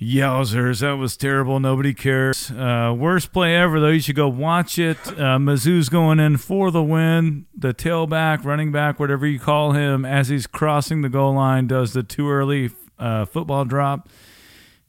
Yowzers, 0.00 0.80
that 0.80 0.96
was 0.96 1.16
terrible. 1.16 1.58
Nobody 1.58 1.94
cares. 1.94 2.50
Uh, 2.50 2.94
worst 2.96 3.32
play 3.32 3.56
ever, 3.56 3.80
though. 3.80 3.88
You 3.88 4.00
should 4.00 4.16
go 4.16 4.28
watch 4.28 4.78
it. 4.78 4.98
Uh, 5.08 5.38
Mizzou's 5.38 5.88
going 5.88 6.20
in 6.20 6.36
for 6.36 6.70
the 6.70 6.82
win. 6.82 7.46
The 7.56 7.72
tailback, 7.72 8.44
running 8.44 8.72
back, 8.72 9.00
whatever 9.00 9.26
you 9.26 9.38
call 9.38 9.72
him, 9.72 10.04
as 10.04 10.28
he's 10.28 10.46
crossing 10.46 11.00
the 11.00 11.08
goal 11.08 11.34
line, 11.34 11.66
does 11.66 11.94
the 11.94 12.02
too 12.02 12.28
early 12.28 12.70
uh, 12.98 13.24
football 13.24 13.64
drop. 13.64 14.08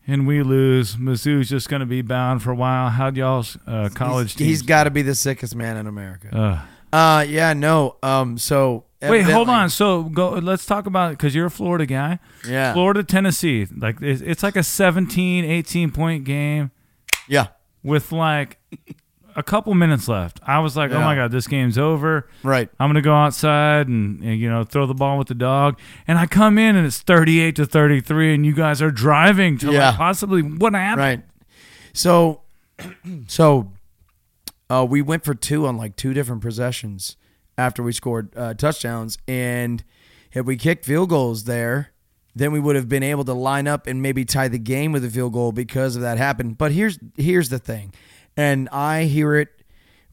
And 0.08 0.26
we 0.26 0.42
lose. 0.42 0.96
Mizzou's 0.96 1.50
just 1.50 1.68
going 1.68 1.82
to 1.82 1.86
be 1.86 2.02
bound 2.02 2.42
for 2.42 2.52
a 2.52 2.56
while. 2.56 2.90
How'd 2.90 3.18
y'all's 3.18 3.58
uh, 3.68 3.90
college 3.94 4.38
he's, 4.38 4.48
he's 4.48 4.62
got 4.62 4.86
to 4.86 4.90
be 4.90 5.02
the 5.02 5.16
sickest 5.16 5.54
man 5.54 5.76
in 5.76 5.86
America. 5.86 6.36
Uh, 6.36 6.66
Uh, 6.94 7.26
yeah, 7.28 7.52
no. 7.52 7.98
Um, 8.02 8.38
so 8.38 8.86
Wait, 9.02 9.24
hold 9.24 9.50
on. 9.50 9.70
So 9.70 10.04
go. 10.04 10.30
Let's 10.32 10.66
talk 10.66 10.86
about 10.86 11.12
it 11.12 11.18
because 11.18 11.36
you're 11.36 11.48
a 11.48 11.52
Florida 11.52 11.86
guy. 11.86 12.20
Yeah, 12.48 12.74
Florida, 12.74 13.04
Tennessee. 13.04 13.68
Like 13.76 14.02
it's, 14.02 14.22
it's 14.22 14.44
like 14.44 14.56
a 14.56 14.64
17, 14.64 15.46
18 15.46 15.92
point 15.92 16.24
game 16.24 16.72
yeah, 17.28 17.48
with 17.84 18.12
like 18.12 18.58
a 19.38 19.44
couple 19.44 19.74
minutes 19.76 20.08
left. 20.10 20.40
I 20.46 20.60
was 20.60 20.76
like, 20.76 20.92
oh 20.92 20.96
Yeah. 20.98 21.06
my 21.06 21.16
god, 21.16 21.32
this 21.32 21.48
game's 21.48 21.78
over. 21.78 22.28
right. 22.44 22.70
I'm 22.80 22.90
gonna 22.90 23.02
go 23.02 23.14
outside 23.14 23.88
and, 23.88 24.22
and, 24.24 24.38
you 24.40 24.50
know 24.50 24.64
throw 24.66 24.86
the 24.86 24.94
ball 24.96 25.18
with 25.18 25.28
the 25.30 25.36
dog. 25.36 25.80
And 26.08 26.18
I 26.18 26.26
come 26.26 26.58
in 26.58 26.76
and 26.76 26.86
it's 26.86 27.00
38 27.00 27.56
to 27.58 27.66
33, 27.66 28.34
and 28.34 28.46
you 28.46 28.54
guys 28.54 28.82
are 28.82 28.92
driving 28.92 29.58
to 29.60 29.72
Yeah. 29.72 29.90
like 29.90 29.98
possibly 29.98 30.42
what 30.42 30.74
happened. 30.74 31.00
Right. 31.00 31.22
So, 31.94 32.42
so 33.28 33.72
uh, 34.70 34.86
we 34.90 35.02
went 35.02 35.24
for 35.24 35.34
two 35.34 35.66
on 35.68 35.78
like 35.78 35.96
two 35.96 36.14
different 36.14 36.42
possessions 36.42 37.16
after 37.58 37.82
we 37.82 37.92
scored 37.92 38.34
uh, 38.36 38.54
touchdowns, 38.54 39.18
and 39.28 39.84
if 40.34 40.46
we 40.46 40.58
kicked 40.58 40.86
field 40.86 41.10
goals 41.10 41.46
there, 41.46 41.92
then 42.36 42.52
we 42.52 42.60
would 42.60 42.76
have 42.76 42.88
been 42.88 43.02
able 43.02 43.24
to 43.26 43.34
line 43.34 43.68
up 43.68 43.88
and 43.88 44.02
maybe 44.02 44.24
tie 44.26 44.48
the 44.48 44.60
game 44.60 44.92
with 44.92 45.04
a 45.04 45.10
field 45.10 45.34
goal 45.34 45.52
because 45.52 45.96
of 45.96 46.02
that 46.04 46.18
happened. 46.20 46.58
But 46.58 46.72
here's 46.72 47.00
here's 47.18 47.50
the 47.50 47.58
thing, 47.60 47.94
and 48.38 48.70
I 48.70 49.04
hear 49.04 49.36
it 49.36 49.50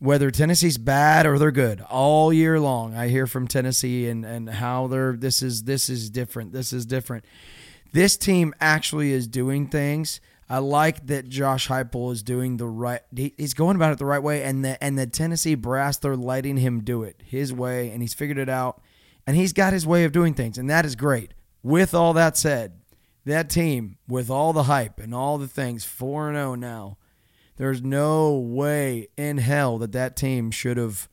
whether 0.01 0.31
Tennessee's 0.31 0.77
bad 0.77 1.25
or 1.25 1.39
they're 1.39 1.53
good 1.53 1.81
all 1.83 2.33
year 2.33 2.59
long. 2.59 2.95
I 2.97 3.09
hear 3.09 3.29
from 3.29 3.47
Tennessee 3.47 4.09
and 4.09 4.25
and 4.25 4.51
how 4.51 4.89
they're 4.89 5.12
this 5.12 5.43
is 5.43 5.64
this 5.64 5.89
is 5.89 6.11
different. 6.11 6.53
This 6.53 6.72
is 6.72 6.85
different 6.85 7.25
this 7.95 8.16
team 8.16 8.53
actually 8.61 9.12
is 9.12 9.29
doing 9.29 9.68
things. 9.68 10.20
I 10.51 10.59
like 10.59 11.07
that 11.07 11.29
Josh 11.29 11.68
Heupel 11.68 12.12
is 12.12 12.22
doing 12.25 12.59
the 12.59 12.66
right. 12.66 13.01
He's 13.14 13.55
going 13.55 13.77
about 13.77 13.93
it 13.93 13.99
the 13.99 14.05
right 14.05 14.22
way, 14.22 14.43
and 14.43 14.64
the 14.64 14.83
and 14.83 14.99
the 14.99 15.07
Tennessee 15.07 15.55
brass 15.55 15.97
they're 15.97 16.16
letting 16.16 16.59
him 16.59 16.83
do 16.83 17.05
it 17.05 17.22
his 17.25 17.53
way, 17.53 17.91
and 17.91 18.03
he's 18.03 18.12
figured 18.12 18.37
it 18.37 18.49
out, 18.49 18.83
and 19.27 19.37
he's 19.37 19.53
got 19.55 19.72
his 19.72 19.87
way 19.87 20.05
of 20.05 20.12
doing 20.12 20.35
things, 20.35 20.59
and 20.59 20.68
that 20.68 20.85
is 20.85 20.97
great. 20.97 21.33
With 21.62 21.95
all 21.95 22.12
that 22.12 22.37
said, 22.37 22.81
that 23.25 23.49
team 23.49 23.97
with 24.07 24.29
all 24.29 24.53
the 24.53 24.64
hype 24.64 24.99
and 24.99 25.14
all 25.14 25.39
the 25.39 25.49
things 25.49 25.85
four 25.85 26.29
and 26.29 26.37
zero 26.37 26.57
now, 26.57 26.99
there's 27.57 27.83
no 27.83 28.33
way 28.35 29.09
in 29.17 29.39
hell 29.39 29.79
that 29.79 29.93
that 29.93 30.17
team 30.17 30.51
should 30.51 30.77
have 30.77 31.09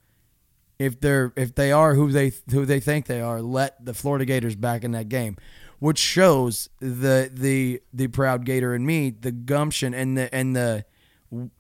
if 0.82 1.00
they're 1.00 1.32
if 1.36 1.54
they 1.54 1.72
are 1.72 1.94
who 1.94 2.12
they 2.12 2.32
who 2.50 2.66
they 2.66 2.80
think 2.80 3.06
they 3.06 3.22
are, 3.22 3.42
let 3.42 3.86
the 3.86 3.94
Florida 3.94 4.26
Gators 4.26 4.56
back 4.56 4.84
in 4.84 4.92
that 4.94 5.10
game, 5.10 5.38
which 5.78 6.00
shows 6.00 6.70
the 6.80 7.30
the 7.32 7.82
the 7.94 8.08
proud 8.08 8.46
Gator 8.46 8.74
in 8.74 8.84
me, 8.84 9.12
the 9.12 9.32
gumption 9.32 9.94
and 9.94 10.18
the 10.18 10.34
and 10.34 10.56
the 10.56 10.86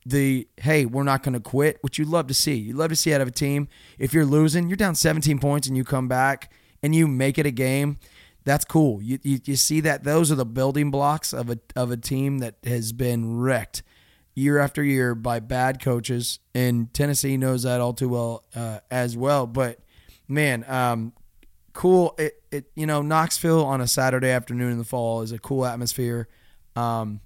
the 0.05 0.47
hey, 0.57 0.87
we're 0.87 1.03
not 1.03 1.21
going 1.21 1.33
to 1.33 1.39
quit, 1.39 1.77
which 1.81 1.99
you 1.99 2.05
love 2.05 2.25
to 2.27 2.33
see. 2.33 2.55
You 2.55 2.73
love 2.73 2.89
to 2.89 2.95
see 2.95 3.13
out 3.13 3.21
of 3.21 3.27
a 3.27 3.31
team. 3.31 3.67
If 3.99 4.11
you're 4.11 4.25
losing, 4.25 4.67
you're 4.67 4.75
down 4.75 4.95
17 4.95 5.37
points 5.37 5.67
and 5.67 5.77
you 5.77 5.83
come 5.83 6.07
back 6.07 6.51
and 6.81 6.95
you 6.95 7.07
make 7.07 7.37
it 7.37 7.45
a 7.45 7.51
game. 7.51 7.99
That's 8.43 8.65
cool. 8.65 9.03
You, 9.03 9.19
you 9.21 9.39
you 9.45 9.55
see 9.55 9.81
that 9.81 10.03
those 10.03 10.31
are 10.31 10.35
the 10.35 10.45
building 10.45 10.89
blocks 10.89 11.31
of 11.31 11.51
a 11.51 11.59
of 11.75 11.91
a 11.91 11.97
team 11.97 12.39
that 12.39 12.55
has 12.63 12.91
been 12.91 13.37
wrecked 13.37 13.83
year 14.33 14.59
after 14.59 14.83
year 14.83 15.15
by 15.15 15.39
bad 15.39 15.81
coaches, 15.81 16.39
and 16.53 16.93
Tennessee 16.93 17.37
knows 17.37 17.63
that 17.63 17.81
all 17.81 17.93
too 17.93 18.09
well 18.09 18.43
uh, 18.55 18.79
as 18.89 19.17
well. 19.17 19.47
But 19.47 19.79
man, 20.27 20.65
um, 20.67 21.13
cool. 21.73 22.15
It, 22.17 22.41
it 22.51 22.65
you 22.75 22.85
know 22.85 23.01
Knoxville 23.01 23.65
on 23.65 23.81
a 23.81 23.87
Saturday 23.87 24.29
afternoon 24.29 24.71
in 24.73 24.77
the 24.77 24.83
fall 24.83 25.21
is 25.21 25.31
a 25.31 25.39
cool 25.39 25.65
atmosphere. 25.65 26.27
Um, 26.75 27.21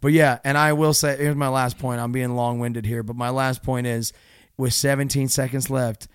but 0.00 0.12
yeah, 0.12 0.38
and 0.44 0.56
I 0.56 0.72
will 0.72 0.94
say 0.94 1.16
here's 1.16 1.36
my 1.36 1.48
last 1.48 1.78
point. 1.78 2.00
I'm 2.00 2.12
being 2.12 2.36
long 2.36 2.58
winded 2.58 2.86
here, 2.86 3.02
but 3.02 3.16
my 3.16 3.30
last 3.30 3.62
point 3.62 3.86
is 3.86 4.12
with 4.56 4.72
17 4.72 5.28
seconds 5.28 5.68
left, 5.68 6.08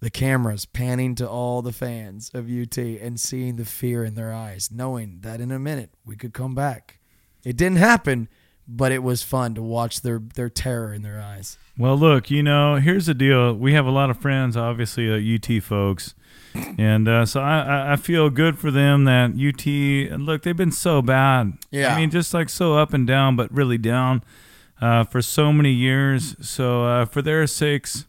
the 0.00 0.10
cameras 0.10 0.66
panning 0.66 1.14
to 1.16 1.28
all 1.28 1.62
the 1.62 1.72
fans 1.72 2.30
of 2.34 2.50
UT 2.50 2.76
and 2.76 3.18
seeing 3.18 3.56
the 3.56 3.64
fear 3.64 4.04
in 4.04 4.14
their 4.14 4.32
eyes, 4.32 4.70
knowing 4.70 5.18
that 5.20 5.40
in 5.40 5.50
a 5.50 5.58
minute 5.58 5.90
we 6.04 6.16
could 6.16 6.34
come 6.34 6.54
back. 6.54 6.98
It 7.44 7.56
didn't 7.56 7.78
happen, 7.78 8.28
but 8.66 8.92
it 8.92 9.02
was 9.02 9.22
fun 9.22 9.54
to 9.54 9.62
watch 9.62 10.00
their 10.02 10.18
their 10.34 10.48
terror 10.48 10.92
in 10.94 11.02
their 11.02 11.20
eyes. 11.20 11.58
Well, 11.76 11.96
look, 11.96 12.30
you 12.30 12.42
know, 12.42 12.76
here's 12.76 13.06
the 13.06 13.14
deal. 13.14 13.52
We 13.54 13.72
have 13.74 13.86
a 13.86 13.90
lot 13.90 14.08
of 14.10 14.18
friends, 14.18 14.56
obviously, 14.56 15.10
uh, 15.10 15.34
UT 15.56 15.62
folks. 15.62 16.14
And 16.78 17.08
uh, 17.08 17.26
so 17.26 17.40
I, 17.40 17.94
I- 17.94 17.96
feel 17.96 18.30
good 18.30 18.58
for 18.60 18.70
them 18.70 19.04
that 19.06 19.30
UT, 19.32 20.20
look, 20.20 20.42
they've 20.42 20.56
been 20.56 20.70
so 20.70 21.02
bad. 21.02 21.54
Yeah. 21.72 21.92
I 21.94 21.98
mean, 21.98 22.10
just 22.10 22.32
like 22.32 22.48
so 22.48 22.74
up 22.78 22.94
and 22.94 23.06
down, 23.08 23.34
but 23.34 23.52
really 23.52 23.76
down 23.76 24.22
uh, 24.80 25.02
for 25.02 25.20
so 25.20 25.52
many 25.52 25.72
years. 25.72 26.36
So 26.48 26.84
uh, 26.84 27.04
for 27.06 27.22
their 27.22 27.44
sakes, 27.48 28.06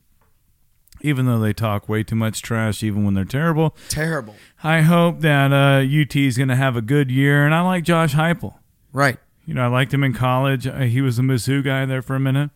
even 1.02 1.26
though 1.26 1.40
they 1.40 1.54
talk 1.54 1.90
way 1.90 2.04
too 2.04 2.16
much 2.16 2.44
trash, 2.44 2.84
even 2.84 3.04
when 3.04 3.16
they're 3.16 3.26
terrible, 3.26 3.76
Terrible. 3.90 4.36
I 4.64 4.82
hope 4.82 5.22
that 5.22 5.52
uh, 5.52 5.84
UT 5.84 6.16
is 6.16 6.38
going 6.38 6.50
to 6.50 6.56
have 6.56 6.76
a 6.76 6.82
good 6.84 7.10
year. 7.10 7.46
And 7.46 7.54
I 7.56 7.62
like 7.62 7.84
Josh 7.84 8.14
Heupel. 8.14 8.56
Right. 8.94 9.18
You 9.46 9.54
know, 9.54 9.64
I 9.64 9.68
liked 9.68 9.94
him 9.94 10.04
in 10.04 10.14
college. 10.14 10.66
Uh, 10.68 10.80
he 10.80 11.02
was 11.02 11.20
a 11.20 11.22
Mizzou 11.22 11.64
guy 11.64 11.86
there 11.86 12.02
for 12.02 12.16
a 12.16 12.20
minute. 12.20 12.50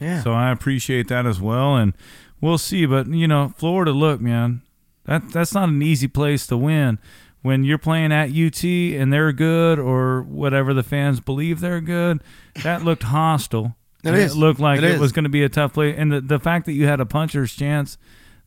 Yeah. 0.00 0.22
So 0.22 0.32
I 0.32 0.50
appreciate 0.50 1.08
that 1.08 1.26
as 1.26 1.40
well, 1.40 1.76
and 1.76 1.92
we'll 2.40 2.58
see. 2.58 2.86
But 2.86 3.08
you 3.08 3.26
know, 3.28 3.52
Florida, 3.56 3.92
look, 3.92 4.20
man, 4.20 4.62
that 5.04 5.30
that's 5.30 5.54
not 5.54 5.68
an 5.68 5.82
easy 5.82 6.08
place 6.08 6.46
to 6.48 6.56
win. 6.56 6.98
When 7.42 7.62
you're 7.64 7.78
playing 7.78 8.12
at 8.12 8.30
UT 8.30 8.64
and 8.64 9.12
they're 9.12 9.32
good, 9.32 9.78
or 9.78 10.22
whatever 10.22 10.74
the 10.74 10.82
fans 10.82 11.20
believe 11.20 11.60
they're 11.60 11.80
good, 11.80 12.20
that 12.62 12.84
looked 12.84 13.04
hostile. 13.04 13.74
It 14.04 14.14
It 14.14 14.34
looked 14.36 14.60
like 14.60 14.78
It 14.78 14.84
it, 14.84 15.00
was 15.00 15.10
going 15.10 15.24
to 15.24 15.28
be 15.28 15.42
a 15.42 15.48
tough 15.48 15.72
play, 15.74 15.94
and 15.96 16.12
the 16.12 16.20
the 16.20 16.38
fact 16.38 16.66
that 16.66 16.72
you 16.72 16.86
had 16.86 17.00
a 17.00 17.06
puncher's 17.06 17.52
chance 17.54 17.98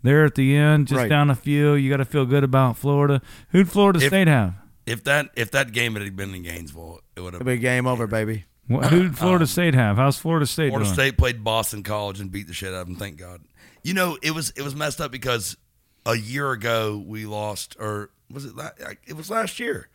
there 0.01 0.23
at 0.23 0.35
the 0.35 0.55
end, 0.55 0.87
just 0.87 0.97
Right. 0.97 1.09
down 1.09 1.27
the 1.27 1.35
field, 1.35 1.81
you 1.81 1.89
got 1.89 1.97
to 1.97 2.05
feel 2.05 2.25
good 2.25 2.43
about 2.45 2.77
Florida. 2.77 3.21
Who'd 3.49 3.69
Florida 3.69 3.99
If- 3.99 4.07
State 4.07 4.27
have? 4.29 4.53
If 4.85 5.03
that 5.05 5.29
if 5.35 5.51
that 5.51 5.71
game 5.71 5.95
had 5.95 6.15
been 6.15 6.33
in 6.33 6.43
Gainesville, 6.43 7.01
it 7.15 7.21
would 7.21 7.33
have. 7.33 7.43
been 7.43 7.59
game 7.61 7.87
over, 7.87 8.07
baby. 8.07 8.45
Wh- 8.69 8.85
Who'd 8.85 9.17
Florida 9.17 9.45
State 9.47 9.73
have? 9.75 9.97
How's 9.97 10.17
Florida 10.17 10.45
State 10.45 10.69
Florida 10.69 10.85
doing? 10.85 10.93
State 10.93 11.17
played 11.17 11.43
Boston 11.43 11.83
College 11.83 12.19
and 12.19 12.31
beat 12.31 12.47
the 12.47 12.53
shit 12.53 12.69
out 12.73 12.81
of 12.81 12.87
them. 12.87 12.95
Thank 12.95 13.17
God. 13.17 13.41
You 13.83 13.93
know, 13.93 14.17
it 14.21 14.31
was 14.31 14.51
it 14.51 14.61
was 14.61 14.75
messed 14.75 14.99
up 15.01 15.11
because 15.11 15.55
a 16.05 16.15
year 16.15 16.51
ago 16.51 17.03
we 17.05 17.25
lost, 17.25 17.75
or 17.79 18.09
was 18.31 18.45
it? 18.45 18.55
La- 18.55 18.69
it 19.05 19.13
was 19.15 19.29
last 19.29 19.59
year. 19.59 19.87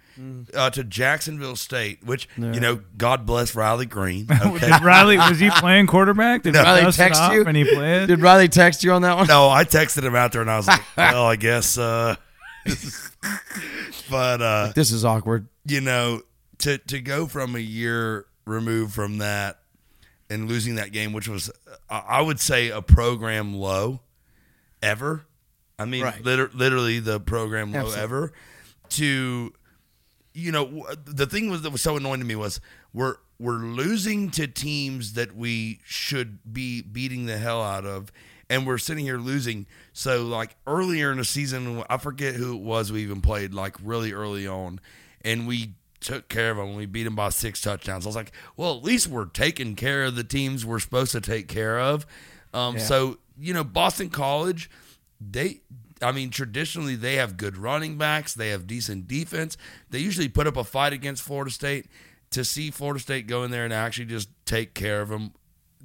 Uh, 0.54 0.70
to 0.70 0.82
Jacksonville 0.82 1.56
State, 1.56 2.02
which 2.02 2.26
you 2.38 2.58
know, 2.58 2.80
God 2.96 3.26
bless 3.26 3.54
Riley 3.54 3.84
Green. 3.84 4.26
Okay. 4.46 4.70
Did 4.70 4.82
Riley 4.82 5.18
was 5.18 5.38
he 5.38 5.50
playing 5.50 5.88
quarterback? 5.88 6.42
Did 6.42 6.54
No. 6.54 6.62
Riley 6.62 6.90
text 6.90 7.20
you? 7.32 7.44
and 7.44 7.54
he 7.54 7.64
played? 7.64 8.06
Did 8.06 8.22
Riley 8.22 8.48
text 8.48 8.82
you 8.82 8.92
on 8.92 9.02
that 9.02 9.14
one? 9.18 9.26
no, 9.26 9.50
I 9.50 9.64
texted 9.64 10.02
him 10.04 10.14
out 10.16 10.32
there 10.32 10.40
and 10.40 10.50
I 10.50 10.56
was 10.56 10.68
like, 10.68 10.80
well, 10.96 11.26
I 11.26 11.36
guess. 11.36 11.76
Uh, 11.76 12.16
but 14.10 14.42
uh, 14.42 14.72
This 14.74 14.92
is 14.92 15.04
awkward. 15.04 15.48
you 15.64 15.80
know, 15.80 16.22
to 16.58 16.78
to 16.78 17.00
go 17.00 17.26
from 17.26 17.54
a 17.56 17.60
year 17.60 18.26
removed 18.44 18.92
from 18.94 19.18
that 19.18 19.58
and 20.30 20.48
losing 20.48 20.76
that 20.76 20.92
game, 20.92 21.12
which 21.12 21.28
was, 21.28 21.50
I 21.90 21.98
I 22.08 22.20
would 22.22 22.40
say, 22.40 22.68
a 22.70 22.82
program 22.82 23.54
low 23.54 24.00
ever. 24.82 25.26
I 25.78 25.84
mean, 25.84 26.04
Right. 26.04 26.24
liter- 26.24 26.50
literally 26.54 26.98
the 27.00 27.20
program 27.20 27.72
low 27.72 27.80
Absolutely. 27.80 28.02
ever. 28.02 28.32
To, 28.90 29.52
you 30.32 30.52
know, 30.52 30.86
the 31.04 31.26
thing 31.26 31.50
was 31.50 31.62
that 31.62 31.70
was 31.70 31.82
so 31.82 31.96
annoying 31.96 32.20
to 32.20 32.26
me 32.26 32.36
was 32.36 32.60
we're 32.94 33.16
we're 33.38 33.58
losing 33.58 34.30
to 34.30 34.46
teams 34.46 35.12
that 35.14 35.36
we 35.36 35.80
should 35.84 36.38
be 36.50 36.80
beating 36.82 37.26
the 37.26 37.36
hell 37.36 37.62
out 37.62 37.84
of, 37.84 38.10
and 38.48 38.66
we're 38.66 38.78
sitting 38.78 39.04
here 39.04 39.18
losing. 39.18 39.66
So 39.92 40.24
like 40.24 40.56
earlier 40.66 41.10
in 41.10 41.18
the 41.18 41.24
season, 41.24 41.82
I 41.90 41.96
forget 41.98 42.34
who 42.34 42.54
it 42.56 42.62
was 42.62 42.92
we 42.92 43.02
even 43.02 43.20
played 43.20 43.54
like 43.54 43.76
really 43.82 44.12
early 44.12 44.46
on, 44.46 44.80
and 45.22 45.46
we 45.46 45.74
took 46.00 46.28
care 46.28 46.50
of 46.50 46.56
them. 46.56 46.76
We 46.76 46.86
beat 46.86 47.04
them 47.04 47.16
by 47.16 47.30
six 47.30 47.60
touchdowns. 47.60 48.06
I 48.06 48.08
was 48.08 48.16
like, 48.16 48.32
well, 48.56 48.76
at 48.76 48.84
least 48.84 49.08
we're 49.08 49.24
taking 49.24 49.74
care 49.74 50.04
of 50.04 50.14
the 50.14 50.24
teams 50.24 50.64
we're 50.64 50.78
supposed 50.78 51.12
to 51.12 51.20
take 51.20 51.48
care 51.48 51.80
of. 51.80 52.06
Um, 52.54 52.76
Yeah. 52.76 52.82
So 52.82 53.18
you 53.38 53.52
know, 53.52 53.64
Boston 53.64 54.08
College, 54.10 54.70
they. 55.20 55.60
I 56.02 56.12
mean, 56.12 56.28
traditionally 56.28 56.94
they 56.94 57.14
have 57.14 57.38
good 57.38 57.56
running 57.56 57.96
backs. 57.96 58.34
They 58.34 58.50
have 58.50 58.66
decent 58.66 59.08
defense. 59.08 59.56
They 59.88 59.98
usually 59.98 60.28
put 60.28 60.46
up 60.46 60.58
a 60.58 60.64
fight 60.64 60.92
against 60.92 61.22
Florida 61.22 61.50
State. 61.50 61.86
To 62.32 62.44
see 62.44 62.70
Florida 62.70 63.00
State 63.00 63.26
go 63.26 63.44
in 63.44 63.50
there 63.50 63.64
and 63.64 63.72
actually 63.72 64.06
just 64.06 64.28
take 64.44 64.74
care 64.74 65.00
of 65.00 65.08
them, 65.08 65.32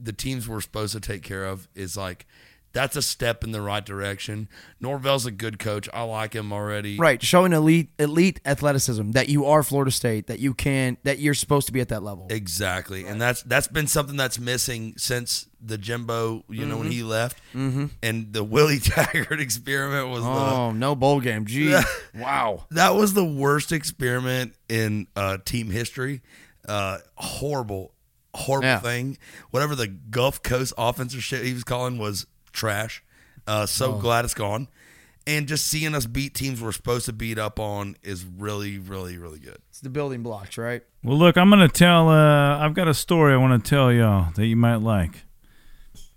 the 0.02 0.14
teams 0.14 0.47
we're 0.47 0.62
supposed 0.62 0.93
to 0.93 0.99
take 0.99 1.24
care 1.24 1.45
of 1.45 1.68
is 1.76 1.95
like 1.95 2.26
that's 2.74 2.95
a 2.95 3.02
step 3.02 3.43
in 3.43 3.52
the 3.52 3.62
right 3.62 3.86
direction. 3.86 4.47
Norvell's 4.80 5.26
a 5.26 5.32
good 5.32 5.60
coach. 5.60 5.89
I 5.93 6.04
like 6.04 6.34
him 6.34 6.54
already. 6.54 6.97
Right, 6.97 7.22
showing 7.22 7.54
elite 7.54 7.89
elite 7.99 8.39
athleticism 8.45 9.12
that 9.12 9.30
you 9.30 9.45
are 9.45 9.64
Florida 9.64 9.91
State, 9.91 10.28
that 10.28 10.39
you 10.39 10.54
can 10.54 10.97
that 11.04 11.20
you're 11.20 11.34
supposed 11.34 11.68
to 11.68 11.74
be 11.74 11.82
at 11.82 11.89
that 11.89 12.04
level. 12.04 12.28
Exactly, 12.30 13.06
and 13.06 13.22
that's 13.22 13.43
that's 13.43 13.68
been 13.68 13.88
something 13.88 14.16
that's 14.16 14.39
missing 14.39 14.93
since 14.97 15.47
the 15.64 15.78
Jimbo, 15.78 16.43
you 16.49 16.66
know, 16.66 16.78
when 16.78 16.91
he 16.91 17.04
left, 17.04 17.39
mm-hmm. 17.54 17.88
and 18.02 18.34
the 18.34 18.43
Willie 18.43 18.80
Taggart 18.84 19.39
experiment 19.39 20.10
was 20.10 20.24
the 20.24 20.30
Oh, 20.30 20.72
no 20.72 20.95
bowl 20.95 21.20
game. 21.20 21.45
Gee. 21.45 21.78
wow. 22.16 22.66
that 22.72 22.95
was 22.95 23.14
the 23.14 23.26
worst 23.26 23.72
experiment 23.72 24.54
in 24.70 25.08
uh, 25.16 25.38
team 25.43 25.70
history. 25.70 26.22
Uh, 26.68 26.99
horrible, 27.16 27.93
horrible 28.36 28.68
Yeah. 28.68 28.80
thing. 28.80 29.18
Whatever 29.52 29.76
the 29.76 29.88
Gulf 29.88 30.42
Coast 30.44 30.74
offensive 30.78 31.24
shit 31.24 31.46
he 31.46 31.54
was 31.54 31.64
calling 31.64 31.98
was 31.98 32.26
trash. 32.52 33.04
Uh, 33.48 33.66
so 33.66 33.94
glad 33.98 34.24
it's 34.26 34.34
gone. 34.34 34.68
And 35.28 35.48
just 35.48 35.68
seeing 35.68 35.94
us 35.94 36.06
beat 36.08 36.34
teams 36.34 36.62
we're 36.62 36.72
supposed 36.72 37.06
to 37.06 37.14
beat 37.14 37.38
up 37.38 37.60
on 37.60 37.96
is 38.02 38.26
really, 38.26 38.80
really, 38.80 39.18
really 39.18 39.38
good. 39.40 39.60
It's 39.70 39.80
the 39.80 39.90
building 39.90 40.24
blocks, 40.24 40.58
right? 40.58 40.82
Well, 41.04 41.18
look, 41.18 41.38
I'm 41.38 41.50
going 41.50 41.60
to 41.68 41.68
tell. 41.74 42.10
Uh, 42.10 42.58
I've 42.58 42.74
got 42.74 42.88
a 42.88 42.94
story 42.94 43.34
I 43.34 43.38
want 43.38 43.64
to 43.64 43.70
tell 43.70 43.92
y'all 43.92 44.32
that 44.36 44.46
you 44.48 44.56
might 44.56 44.78
like, 44.78 45.24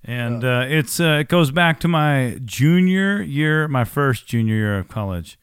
and 0.05 0.43
uh, 0.45 0.65
it's 0.69 1.01
uh, 1.01 1.19
it 1.21 1.29
goes 1.29 1.51
back 1.51 1.81
to 1.81 1.89
my 1.89 2.39
junior 2.45 3.23
year, 3.23 3.69
my 3.69 3.85
first 3.85 4.27
junior 4.27 4.55
year 4.55 4.79
of 4.79 4.89
college. 4.89 5.39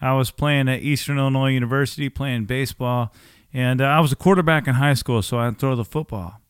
I 0.00 0.12
was 0.12 0.30
playing 0.30 0.68
at 0.68 0.82
Eastern 0.82 1.18
Illinois 1.18 1.50
University, 1.52 2.08
playing 2.10 2.44
baseball, 2.44 3.14
and 3.56 3.80
uh, 3.80 3.84
I 3.84 4.00
was 4.00 4.12
a 4.12 4.16
quarterback 4.16 4.68
in 4.68 4.74
high 4.74 4.92
school, 4.92 5.22
so 5.22 5.38
I'd 5.38 5.58
throw 5.58 5.74
the 5.74 5.84
football 5.84 6.42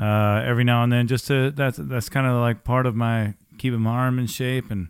uh, 0.00 0.40
every 0.44 0.62
now 0.62 0.84
and 0.84 0.92
then. 0.92 1.08
Just 1.08 1.26
to 1.26 1.50
that's 1.50 1.78
that's 1.78 2.08
kind 2.08 2.28
of 2.28 2.40
like 2.40 2.62
part 2.62 2.86
of 2.86 2.94
my 2.94 3.34
keeping 3.58 3.80
my 3.80 3.90
arm 3.90 4.20
in 4.20 4.28
shape 4.28 4.70
and 4.70 4.86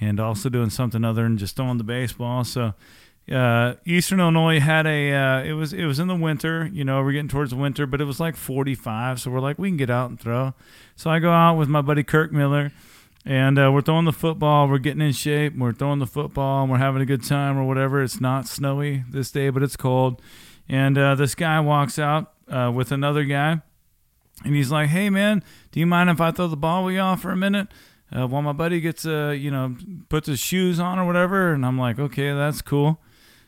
and 0.00 0.18
also 0.18 0.48
doing 0.48 0.70
something 0.70 1.04
other 1.04 1.24
than 1.24 1.36
just 1.36 1.56
throwing 1.56 1.76
the 1.76 1.84
baseball. 1.84 2.42
So 2.42 2.72
uh, 3.30 3.74
Eastern 3.84 4.18
Illinois 4.18 4.60
had 4.60 4.86
a 4.86 5.12
uh, 5.12 5.42
it 5.42 5.52
was 5.52 5.74
it 5.74 5.84
was 5.84 5.98
in 5.98 6.08
the 6.08 6.16
winter. 6.16 6.70
You 6.72 6.84
know, 6.84 7.02
we're 7.02 7.12
getting 7.12 7.28
towards 7.28 7.54
winter, 7.54 7.84
but 7.84 8.00
it 8.00 8.04
was 8.04 8.18
like 8.18 8.34
45. 8.34 9.20
So 9.20 9.30
we're 9.30 9.40
like, 9.40 9.58
we 9.58 9.68
can 9.68 9.76
get 9.76 9.90
out 9.90 10.08
and 10.08 10.18
throw. 10.18 10.54
So 10.96 11.10
I 11.10 11.18
go 11.18 11.30
out 11.30 11.58
with 11.58 11.68
my 11.68 11.82
buddy 11.82 12.02
Kirk 12.02 12.32
Miller, 12.32 12.72
and 13.26 13.58
uh, 13.58 13.70
we're 13.70 13.82
throwing 13.82 14.06
the 14.06 14.12
football. 14.12 14.66
We're 14.66 14.78
getting 14.78 15.02
in 15.02 15.12
shape. 15.12 15.54
We're 15.54 15.72
throwing 15.74 15.98
the 15.98 16.06
football, 16.06 16.62
and 16.62 16.72
we're 16.72 16.78
having 16.78 17.02
a 17.02 17.06
good 17.06 17.24
time 17.24 17.58
or 17.58 17.64
whatever. 17.64 18.02
It's 18.02 18.22
not 18.22 18.48
snowy 18.48 19.04
this 19.10 19.30
day, 19.30 19.50
but 19.50 19.62
it's 19.62 19.76
cold. 19.76 20.22
And 20.68 20.98
uh, 20.98 21.14
this 21.14 21.34
guy 21.34 21.60
walks 21.60 21.98
out 21.98 22.32
uh, 22.48 22.70
with 22.74 22.92
another 22.92 23.24
guy, 23.24 23.62
and 24.44 24.54
he's 24.54 24.70
like, 24.70 24.88
"Hey 24.88 25.10
man, 25.10 25.42
do 25.72 25.80
you 25.80 25.86
mind 25.86 26.10
if 26.10 26.20
I 26.20 26.30
throw 26.30 26.46
the 26.48 26.56
ball 26.56 26.84
with 26.84 26.94
y'all 26.94 27.16
for 27.16 27.30
a 27.30 27.36
minute?" 27.36 27.68
Uh, 28.14 28.26
while 28.26 28.40
my 28.42 28.52
buddy 28.52 28.80
gets 28.80 29.04
uh, 29.04 29.34
you 29.36 29.50
know, 29.50 29.76
puts 30.08 30.28
his 30.28 30.38
shoes 30.38 30.80
on 30.80 30.98
or 30.98 31.06
whatever, 31.06 31.52
and 31.52 31.64
I'm 31.64 31.78
like, 31.78 31.98
okay, 31.98 32.32
that's 32.32 32.62
cool. 32.62 32.98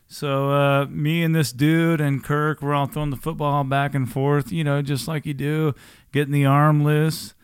So 0.06 0.50
uh, 0.50 0.86
me 0.86 1.22
and 1.22 1.34
this 1.34 1.52
dude 1.52 2.00
and 2.00 2.22
Kirk, 2.22 2.60
we're 2.60 2.74
all 2.74 2.86
throwing 2.86 3.10
the 3.10 3.16
football 3.16 3.62
back 3.64 3.94
and 3.94 4.10
forth, 4.10 4.50
you 4.50 4.64
know, 4.64 4.82
just 4.82 5.06
like 5.06 5.24
you 5.24 5.34
do, 5.34 5.72
getting 6.12 6.32
the 6.32 6.46
arm 6.46 6.82
loose. 6.82 7.34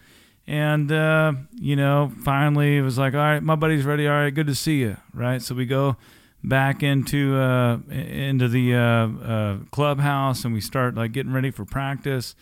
And 0.49 0.91
uh, 0.93 1.33
you 1.55 1.77
know, 1.77 2.13
finally 2.25 2.77
it 2.77 2.83
was 2.83 2.99
like, 2.99 3.15
all 3.15 3.21
right, 3.21 3.43
my 3.43 3.55
buddy's 3.55 3.85
ready. 3.85 4.07
All 4.07 4.15
right, 4.15 4.35
good 4.35 4.49
to 4.49 4.55
see 4.55 4.81
you. 4.81 4.97
Right. 5.15 5.41
So 5.41 5.55
we 5.55 5.65
go 5.65 5.97
back 6.47 6.81
into 6.83 7.37
uh, 7.37 7.79
into 7.91 8.49
the 8.49 8.75
uh, 8.75 8.79
uh, 8.79 9.59
clubhouse 9.73 10.45
and 10.45 10.55
we 10.55 10.61
start 10.61 10.95
like 10.95 11.13
getting 11.13 11.33
ready 11.33 11.51
for 11.51 11.65
practice. 11.65 12.35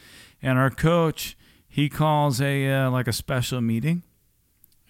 And 0.43 0.59
our 0.59 0.71
coach, 0.71 1.37
he 1.67 1.89
calls 1.89 2.41
a 2.41 2.71
uh, 2.71 2.91
like 2.91 3.09
a 3.09 3.13
special 3.13 3.61
meeting. 3.63 4.03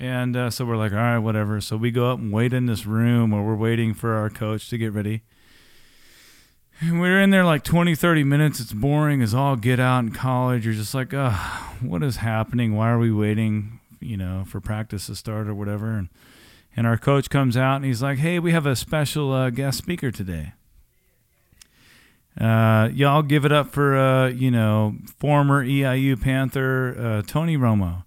And 0.00 0.36
uh, 0.36 0.50
so 0.50 0.64
we're 0.64 0.76
like, 0.76 0.90
all 0.90 0.98
right, 0.98 1.18
whatever. 1.18 1.60
So 1.60 1.76
we 1.76 1.92
go 1.92 2.10
up 2.10 2.18
and 2.18 2.32
wait 2.32 2.52
in 2.52 2.66
this 2.66 2.84
room 2.84 3.30
where 3.30 3.42
we're 3.42 3.54
waiting 3.54 3.94
for 3.94 4.14
our 4.14 4.28
coach 4.28 4.68
to 4.70 4.76
get 4.76 4.92
ready. 4.92 5.22
And 6.80 7.00
we're 7.00 7.20
in 7.20 7.30
there 7.30 7.44
like 7.44 7.62
20, 7.62 7.94
30 7.94 8.24
minutes. 8.24 8.58
It's 8.58 8.72
boring 8.72 9.22
as 9.22 9.32
all 9.32 9.54
get 9.54 9.78
out 9.78 10.00
in 10.00 10.10
college. 10.10 10.64
You're 10.64 10.74
just 10.74 10.92
like, 10.92 11.12
what 11.80 12.02
is 12.02 12.16
happening? 12.16 12.74
Why 12.74 12.90
are 12.90 12.98
we 12.98 13.12
waiting, 13.12 13.78
you 14.00 14.16
know, 14.16 14.44
for 14.44 14.60
practice 14.60 15.06
to 15.06 15.14
start 15.14 15.46
or 15.46 15.54
whatever? 15.54 15.92
And, 15.92 16.08
and 16.76 16.86
our 16.86 16.96
coach 16.96 17.30
comes 17.30 17.56
out 17.56 17.76
and 17.76 17.84
he's 17.84 18.02
like, 18.02 18.18
hey, 18.18 18.38
we 18.38 18.52
have 18.52 18.66
a 18.66 18.76
special 18.76 19.32
uh, 19.32 19.50
guest 19.50 19.78
speaker 19.78 20.10
today. 20.10 20.52
Uh, 22.40 22.88
y'all 22.92 23.22
give 23.22 23.44
it 23.44 23.52
up 23.52 23.70
for, 23.70 23.96
uh, 23.96 24.28
you 24.28 24.50
know, 24.50 24.96
former 25.18 25.64
EIU 25.64 26.20
Panther 26.20 26.96
uh, 26.98 27.22
Tony 27.22 27.56
Romo. 27.56 28.04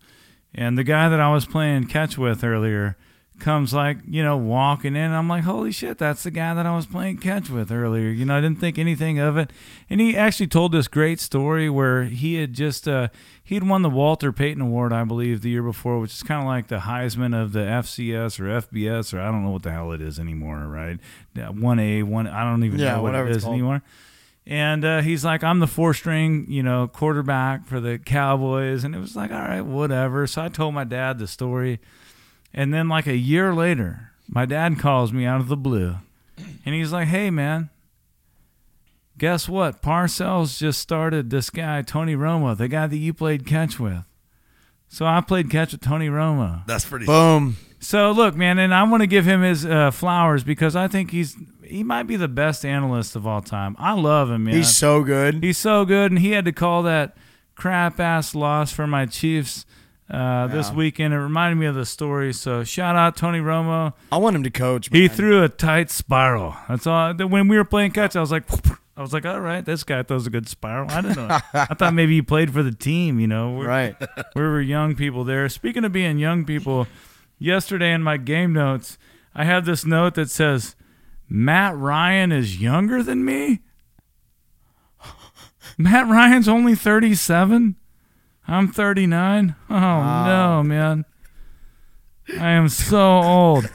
And 0.53 0.77
the 0.77 0.83
guy 0.83 1.07
that 1.07 1.19
I 1.19 1.31
was 1.31 1.45
playing 1.45 1.85
catch 1.85 2.17
with 2.17 2.43
earlier 2.43 2.97
comes 3.39 3.73
like, 3.73 3.97
you 4.07 4.23
know, 4.23 4.35
walking 4.37 4.95
in. 4.95 5.11
I'm 5.11 5.27
like, 5.27 5.43
holy 5.43 5.71
shit, 5.71 5.97
that's 5.97 6.23
the 6.23 6.31
guy 6.31 6.53
that 6.53 6.65
I 6.65 6.75
was 6.75 6.85
playing 6.85 7.17
catch 7.17 7.49
with 7.49 7.71
earlier. 7.71 8.09
You 8.09 8.25
know, 8.25 8.37
I 8.37 8.41
didn't 8.41 8.59
think 8.59 8.77
anything 8.77 9.19
of 9.19 9.37
it. 9.37 9.51
And 9.89 10.01
he 10.01 10.15
actually 10.17 10.47
told 10.47 10.71
this 10.71 10.87
great 10.87 11.19
story 11.19 11.69
where 11.69 12.05
he 12.05 12.35
had 12.35 12.53
just, 12.53 12.87
uh, 12.87 13.09
he'd 13.43 13.63
won 13.63 13.81
the 13.81 13.89
Walter 13.89 14.31
Payton 14.31 14.61
Award, 14.61 14.91
I 14.93 15.03
believe, 15.03 15.41
the 15.41 15.49
year 15.49 15.63
before, 15.63 15.99
which 15.99 16.13
is 16.13 16.23
kind 16.23 16.41
of 16.41 16.47
like 16.47 16.67
the 16.67 16.79
Heisman 16.79 17.39
of 17.39 17.53
the 17.53 17.59
FCS 17.59 18.39
or 18.39 18.43
FBS, 18.61 19.13
or 19.13 19.19
I 19.21 19.31
don't 19.31 19.43
know 19.43 19.51
what 19.51 19.63
the 19.63 19.71
hell 19.71 19.91
it 19.91 20.01
is 20.01 20.19
anymore, 20.19 20.65
right? 20.67 20.97
1A, 21.35 22.03
1, 22.03 22.27
I 22.27 22.43
don't 22.43 22.63
even 22.63 22.79
Yeah, 22.79 22.93
know 22.95 23.01
what 23.01 23.11
whatever 23.13 23.29
it's 23.29 23.45
anymore. 23.45 23.81
And 24.49 24.85
uh, 24.85 25.01
he's 25.01 25.25
like, 25.25 25.43
I'm 25.43 25.59
the 25.59 25.67
four 25.67 25.93
string, 25.93 26.45
you 26.47 26.63
know, 26.63 26.87
quarterback 26.87 27.65
for 27.65 27.81
the 27.81 27.97
Cowboys. 27.99 28.85
And 28.85 28.95
it 28.95 28.99
was 28.99 29.13
like, 29.13 29.29
all 29.29 29.41
right, 29.41 29.59
whatever. 29.59 30.25
So 30.25 30.41
I 30.41 30.47
told 30.47 30.73
my 30.73 30.85
dad 30.85 31.19
the 31.19 31.27
story. 31.27 31.79
And 32.57 32.73
then, 32.73 32.89
like 32.89 33.05
a 33.05 33.15
year 33.15 33.53
later, 33.53 34.09
my 34.27 34.47
dad 34.47 34.79
calls 34.79 35.13
me 35.13 35.27
out 35.27 35.39
of 35.39 35.47
the 35.47 35.55
blue. 35.55 35.97
And 36.65 36.73
he's 36.73 36.91
like, 36.91 37.07
hey, 37.07 37.29
man, 37.29 37.69
guess 39.15 39.47
what? 39.47 39.83
Parcells 39.83 40.57
just 40.57 40.79
started 40.79 41.29
this 41.29 41.51
guy, 41.51 41.83
Tony 41.83 42.15
Romo, 42.15 42.57
the 42.57 42.67
guy 42.67 42.87
that 42.87 42.97
you 42.97 43.13
played 43.13 43.45
catch 43.45 43.79
with. 43.79 44.03
So 44.87 45.05
I 45.05 45.21
played 45.21 45.51
catch 45.51 45.71
with 45.71 45.81
Tony 45.81 46.09
Romo. 46.09 46.65
That's 46.65 46.83
pretty. 46.83 47.05
Boom. 47.05 47.57
So 47.79 48.09
look, 48.09 48.35
man, 48.35 48.57
and 48.57 48.73
I 48.73 48.81
want 48.83 49.01
to 49.01 49.07
give 49.07 49.25
him 49.25 49.43
his 49.43 49.63
uh, 49.63 49.91
flowers 49.91 50.43
because 50.43 50.75
I 50.75 50.87
think 50.87 51.11
he's 51.11 51.37
he 51.63 51.83
might 51.83 52.03
be 52.03 52.15
the 52.15 52.27
best 52.27 52.65
analyst 52.65 53.15
of 53.15 53.27
all 53.27 53.41
time. 53.41 53.75
I 53.77 53.93
love 53.93 54.31
him, 54.31 54.45
man. 54.45 54.55
He's 54.55 54.75
so 54.75 55.03
good. 55.03 55.43
He's 55.43 55.59
so 55.59 55.85
good, 55.85 56.11
and 56.11 56.19
he 56.19 56.31
had 56.31 56.45
to 56.45 56.51
call 56.51 56.81
that 56.83 57.17
crap 57.53 57.99
ass 57.99 58.33
loss 58.33 58.71
for 58.71 58.87
my 58.87 59.05
Chiefs 59.05 59.63
uh, 60.09 60.47
this 60.47 60.71
weekend. 60.71 61.13
It 61.13 61.19
reminded 61.19 61.55
me 61.57 61.65
of 61.65 61.75
the 61.75 61.85
story. 61.85 62.33
So 62.33 62.63
shout 62.63 62.95
out 62.95 63.17
Tony 63.17 63.39
Romo. 63.39 63.93
I 64.11 64.17
want 64.17 64.35
him 64.35 64.43
to 64.43 64.49
coach. 64.49 64.89
He 64.91 65.07
man. 65.07 65.09
threw 65.15 65.43
a 65.43 65.49
tight 65.49 65.89
spiral. 65.91 66.55
That's 66.69 66.87
all. 66.87 67.13
When 67.13 67.47
we 67.47 67.57
were 67.57 67.65
playing 67.65 67.91
catch, 67.91 68.15
I 68.15 68.21
was 68.21 68.31
like, 68.31 68.43
I 68.95 69.01
was 69.01 69.13
like, 69.13 69.25
all 69.25 69.39
right, 69.41 69.63
this 69.63 69.83
guy 69.83 70.01
throws 70.03 70.25
a 70.25 70.29
good 70.29 70.47
spiral. 70.47 70.89
I 70.89 71.01
didn't 71.01 71.17
know. 71.17 71.39
I 71.53 71.73
thought 71.75 71.93
maybe 71.93 72.15
he 72.15 72.21
played 72.21 72.51
for 72.51 72.63
the 72.63 72.71
team. 72.71 73.19
You 73.19 73.27
know, 73.27 73.51
We're- 73.51 73.67
right. 73.67 73.95
we 74.35 74.41
were 74.41 74.61
young 74.61 74.95
people 74.95 75.23
there. 75.23 75.47
Speaking 75.49 75.83
of 75.85 75.91
being 75.91 76.17
young 76.17 76.45
people, 76.45 76.87
yesterday 77.37 77.91
in 77.93 78.01
my 78.01 78.17
game 78.17 78.53
notes, 78.53 78.97
I 79.35 79.43
have 79.43 79.65
this 79.65 79.85
note 79.85 80.15
that 80.15 80.29
says, 80.31 80.75
Matt 81.29 81.75
Ryan 81.77 82.31
is 82.31 82.59
younger 82.61 83.03
than 83.03 83.23
me? 83.25 83.59
Matt 85.77 86.07
Ryan's 86.07 86.47
only 86.47 86.73
37? 86.73 87.75
I'm 88.47 88.69
39? 88.69 89.55
Oh, 89.69 89.75
no, 89.75 90.63
man. 90.63 91.05
I 92.39 92.51
am 92.51 92.69
so 92.69 93.21
old. 93.21 93.69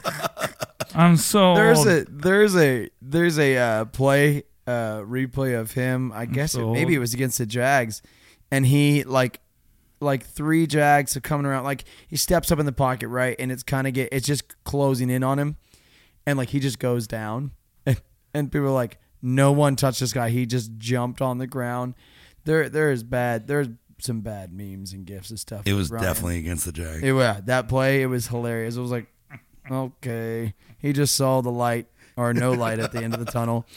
I'm 0.95 1.17
so 1.17 1.55
There's 1.55 1.79
old. 1.79 1.87
a 1.87 2.05
there's 2.05 2.55
a 2.55 2.89
there's 3.01 3.39
a 3.39 3.57
uh, 3.57 3.85
play 3.85 4.43
uh, 4.67 4.99
replay 4.99 5.59
of 5.59 5.71
him. 5.71 6.11
I 6.11 6.25
guess 6.25 6.51
so 6.53 6.69
it, 6.69 6.73
maybe 6.73 6.93
old. 6.93 6.97
it 6.97 6.99
was 6.99 7.13
against 7.13 7.39
the 7.39 7.45
Jags, 7.45 8.01
and 8.51 8.65
he 8.65 9.03
like 9.03 9.39
like 9.99 10.23
three 10.25 10.67
Jags 10.67 11.17
are 11.17 11.21
coming 11.21 11.45
around. 11.45 11.63
Like 11.63 11.85
he 12.07 12.15
steps 12.15 12.51
up 12.51 12.59
in 12.59 12.65
the 12.65 12.71
pocket, 12.71 13.07
right, 13.07 13.35
and 13.39 13.51
it's 13.51 13.63
kind 13.63 13.87
of 13.87 13.93
get 13.93 14.09
it's 14.11 14.27
just 14.27 14.63
closing 14.63 15.09
in 15.09 15.23
on 15.23 15.39
him, 15.39 15.57
and 16.27 16.37
like 16.37 16.49
he 16.49 16.59
just 16.59 16.77
goes 16.77 17.07
down, 17.07 17.51
and, 17.85 17.99
and 18.33 18.51
people 18.51 18.67
are 18.67 18.71
like, 18.71 18.99
no 19.21 19.51
one 19.51 19.75
touched 19.75 19.99
this 19.99 20.13
guy. 20.13 20.29
He 20.29 20.45
just 20.45 20.77
jumped 20.77 21.21
on 21.21 21.39
the 21.39 21.47
ground. 21.47 21.95
There 22.45 22.69
there 22.69 22.91
is 22.91 23.03
bad. 23.03 23.47
There's 23.47 23.69
some 23.99 24.21
bad 24.21 24.51
memes 24.53 24.93
and 24.93 25.05
gifs 25.05 25.29
and 25.29 25.39
stuff. 25.39 25.63
It 25.65 25.73
was 25.73 25.89
Ryan. 25.89 26.03
definitely 26.03 26.39
against 26.39 26.65
the 26.65 26.71
Jags. 26.71 27.03
It, 27.03 27.13
yeah, 27.13 27.39
that 27.45 27.67
play, 27.67 28.01
it 28.01 28.07
was 28.07 28.27
hilarious. 28.27 28.75
It 28.75 28.81
was 28.81 28.91
like, 28.91 29.07
okay, 29.69 30.53
he 30.79 30.93
just 30.93 31.15
saw 31.15 31.41
the 31.41 31.51
light 31.51 31.87
or 32.17 32.33
no 32.33 32.51
light 32.51 32.79
at 32.79 32.91
the 32.91 33.03
end 33.03 33.13
of 33.13 33.25
the 33.25 33.31
tunnel. 33.31 33.65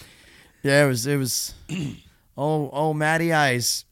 Yeah, 0.63 0.85
it 0.85 0.89
was. 0.89 1.07
It 1.07 1.17
was. 1.17 1.55
Oh, 2.39 2.69
oh, 2.71 2.93
Matty 2.93 3.33
Ice. 3.33 3.87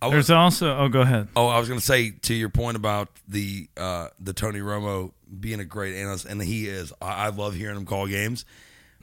I 0.00 0.06
was, 0.06 0.12
There's 0.28 0.30
also, 0.30 0.76
oh, 0.78 0.88
go 0.88 1.00
ahead. 1.00 1.26
oh, 1.34 1.48
I 1.48 1.58
was 1.58 1.66
going 1.66 1.80
to 1.80 1.84
say 1.84 2.10
to 2.12 2.32
your 2.34 2.50
point 2.50 2.76
about 2.76 3.08
the 3.26 3.68
uh, 3.76 4.08
the 4.20 4.32
Tony 4.32 4.60
Romo 4.60 5.10
being 5.40 5.58
a 5.58 5.64
great 5.64 5.96
analyst, 5.96 6.24
and 6.26 6.40
he 6.40 6.68
is. 6.68 6.92
I, 7.02 7.26
I 7.26 7.28
love 7.30 7.54
hearing 7.56 7.76
him 7.76 7.84
call 7.84 8.06
games. 8.06 8.44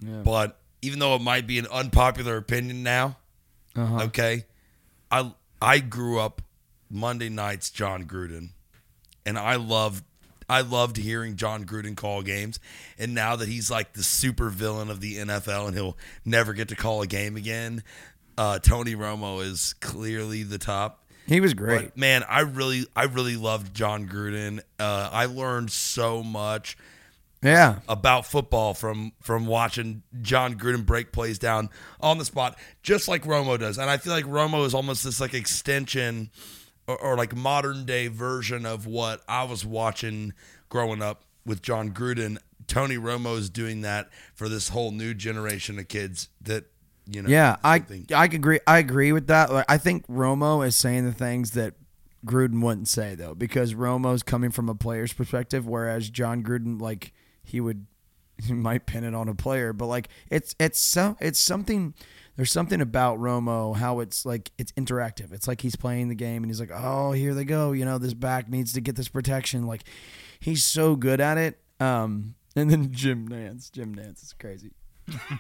But 0.02 0.58
even 0.84 1.00
though 1.00 1.16
it 1.16 1.22
might 1.22 1.48
be 1.48 1.60
an 1.60 1.68
unpopular 1.70 2.38
opinion 2.38 2.82
now, 2.84 3.18
Uh-huh. 3.76 4.04
okay, 4.06 4.46
I 5.12 5.34
I 5.66 5.80
grew 5.80 6.20
up 6.20 6.44
Monday 6.92 7.28
nights 7.28 7.72
Jon 7.72 8.04
Gruden, 8.04 8.50
and 9.26 9.36
I 9.36 9.56
loved 9.56 10.04
I 10.48 10.62
loved 10.62 10.98
hearing 10.98 11.38
Jon 11.38 11.66
Gruden 11.66 11.98
call 11.98 12.22
games. 12.22 12.60
And 13.00 13.16
now 13.16 13.36
that 13.36 13.50
he's 13.50 13.72
like 13.72 13.94
the 13.94 14.04
super 14.04 14.52
villain 14.52 14.92
of 14.92 15.02
the 15.02 15.16
NFL, 15.16 15.66
and 15.66 15.76
he'll 15.76 15.98
never 16.24 16.54
get 16.54 16.68
to 16.68 16.76
call 16.76 17.02
a 17.02 17.08
game 17.08 17.36
again, 17.36 17.84
uh, 18.38 18.60
Tony 18.60 18.94
Romo 18.94 19.44
is 19.44 19.74
clearly 19.82 20.44
the 20.44 20.60
top. 20.60 21.04
He 21.26 21.42
was 21.42 21.56
great. 21.56 21.86
But 21.86 21.98
man, 21.98 22.24
I 22.30 22.42
really 22.42 22.86
I 22.96 23.06
really 23.06 23.36
loved 23.36 23.74
Jon 23.74 24.08
Gruden. 24.08 24.60
Uh, 24.80 25.10
I 25.12 25.26
learned 25.26 25.72
so 25.72 26.22
much 26.22 26.78
Yeah, 27.44 27.80
about 27.88 28.26
football 28.26 28.74
from 28.74 29.12
from 29.22 29.46
watching 29.46 30.02
Jon 30.22 30.56
Gruden 30.56 30.86
break 30.86 31.12
plays 31.12 31.38
down 31.38 31.70
on 32.00 32.18
the 32.18 32.26
spot, 32.26 32.58
just 32.82 33.08
like 33.08 33.24
Romo 33.24 33.60
does. 33.60 33.78
And 33.78 33.90
I 33.90 33.98
feel 33.98 34.14
like 34.14 34.26
Romo 34.26 34.66
is 34.66 34.74
almost 34.74 35.04
this 35.04 35.20
like 35.20 35.34
extension 35.34 36.32
or, 36.88 36.98
or 37.00 37.16
like 37.18 37.36
modern 37.36 37.86
day 37.86 38.08
version 38.08 38.66
of 38.66 38.88
what 38.88 39.22
I 39.28 39.44
was 39.44 39.66
watching 39.66 40.34
growing 40.70 41.02
up 41.02 41.24
with 41.46 41.62
Jon 41.62 41.92
Gruden. 41.92 42.38
Tony 42.68 42.98
Romo 42.98 43.38
is 43.38 43.50
doing 43.50 43.82
that 43.82 44.10
for 44.34 44.50
this 44.50 44.70
whole 44.70 44.92
new 44.92 45.14
generation 45.14 45.78
of 45.78 45.88
kids 45.88 46.30
that 46.42 46.66
you 47.06 47.22
know. 47.22 47.30
yeah. 47.30 47.58
I 47.64 47.84
I 48.14 48.26
agree. 48.26 48.60
I 48.66 48.80
agree 48.80 49.12
with 49.12 49.28
that. 49.28 49.52
Like, 49.52 49.66
I 49.70 49.78
think 49.78 50.08
Romo 50.08 50.66
is 50.66 50.76
saying 50.76 51.06
the 51.06 51.14
things 51.14 51.52
that 51.52 51.76
Gruden 52.26 52.62
wouldn't 52.62 52.88
say 52.88 53.14
though, 53.14 53.36
because 53.36 53.76
Romo's 53.76 54.24
coming 54.24 54.50
from 54.50 54.68
a 54.70 54.76
player's 54.76 55.14
perspective, 55.14 55.68
whereas 55.68 56.10
Jon 56.10 56.42
Gruden, 56.44 56.82
like 56.82 57.14
he 57.46 57.62
would, 57.62 57.86
he 58.44 58.54
might 58.54 58.86
pin 58.86 59.04
it 59.04 59.16
on 59.16 59.28
a 59.28 59.36
player, 59.36 59.74
but 59.74 59.88
like 59.88 60.10
it's 60.30 60.56
it's 60.60 60.80
so 60.80 61.18
it's 61.20 61.40
something. 61.40 61.94
There's 62.38 62.52
something 62.52 62.82
about 62.82 63.18
Romo 63.18 63.78
how 63.78 64.02
it's 64.02 64.26
like 64.26 64.52
it's 64.58 64.74
interactive. 64.74 65.32
It's 65.32 65.48
like 65.48 65.62
he's 65.62 65.78
playing 65.78 66.10
the 66.10 66.16
game 66.16 66.44
and 66.44 66.52
he's 66.52 66.60
like, 66.60 66.72
oh, 66.74 67.14
here 67.14 67.34
they 67.34 67.46
go. 67.46 67.72
You 67.72 67.86
know, 67.86 67.98
this 67.98 68.14
back 68.14 68.50
needs 68.50 68.74
to 68.74 68.82
get 68.82 68.98
this 68.98 69.08
protection. 69.08 69.68
Like 69.68 69.84
he's 70.42 70.62
so 70.62 70.98
good 70.98 71.22
at 71.22 71.38
it. 71.38 71.60
Um, 71.80 72.36
and 72.56 72.70
then 72.70 72.92
Jim 72.92 73.30
Nantz. 73.30 73.72
Jim 73.72 73.96
Nantz 73.96 74.24
is 74.24 74.34
crazy. 74.38 74.72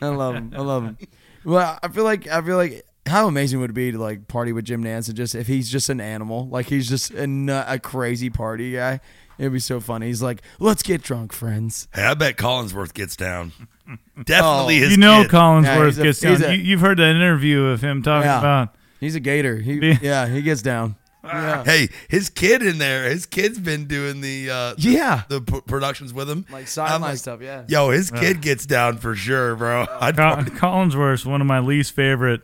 I 0.01 0.07
love 0.07 0.35
him. 0.35 0.53
I 0.55 0.61
love 0.61 0.83
him. 0.83 0.97
Well, 1.43 1.77
I 1.81 1.87
feel 1.87 2.03
like 2.03 2.27
I 2.27 2.41
feel 2.41 2.57
like 2.57 2.85
how 3.07 3.27
amazing 3.27 3.59
would 3.59 3.69
it 3.71 3.73
be 3.73 3.91
to 3.91 3.99
like 3.99 4.27
party 4.27 4.51
with 4.51 4.65
Jim 4.65 4.83
Nantz 4.83 5.07
and 5.07 5.17
just 5.17 5.35
if 5.35 5.47
he's 5.47 5.69
just 5.69 5.89
an 5.89 6.01
animal, 6.01 6.47
like 6.47 6.67
he's 6.67 6.89
just 6.89 7.11
a, 7.11 7.65
a 7.67 7.79
crazy 7.79 8.29
party 8.29 8.73
guy. 8.73 8.99
It'd 9.37 9.51
be 9.53 9.59
so 9.59 9.79
funny. 9.79 10.07
He's 10.07 10.21
like, 10.21 10.41
"Let's 10.59 10.81
get 10.83 11.01
drunk, 11.01 11.33
friends." 11.33 11.87
Hey, 11.93 12.03
I 12.05 12.13
bet 12.13 12.37
Collinsworth 12.37 12.93
gets 12.93 13.15
down. 13.15 13.51
Definitely 14.23 14.77
Oh. 14.77 14.81
his 14.81 14.91
you 14.91 14.97
know 14.97 15.23
kid. 15.23 15.31
Collinsworth 15.31 15.85
he's 15.87 15.97
a- 15.99 16.03
gets 16.03 16.19
down. 16.21 16.43
a- 16.43 16.53
you, 16.55 16.61
you've 16.63 16.81
heard 16.81 16.97
that 16.99 17.09
interview 17.15 17.63
of 17.65 17.81
him 17.81 18.01
talking 18.01 18.27
Yeah. 18.27 18.39
about 18.39 18.75
He's 18.99 19.15
a 19.15 19.19
gator. 19.19 19.57
He 19.57 19.73
Yeah. 19.75 19.97
yeah, 20.01 20.27
he 20.27 20.41
gets 20.41 20.61
down. 20.61 20.95
Yeah, 21.23 21.63
Hey, 21.63 21.89
his 22.07 22.29
kid 22.29 22.61
in 22.61 22.77
there. 22.77 23.09
His 23.09 23.25
kid's 23.25 23.59
been 23.59 23.85
doing 23.85 24.21
the 24.21 24.49
uh, 24.49 24.73
yeah, 24.77 25.23
the 25.27 25.41
p- 25.41 25.59
productions 25.61 26.13
with 26.13 26.29
him. 26.29 26.45
like 26.51 26.61
I'm 26.61 26.67
sideline 26.67 27.01
like, 27.01 27.17
stuff. 27.17 27.41
Yeah, 27.41 27.63
Yo, 27.67 27.89
his 27.89 28.11
kid 28.11 28.41
gets 28.41 28.65
down 28.67 28.97
for 28.99 29.15
sure, 29.15 29.55
bro. 29.55 29.85
I'd 29.99 30.15
Col- 30.15 30.35
Collinsworth's 30.45 31.25
one 31.25 31.41
of 31.41 31.47
my 31.47 31.59
least 31.59 31.93
favorite 31.93 32.41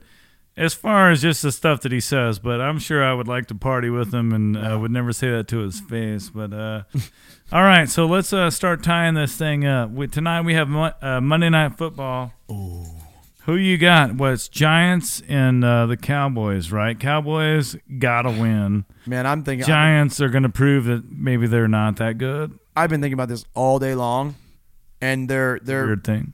as 0.57 0.73
far 0.73 1.11
as 1.11 1.21
just 1.21 1.41
the 1.41 1.51
stuff 1.51 1.81
that 1.81 1.91
he 1.91 1.99
says, 1.99 2.39
but 2.39 2.59
I'm 2.61 2.77
sure 2.79 3.03
I 3.03 3.13
would 3.13 3.27
like 3.27 3.47
to 3.47 3.55
party 3.55 3.89
with 3.89 4.13
him 4.13 4.31
and 4.33 4.57
uh, 4.57 4.77
would 4.79 4.91
never 4.91 5.13
say 5.13 5.29
that 5.31 5.47
to 5.49 5.59
his 5.59 5.79
face. 5.79 6.29
But 6.29 6.53
uh, 6.53 6.83
all 7.51 7.63
right, 7.63 7.87
so 7.89 8.05
let's 8.05 8.33
uh, 8.33 8.49
start 8.49 8.83
tying 8.83 9.13
this 9.13 9.35
thing 9.35 9.65
up. 9.65 9.91
We, 9.91 10.07
tonight 10.07 10.41
we 10.41 10.53
have 10.53 10.67
Mo- 10.67 10.93
uh, 11.01 11.21
Monday 11.21 11.49
Night 11.49 11.77
Football. 11.77 12.33
Who 13.45 13.55
you 13.55 13.77
got? 13.79 14.15
Well, 14.17 14.33
it's 14.33 14.47
Giants 14.47 15.23
and 15.27 15.65
uh, 15.65 15.87
the 15.87 15.97
Cowboys, 15.97 16.71
right? 16.71 16.99
Cowboys 16.99 17.75
gotta 17.97 18.29
win. 18.29 18.85
man, 19.07 19.25
I'm 19.25 19.43
thinking. 19.43 19.65
Giants 19.65 20.21
are 20.21 20.29
going 20.29 20.43
to 20.43 20.49
prove 20.49 20.85
that 20.85 21.11
maybe 21.11 21.47
they're 21.47 21.67
not 21.67 21.95
that 21.95 22.17
good. 22.19 22.57
I've 22.75 22.89
been 22.91 23.01
thinking 23.01 23.15
about 23.15 23.29
this 23.29 23.43
all 23.55 23.79
day 23.79 23.95
long, 23.95 24.35
and 25.01 25.27
they're 25.27 25.59
they're 25.63 25.87
Weird 25.87 26.03
thing. 26.03 26.33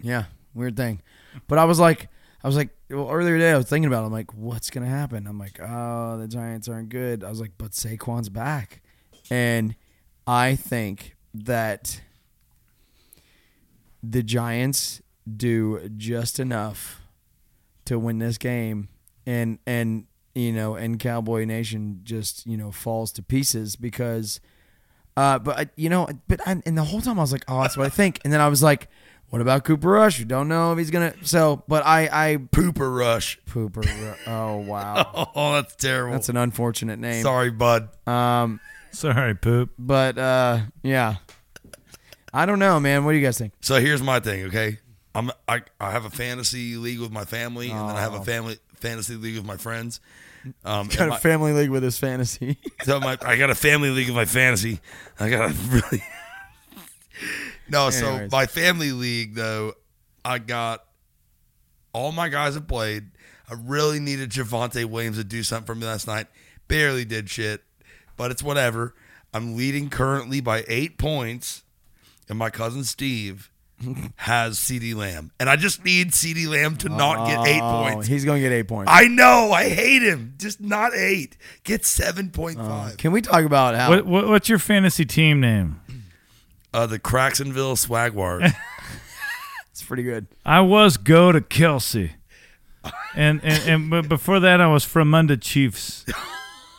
Yeah, 0.00 0.24
weird 0.54 0.76
thing. 0.76 1.02
But 1.48 1.58
I 1.58 1.64
was 1.64 1.80
like, 1.80 2.08
I 2.42 2.46
was 2.46 2.56
like, 2.56 2.68
well, 2.90 3.10
earlier 3.10 3.36
today 3.36 3.52
I 3.52 3.56
was 3.56 3.66
thinking 3.66 3.86
about. 3.86 4.02
it. 4.02 4.06
I'm 4.06 4.12
like, 4.12 4.34
what's 4.34 4.70
gonna 4.70 4.86
happen? 4.86 5.26
I'm 5.26 5.38
like, 5.38 5.60
oh, 5.60 6.18
the 6.18 6.28
Giants 6.28 6.68
aren't 6.68 6.88
good. 6.88 7.24
I 7.24 7.30
was 7.30 7.40
like, 7.40 7.52
but 7.56 7.72
Saquon's 7.72 8.28
back, 8.28 8.82
and 9.30 9.74
I 10.26 10.54
think 10.54 11.16
that 11.32 12.00
the 14.02 14.22
Giants 14.22 15.00
do 15.36 15.88
just 15.96 16.38
enough 16.38 17.00
to 17.86 17.98
win 17.98 18.18
this 18.18 18.38
game, 18.38 18.88
and 19.26 19.58
and 19.66 20.06
you 20.34 20.52
know, 20.52 20.74
and 20.74 20.98
Cowboy 20.98 21.44
Nation 21.44 22.00
just 22.04 22.46
you 22.46 22.56
know 22.56 22.70
falls 22.70 23.12
to 23.12 23.22
pieces 23.22 23.76
because, 23.76 24.40
uh, 25.16 25.38
but 25.38 25.70
you 25.76 25.88
know, 25.88 26.08
but 26.28 26.46
I, 26.46 26.62
and 26.66 26.76
the 26.76 26.84
whole 26.84 27.00
time 27.00 27.18
I 27.18 27.22
was 27.22 27.32
like, 27.32 27.44
oh, 27.48 27.62
that's 27.62 27.76
what 27.76 27.86
I 27.86 27.90
think, 27.90 28.20
and 28.24 28.32
then 28.32 28.40
I 28.40 28.48
was 28.48 28.62
like, 28.62 28.88
what 29.30 29.40
about 29.42 29.64
Cooper 29.64 29.88
Rush? 29.88 30.18
We 30.18 30.24
don't 30.24 30.48
know 30.48 30.72
if 30.72 30.78
he's 30.78 30.90
gonna. 30.90 31.14
So, 31.22 31.62
but 31.68 31.84
I 31.84 32.08
I 32.12 32.36
Pooper 32.36 32.96
Rush. 32.96 33.38
Pooper. 33.50 33.84
Ru- 33.84 34.32
Oh 34.32 34.58
wow, 34.58 35.30
Oh, 35.34 35.52
that's 35.54 35.74
terrible. 35.76 36.12
that's 36.12 36.28
an 36.28 36.36
unfortunate 36.36 36.98
name. 36.98 37.22
Sorry, 37.22 37.50
bud. 37.50 37.88
Um, 38.06 38.60
Sorry, 38.92 39.34
poop. 39.34 39.70
but 39.78 40.16
uh, 40.18 40.60
yeah, 40.82 41.16
I 42.32 42.46
don't 42.46 42.58
know, 42.60 42.78
man. 42.78 43.04
What 43.04 43.12
do 43.12 43.18
you 43.18 43.24
guys 43.24 43.36
think? 43.38 43.52
So 43.60 43.80
here's 43.80 44.02
my 44.02 44.20
thing, 44.20 44.44
okay? 44.44 44.78
I'm 45.16 45.30
I, 45.48 45.62
I 45.80 45.90
have 45.90 46.04
a 46.04 46.10
fantasy 46.10 46.76
league 46.76 47.00
with 47.00 47.10
my 47.12 47.24
family, 47.24 47.70
and 47.70 47.88
then 47.88 47.96
I 47.96 48.00
have 48.00 48.14
a 48.14 48.18
Oh. 48.18 48.22
family 48.24 48.58
fantasy 48.76 49.14
league 49.16 49.36
with 49.36 49.46
my 49.46 49.56
friends. 49.56 50.00
Um, 50.62 50.88
Got 50.88 50.98
and 51.00 51.06
a 51.06 51.08
my- 51.14 51.18
family 51.18 51.52
league 51.54 51.70
with 51.70 51.82
his 51.82 51.96
fantasy. 51.98 52.58
so 52.82 53.00
my 53.00 53.16
I 53.22 53.36
got 53.38 53.48
a 53.48 53.54
family 53.54 53.88
league 53.88 54.10
of 54.10 54.14
my 54.14 54.26
fantasy. 54.26 54.78
I 55.18 55.30
got 55.30 55.50
a 55.50 55.54
really 55.70 56.02
no. 57.74 57.90
So 57.90 58.28
my 58.30 58.46
family 58.46 58.92
league 58.92 59.34
though, 59.34 59.74
I 60.24 60.38
got 60.38 60.84
all 61.92 62.12
my 62.12 62.28
guys 62.28 62.54
have 62.54 62.66
played. 62.68 63.04
I 63.48 63.54
really 63.58 64.00
needed 64.00 64.30
Javonte 64.30 64.84
Williams 64.86 65.18
to 65.18 65.24
do 65.24 65.42
something 65.42 65.66
for 65.66 65.74
me 65.74 65.86
last 65.86 66.06
night. 66.06 66.26
Barely 66.66 67.04
did 67.04 67.28
shit, 67.28 67.62
but 68.16 68.30
it's 68.30 68.42
whatever. 68.42 68.94
I'm 69.32 69.56
leading 69.56 69.90
currently 69.90 70.40
by 70.40 70.64
eight 70.68 70.96
points, 70.96 71.62
and 72.28 72.38
my 72.38 72.48
cousin 72.50 72.84
Steve 72.84 73.50
has 74.16 74.58
CeeDee 74.58 74.94
Lamb, 74.94 75.32
and 75.38 75.50
I 75.50 75.56
just 75.56 75.84
need 75.84 76.12
CeeDee 76.12 76.48
Lamb 76.48 76.76
to 76.78 76.88
not 76.88 77.26
get 77.26 77.46
eight 77.46 77.60
points. 77.60 78.06
He's 78.06 78.24
gonna 78.24 78.40
get 78.40 78.52
eight 78.52 78.68
points. 78.68 78.90
I 78.92 79.08
know. 79.08 79.52
I 79.52 79.68
hate 79.68 80.02
him. 80.02 80.34
Just 80.38 80.60
not 80.60 80.94
eight. 80.94 81.36
Get 81.64 81.82
7.5. 81.82 82.56
Uh, 82.58 82.96
can 82.96 83.12
we 83.12 83.20
talk 83.20 83.44
about 83.44 83.74
how? 83.74 83.90
What, 83.90 84.06
what 84.06 84.28
what's 84.28 84.48
your 84.48 84.58
fantasy 84.58 85.04
team 85.04 85.40
name? 85.40 85.80
Uh, 86.74 86.86
the 86.86 86.98
Cracksonville 86.98 87.76
Swagward. 87.76 88.52
It's 89.70 89.82
pretty 89.82 90.04
good. 90.04 90.28
I 90.46 90.60
was 90.60 90.96
go 90.96 91.32
to 91.32 91.40
Kelce, 91.40 92.12
and 93.16 93.40
and, 93.42 93.68
and 93.68 93.90
but 93.90 94.08
before 94.08 94.38
that 94.38 94.60
I 94.60 94.68
was 94.68 94.84
from 94.84 95.10
Munda 95.10 95.36
Chiefs, 95.36 96.04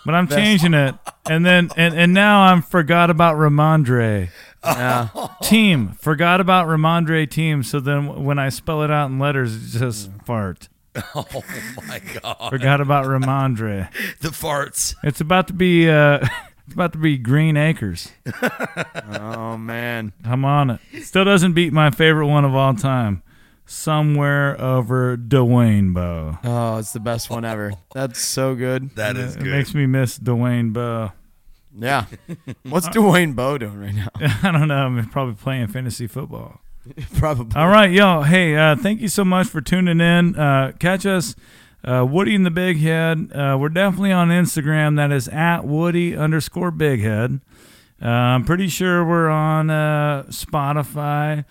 but 0.06 0.16
I'm 0.16 0.30
changing 0.30 0.74
it, 0.74 0.96
and 1.30 1.46
then 1.46 1.72
and, 1.76 1.94
and 1.94 2.14
now 2.14 2.44
I'm 2.44 2.62
forgot 2.62 3.10
about 3.10 3.36
Rhamondre 3.36 4.30
Yeah. 4.64 5.10
team. 5.44 5.90
Forgot 6.00 6.40
about 6.40 6.68
Rhamondre 6.68 7.30
team. 7.30 7.64
So 7.64 7.82
then 7.82 8.24
when 8.24 8.40
I 8.40 8.48
spell 8.48 8.82
it 8.82 8.90
out 8.92 9.10
in 9.10 9.20
letters, 9.20 9.54
it's 9.54 9.74
just 9.74 10.10
fart. 10.26 10.70
oh 11.16 11.26
my 11.90 12.00
god. 12.00 12.50
Forgot 12.50 12.80
about 12.80 13.08
Rhamondre. 13.08 13.90
The 14.22 14.30
farts. 14.30 14.96
It's 15.04 15.20
about 15.20 15.48
to 15.48 15.54
be 15.54 15.90
uh, 15.90 16.26
it's 16.66 16.74
about 16.74 16.94
to 16.94 16.98
be 16.98 17.18
Green 17.18 17.58
Acres. 17.58 18.12
oh 19.22 19.58
man. 19.58 20.14
I'm 20.24 20.46
on 20.46 20.70
it. 20.72 20.80
Still 21.04 21.26
doesn't 21.26 21.54
beat 21.54 21.74
my 21.74 21.92
favorite 21.92 22.28
one 22.28 22.46
of 22.46 22.56
all 22.56 22.74
time. 22.74 23.22
Somewhere 23.68 24.60
over 24.62 25.18
Dwayne 25.18 25.94
Bowe. 25.94 26.38
Oh, 26.44 26.78
it's 26.78 26.94
the 26.94 27.00
best 27.00 27.30
one 27.32 27.44
ever. 27.44 27.74
That's 27.94 28.20
so 28.20 28.54
good. 28.54 28.92
That 28.96 29.18
is 29.18 29.36
it 29.36 29.40
good. 29.40 29.52
makes 29.52 29.74
me 29.74 29.88
miss 29.88 30.20
Dwayne 30.20 30.72
Bowe. 30.72 31.12
Yeah. 31.78 32.06
What's 32.64 32.88
Dwayne 32.90 33.36
Bowe 33.36 33.58
doing 33.58 33.80
right 33.80 33.94
now? 33.96 34.08
I 34.44 34.52
don't 34.52 34.68
know. 34.68 34.86
I'm 34.86 35.10
probably 35.10 35.34
playing 35.34 35.68
fantasy 35.68 36.08
football. 36.08 36.62
Probably. 37.18 37.60
All 37.60 37.68
right, 37.68 37.90
y'all. 37.92 38.22
Hey, 38.22 38.56
uh, 38.56 38.76
thank 38.76 39.02
you 39.02 39.08
so 39.08 39.26
much 39.26 39.48
for 39.48 39.60
tuning 39.60 40.00
in. 40.00 40.36
Uh, 40.36 40.72
catch 40.80 41.04
us, 41.08 41.36
uh, 41.86 42.06
Woody 42.06 42.36
and 42.36 42.46
the 42.46 42.52
Big 42.52 42.78
Head. 42.80 43.32
Uh, 43.34 43.58
we're 43.60 43.70
definitely 43.70 44.12
on 44.12 44.30
Instagram. 44.30 44.96
That 44.98 45.12
is 45.12 45.28
at 45.28 45.66
Woody 45.66 46.16
underscore 46.18 46.72
Big 46.72 47.02
Head. 47.02 47.40
Uh, 48.02 48.08
I'm 48.08 48.44
pretty 48.44 48.68
sure 48.68 49.06
we're 49.06 49.30
on 49.30 49.70
uh, 49.70 50.24
Spotify, 50.28 51.46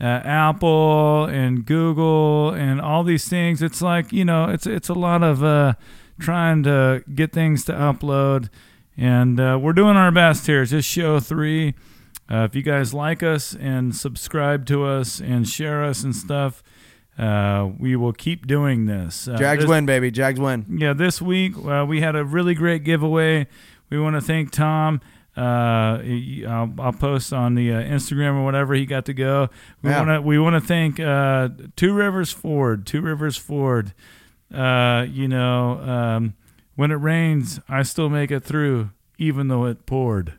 uh, 0.00 0.04
Apple, 0.04 1.26
and 1.26 1.64
Google, 1.64 2.50
and 2.50 2.80
all 2.80 3.04
these 3.04 3.28
things. 3.28 3.62
It's 3.62 3.80
like 3.80 4.12
you 4.12 4.24
know, 4.24 4.46
it's 4.46 4.66
it's 4.66 4.88
a 4.88 4.94
lot 4.94 5.22
of 5.22 5.44
uh, 5.44 5.74
trying 6.18 6.64
to 6.64 7.04
get 7.14 7.32
things 7.32 7.64
to 7.66 7.72
upload, 7.72 8.48
and 8.96 9.38
uh, 9.38 9.58
we're 9.62 9.72
doing 9.72 9.96
our 9.96 10.10
best 10.10 10.46
here. 10.46 10.62
It's 10.62 10.72
just 10.72 10.88
show 10.88 11.20
three. 11.20 11.74
Uh, 12.30 12.38
if 12.38 12.56
you 12.56 12.62
guys 12.62 12.92
like 12.92 13.22
us 13.22 13.54
and 13.54 13.94
subscribe 13.94 14.66
to 14.66 14.84
us 14.84 15.20
and 15.20 15.48
share 15.48 15.84
us 15.84 16.02
and 16.02 16.16
stuff, 16.16 16.62
uh, 17.18 17.70
we 17.78 17.96
will 17.96 18.12
keep 18.12 18.46
doing 18.46 18.86
this. 18.86 19.28
Uh, 19.28 19.36
Jags 19.36 19.62
this- 19.62 19.68
win, 19.70 19.86
baby. 19.86 20.10
Jags 20.10 20.40
win. 20.40 20.66
yeah, 20.68 20.92
this 20.92 21.20
week 21.22 21.54
uh, 21.64 21.84
we 21.88 22.00
had 22.00 22.16
a 22.16 22.24
really 22.24 22.54
great 22.54 22.84
giveaway. 22.84 23.46
We 23.90 23.98
want 24.00 24.16
to 24.16 24.20
thank 24.20 24.50
Tom. 24.50 25.00
Uh, 25.36 25.98
I'll, 26.48 26.72
I'll 26.78 26.92
post 26.92 27.32
on 27.32 27.54
the 27.56 27.72
uh, 27.72 27.80
Instagram 27.82 28.34
or 28.36 28.44
whatever 28.44 28.72
he 28.74 28.86
got 28.86 29.04
to 29.06 29.12
go. 29.14 29.48
We 29.82 29.90
Yeah. 29.90 29.98
want 29.98 30.08
to 30.10 30.22
we 30.22 30.38
want 30.38 30.54
to 30.54 30.60
thank 30.66 31.00
uh, 31.00 31.48
Two 31.76 31.92
Rivers 31.92 32.30
Ford. 32.32 32.86
Two 32.86 33.00
Rivers 33.00 33.36
Ford. 33.36 33.92
Uh, 34.52 35.06
you 35.10 35.26
know, 35.26 35.80
um, 35.80 36.34
when 36.76 36.90
it 36.92 36.96
rains, 36.96 37.58
I 37.68 37.82
still 37.82 38.08
make 38.08 38.30
it 38.30 38.44
through, 38.44 38.90
even 39.18 39.48
though 39.48 39.64
it 39.64 39.86
poured. 39.86 40.34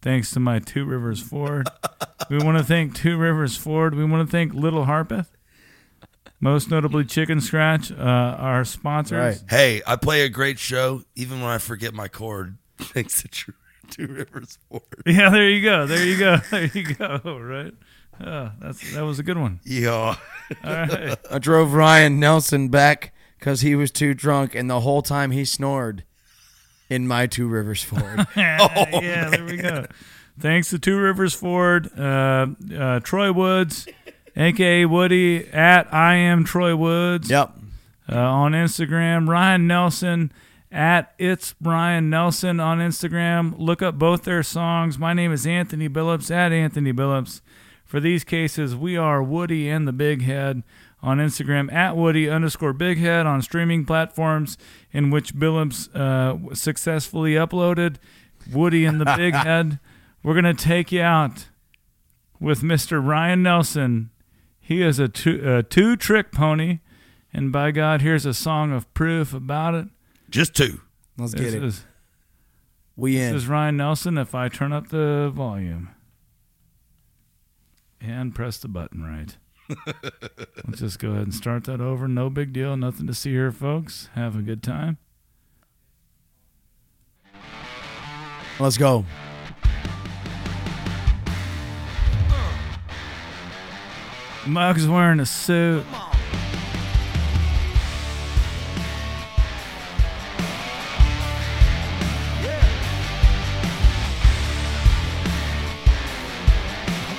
Thanks 0.00 0.30
to 0.32 0.40
my 0.40 0.58
Two 0.60 0.84
Rivers 0.84 1.20
Ford. 1.20 1.68
we 2.30 2.38
want 2.38 2.58
to 2.58 2.64
thank 2.64 2.94
Two 2.94 3.16
Rivers 3.16 3.56
Ford. 3.56 3.94
We 3.94 4.04
want 4.04 4.28
to 4.28 4.30
thank 4.30 4.54
Little 4.54 4.84
Harpeth. 4.86 5.26
Most 6.42 6.72
notably, 6.72 7.04
Chicken 7.04 7.40
Scratch, 7.40 7.92
uh, 7.92 7.94
our 7.94 8.64
sponsors. 8.64 9.16
Right. 9.16 9.42
Hey, 9.48 9.80
I 9.86 9.94
play 9.94 10.22
a 10.22 10.28
great 10.28 10.58
show 10.58 11.04
even 11.14 11.40
when 11.40 11.48
I 11.48 11.58
forget 11.58 11.94
my 11.94 12.08
chord. 12.08 12.58
Thanks 12.78 13.22
to 13.22 13.28
True 13.28 13.54
Two 13.90 14.08
Rivers 14.08 14.58
Ford. 14.68 14.82
Yeah, 15.06 15.30
there 15.30 15.48
you 15.48 15.62
go. 15.62 15.86
There 15.86 16.04
you 16.04 16.18
go. 16.18 16.38
There 16.50 16.64
you 16.64 16.94
go. 16.94 17.20
Right. 17.24 17.72
Oh, 18.20 18.50
that's 18.60 18.92
that 18.92 19.02
was 19.02 19.20
a 19.20 19.22
good 19.22 19.38
one. 19.38 19.60
Yeah. 19.64 19.92
All 19.92 20.16
right. 20.64 21.16
I 21.30 21.38
drove 21.38 21.74
Ryan 21.74 22.18
Nelson 22.18 22.70
back 22.70 23.14
because 23.38 23.60
he 23.60 23.76
was 23.76 23.92
too 23.92 24.12
drunk, 24.12 24.56
and 24.56 24.68
the 24.68 24.80
whole 24.80 25.02
time 25.02 25.30
he 25.30 25.44
snored 25.44 26.02
in 26.90 27.06
my 27.06 27.28
Two 27.28 27.46
Rivers 27.46 27.84
Ford. 27.84 28.26
yeah, 28.36 29.30
there 29.30 29.44
we 29.44 29.58
go. 29.58 29.86
Thanks 30.40 30.70
to 30.70 30.80
Two 30.80 30.98
Rivers 30.98 31.34
Ford, 31.34 31.88
uh, 31.96 32.48
uh, 32.76 32.98
Troy 32.98 33.32
Woods, 33.32 33.86
aka 34.36 34.84
Woody 34.86 35.48
at 35.48 35.92
I 35.92 36.14
am 36.14 36.44
Troy 36.44 36.74
Woods. 36.76 37.30
yep. 37.30 37.52
uh, 38.10 38.16
on 38.18 38.52
Instagram. 38.52 39.28
Ryan 39.28 39.66
Nelson 39.66 40.32
at 40.70 41.12
it's 41.18 41.54
Ryan 41.60 42.08
Nelson 42.10 42.58
on 42.60 42.78
Instagram. 42.78 43.54
Look 43.58 43.82
up 43.82 43.98
both 43.98 44.22
their 44.22 44.42
songs. 44.42 44.98
My 44.98 45.12
name 45.12 45.32
is 45.32 45.46
Anthony 45.46 45.88
Billups 45.88 46.30
at 46.30 46.52
Anthony 46.52 46.92
Billups. 46.92 47.40
For 47.84 48.00
these 48.00 48.24
cases, 48.24 48.74
we 48.74 48.96
are 48.96 49.22
Woody 49.22 49.68
and 49.68 49.86
the 49.86 49.92
Big 49.92 50.22
Head 50.22 50.62
on 51.02 51.18
Instagram 51.18 51.70
at 51.70 51.94
Woody 51.94 52.30
underscore 52.30 52.72
Big 52.72 52.96
Head 52.96 53.26
on 53.26 53.42
streaming 53.42 53.84
platforms 53.84 54.56
in 54.92 55.10
which 55.10 55.34
Billups 55.34 55.94
uh, 55.94 56.54
successfully 56.54 57.32
uploaded 57.34 57.96
Woody 58.50 58.86
and 58.86 58.98
the 58.98 59.12
Big 59.16 59.34
Head. 59.34 59.78
We're 60.22 60.34
gonna 60.34 60.54
take 60.54 60.90
you 60.90 61.02
out 61.02 61.48
with 62.40 62.62
Mr. 62.62 63.04
Ryan 63.06 63.42
Nelson. 63.42 64.10
He 64.72 64.80
is 64.82 64.98
a 64.98 65.06
two, 65.06 65.40
a 65.44 65.62
two 65.62 65.96
trick 65.96 66.32
pony. 66.32 66.78
And 67.30 67.52
by 67.52 67.72
God, 67.72 68.00
here's 68.00 68.24
a 68.24 68.32
song 68.32 68.72
of 68.72 68.92
proof 68.94 69.34
about 69.34 69.74
it. 69.74 69.88
Just 70.30 70.54
two. 70.56 70.80
Let's 71.18 71.32
This 71.32 71.40
get 71.52 71.54
it. 71.54 71.62
is, 71.62 71.84
We 72.96 73.16
this 73.18 73.30
in. 73.30 73.36
is 73.36 73.46
Ryan 73.48 73.76
Nelson. 73.76 74.16
If 74.16 74.34
I 74.34 74.48
turn 74.48 74.72
up 74.72 74.88
the 74.88 75.30
volume 75.34 75.90
and 78.00 78.34
press 78.34 78.56
the 78.58 78.68
button 78.68 79.02
right. 79.02 79.36
Let's 80.66 80.80
just 80.80 80.98
go 80.98 81.10
ahead 81.10 81.22
and 81.24 81.34
start 81.34 81.64
that 81.64 81.82
over. 81.82 82.08
No 82.08 82.30
big 82.30 82.54
deal. 82.54 82.74
Nothing 82.76 83.06
to 83.08 83.14
see 83.14 83.30
here, 83.32 83.52
folks. 83.52 84.08
Have 84.14 84.36
a 84.36 84.42
good 84.42 84.62
time. 84.62 84.96
Let's 88.58 88.78
go. 88.78 89.04
Mug's 94.46 94.88
wearing 94.88 95.20
a 95.20 95.26
suit. 95.26 95.84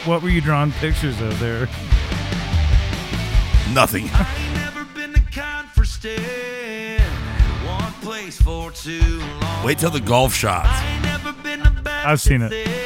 what 0.06 0.22
were 0.22 0.30
you 0.30 0.42
drawing 0.42 0.72
pictures 0.74 1.20
of 1.22 1.40
there? 1.40 1.68
Nothing. 3.74 4.10
Wait 9.64 9.78
till 9.78 9.90
the 9.90 10.02
golf 10.04 10.34
shots. 10.34 10.70
I've 12.06 12.20
seen 12.20 12.42
it. 12.42 12.83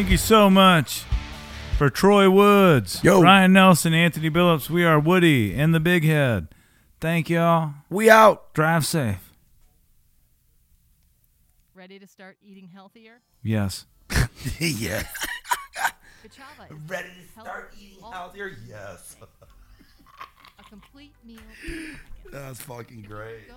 Thank 0.00 0.12
you 0.12 0.16
so 0.16 0.48
much 0.48 1.04
for 1.76 1.90
Troy 1.90 2.30
Woods, 2.30 3.04
Yo. 3.04 3.20
Ryan 3.20 3.52
Nelson, 3.52 3.92
Anthony 3.92 4.30
Billups. 4.30 4.70
We 4.70 4.82
are 4.82 4.98
Woody 4.98 5.54
and 5.54 5.74
the 5.74 5.78
Big 5.78 6.04
Head. 6.04 6.48
Thank 7.02 7.28
y'all. 7.28 7.74
We 7.90 8.08
out. 8.08 8.54
Drive 8.54 8.86
safe. 8.86 9.34
Ready 11.74 11.98
to 11.98 12.06
start 12.06 12.38
eating 12.42 12.70
healthier? 12.72 13.20
Yes. 13.42 13.84
yeah. 14.58 15.02
Ready 16.88 17.08
to 17.10 17.40
start 17.42 17.74
eating 17.78 18.02
healthier? 18.10 18.52
Yes. 18.66 19.16
A 20.58 20.64
complete 20.64 21.12
meal. 21.26 21.40
That's 22.32 22.62
fucking 22.62 23.02
great. 23.02 23.50